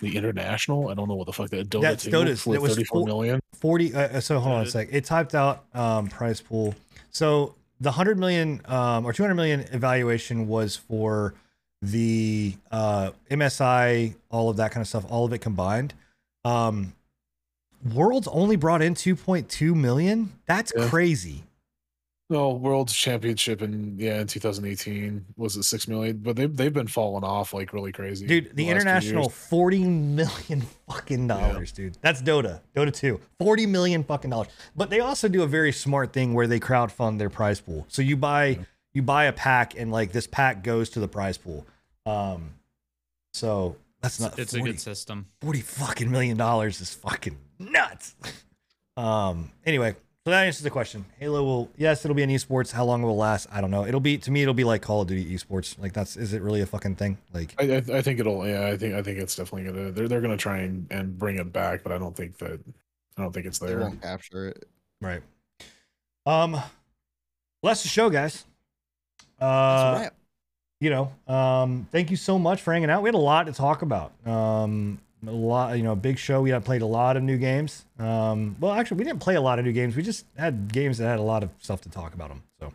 [0.00, 0.88] the international.
[0.88, 2.42] I don't know what the fuck that Dota That's 2 Dota's.
[2.42, 3.40] for It was thirty four four- million.
[3.54, 6.76] 40 uh, uh, so hold on a sec it typed out um price pool
[7.10, 11.34] so the 100 million um or 200 million evaluation was for
[11.82, 15.92] the uh msi all of that kind of stuff all of it combined
[16.44, 16.92] um
[17.92, 20.88] worlds only brought in 2.2 million that's Yeah.
[20.88, 21.42] crazy
[22.30, 26.86] No, World Championship in yeah in 2018 was it six million, but they've they've been
[26.86, 28.26] falling off like really crazy.
[28.26, 33.66] dude the last few international 40 million fucking dollars dude that's dota dota 2 40
[33.66, 37.30] million fucking dollars but they also do a very smart thing where they crowdfund their
[37.30, 38.58] prize pool so you buy Yeah.
[38.92, 41.66] you buy a pack and like this pack goes to the prize pool
[42.04, 42.50] um
[43.32, 45.26] so that's not It's 40, a good system.
[45.40, 48.14] 40 fucking million dollars is fucking nuts
[48.98, 52.84] um anyway so that answers the question halo will yes it'll be an esports how
[52.84, 55.00] long it will last i don't know it'll be to me it'll be like call
[55.02, 58.02] of duty esports like that's is it really a fucking thing like I, I I
[58.02, 60.86] think it'll yeah I think I think it's definitely gonna they're they're gonna try and,
[60.90, 62.60] and bring it back, but I don't think that
[63.16, 63.68] I don't think it's there.
[63.70, 63.84] They there.
[63.84, 64.68] won't capture it.
[65.00, 65.22] Right.
[66.26, 66.64] Um, well,
[67.62, 68.44] that's the show, guys.
[69.38, 70.14] That's a Uh, wrap.
[70.80, 73.02] you know, um, thank you so much for hanging out.
[73.02, 74.12] We had a lot to talk about.
[74.26, 76.42] Um, a lot, you know, a big show.
[76.42, 77.84] We played a lot of new games.
[77.98, 79.96] Um, well, actually, we didn't play a lot of new games.
[79.96, 82.42] We just had games that had a lot of stuff to talk about them.
[82.60, 82.72] So,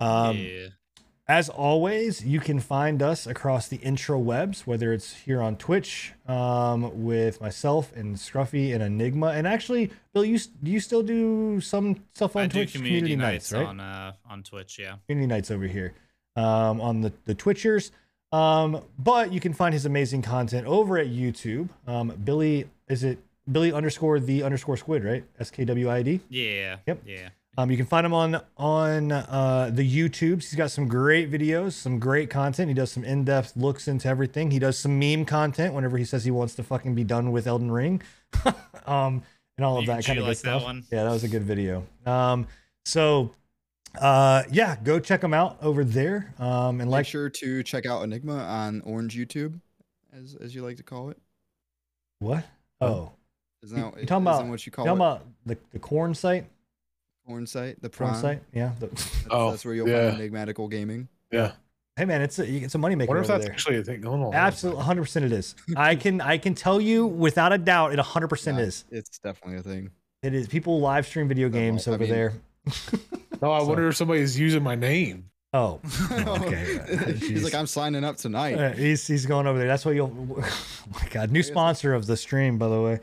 [0.00, 0.68] um, yeah.
[1.28, 6.12] as always, you can find us across the intro webs, whether it's here on Twitch
[6.26, 9.28] um, with myself and Scruffy and Enigma.
[9.28, 12.74] And actually, Bill, you do you still do some stuff on I Twitch?
[12.74, 13.66] community, nights, right?
[13.66, 14.78] on uh on Twitch.
[14.78, 14.96] Yeah.
[15.06, 15.94] community nights over here
[16.36, 17.90] um, on the, the Twitchers.
[18.32, 21.68] Um, but you can find his amazing content over at YouTube.
[21.86, 23.18] Um, Billy, is it
[23.50, 25.24] Billy underscore the underscore squid, right?
[25.38, 26.20] S K W I D.
[26.28, 26.76] Yeah.
[26.86, 27.02] Yep.
[27.06, 27.28] Yeah.
[27.58, 30.44] Um, you can find him on on uh, the YouTubes.
[30.44, 32.68] He's got some great videos, some great content.
[32.68, 34.50] He does some in depth looks into everything.
[34.50, 37.46] He does some meme content whenever he says he wants to fucking be done with
[37.46, 38.00] Elden Ring,
[38.86, 39.22] um,
[39.58, 40.62] and all of You- that kind of like that stuff.
[40.62, 40.84] one?
[40.90, 41.86] Yeah, that was a good video.
[42.06, 42.46] Um,
[42.86, 43.32] so
[44.00, 46.32] uh, yeah, go check them out over there.
[46.38, 49.60] Um, and Make like sure to check out Enigma on Orange YouTube,
[50.12, 51.18] as as you like to call it.
[52.18, 52.44] what?
[52.80, 53.12] Oh,
[53.62, 55.04] Isn't You- that, you talking isn't about- what you you call talking it?
[55.04, 56.46] about the the corn site?
[57.26, 58.42] Corn site, the Corn site?
[58.52, 58.72] Yeah.
[58.80, 60.10] The, That's, Oh, that's where you'll yeah.
[60.10, 61.06] find Enigmatical Gaming.
[61.30, 61.52] Yeah.
[61.96, 63.52] hey man, it's a you it's a moneymaker Wonder if over that's there.
[63.52, 64.34] actually a thing going on.
[64.34, 65.54] Absolutely, 100 percent it is.
[65.76, 68.84] I can I can tell you without a doubt, it 100 percent is.
[68.90, 69.90] It's definitely a thing.
[70.22, 70.48] It is.
[70.48, 72.32] People live stream video Well, games I over mean- there.
[73.42, 75.26] No, I So- wonder if somebody's using my name.
[75.54, 75.80] Oh,
[76.12, 76.78] okay.
[77.18, 78.54] He's like, I'm signing up tonight.
[78.54, 79.68] Uh, he's he's going over there.
[79.68, 80.10] That's what you'll.
[80.94, 83.00] Oh my god, new sponsor of the stream, by the way.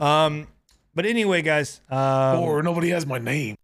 [0.00, 0.46] Um,
[0.94, 3.54] but anyway, guys, um, or nobody has my name.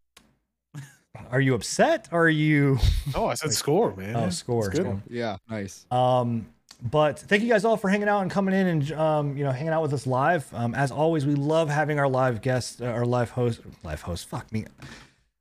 [1.30, 2.08] are you upset?
[2.12, 2.78] Or are you?
[3.14, 4.14] Oh, I said score, man.
[4.16, 4.68] Oh, score.
[4.68, 4.82] good.
[4.82, 5.02] score.
[5.08, 5.86] Yeah, nice.
[5.90, 6.46] Um,
[6.82, 9.50] but thank you guys all for hanging out and coming in and um, you know,
[9.50, 10.46] hanging out with us live.
[10.54, 14.28] Um, as always, we love having our live guests, uh, our live host, live host.
[14.28, 14.66] Fuck me.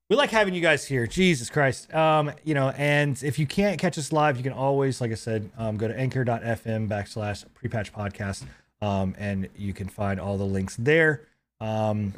[0.07, 1.07] We like having you guys here.
[1.07, 1.91] Jesus Christ.
[1.93, 5.15] Um, you know, and if you can't catch us live, you can always, like I
[5.15, 8.43] said, um, go to anchor.fm backslash prepatch podcast.
[8.81, 11.23] Um, and you can find all the links there.
[11.59, 12.13] Um,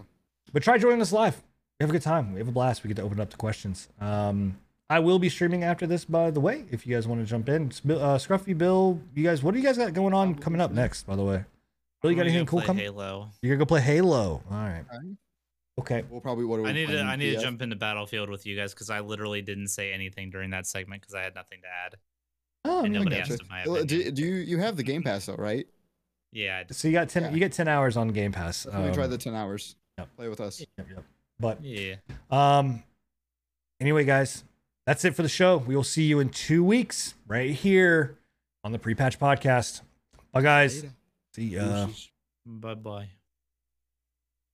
[0.51, 1.35] but try joining us live.
[1.79, 2.33] We have a good time.
[2.33, 2.83] We have a blast.
[2.83, 3.87] We get to open up to questions.
[4.01, 4.57] Um,
[4.89, 7.47] I will be streaming after this, by the way, if you guys want to jump
[7.47, 7.67] in.
[7.67, 11.03] Uh, Scruffy Bill, you guys, what do you guys got going on coming up next,
[11.03, 11.45] by the way?
[12.01, 12.83] Bill, you got I'm anything cool coming?
[12.83, 13.29] Halo.
[13.41, 14.43] You're going to go play Halo.
[14.49, 14.83] All right.
[14.91, 15.17] Alright.
[15.79, 16.03] Okay.
[16.09, 18.55] We'll probably what we I need to I need to jump into Battlefield with you
[18.57, 21.67] guys because I literally didn't say anything during that segment because I had nothing to
[21.67, 21.95] add.
[22.65, 22.99] Oh, And yeah.
[22.99, 23.33] nobody Gotcha.
[23.33, 25.67] asked in my Well, Do, do you you have the Game Pass though, right?
[26.33, 27.31] Yeah, So you got 10 Yeah.
[27.31, 28.63] you get 10 hours on Game Pass.
[28.65, 29.75] Definitely try Um, the ten hours.
[29.97, 30.09] yep.
[30.17, 30.59] Play with us.
[30.77, 31.03] Yep, yep.
[31.39, 31.95] But yeah.
[32.31, 32.83] um
[33.79, 34.43] anyway, guys,
[34.87, 35.57] that's it for the show.
[35.57, 38.17] We will see you in 2 weeks right here
[38.63, 39.81] on the Pre-Patch podcast.
[40.31, 40.75] Bye guys.
[40.83, 40.95] Later.
[41.35, 41.87] See ya.
[42.45, 43.09] Bye bye.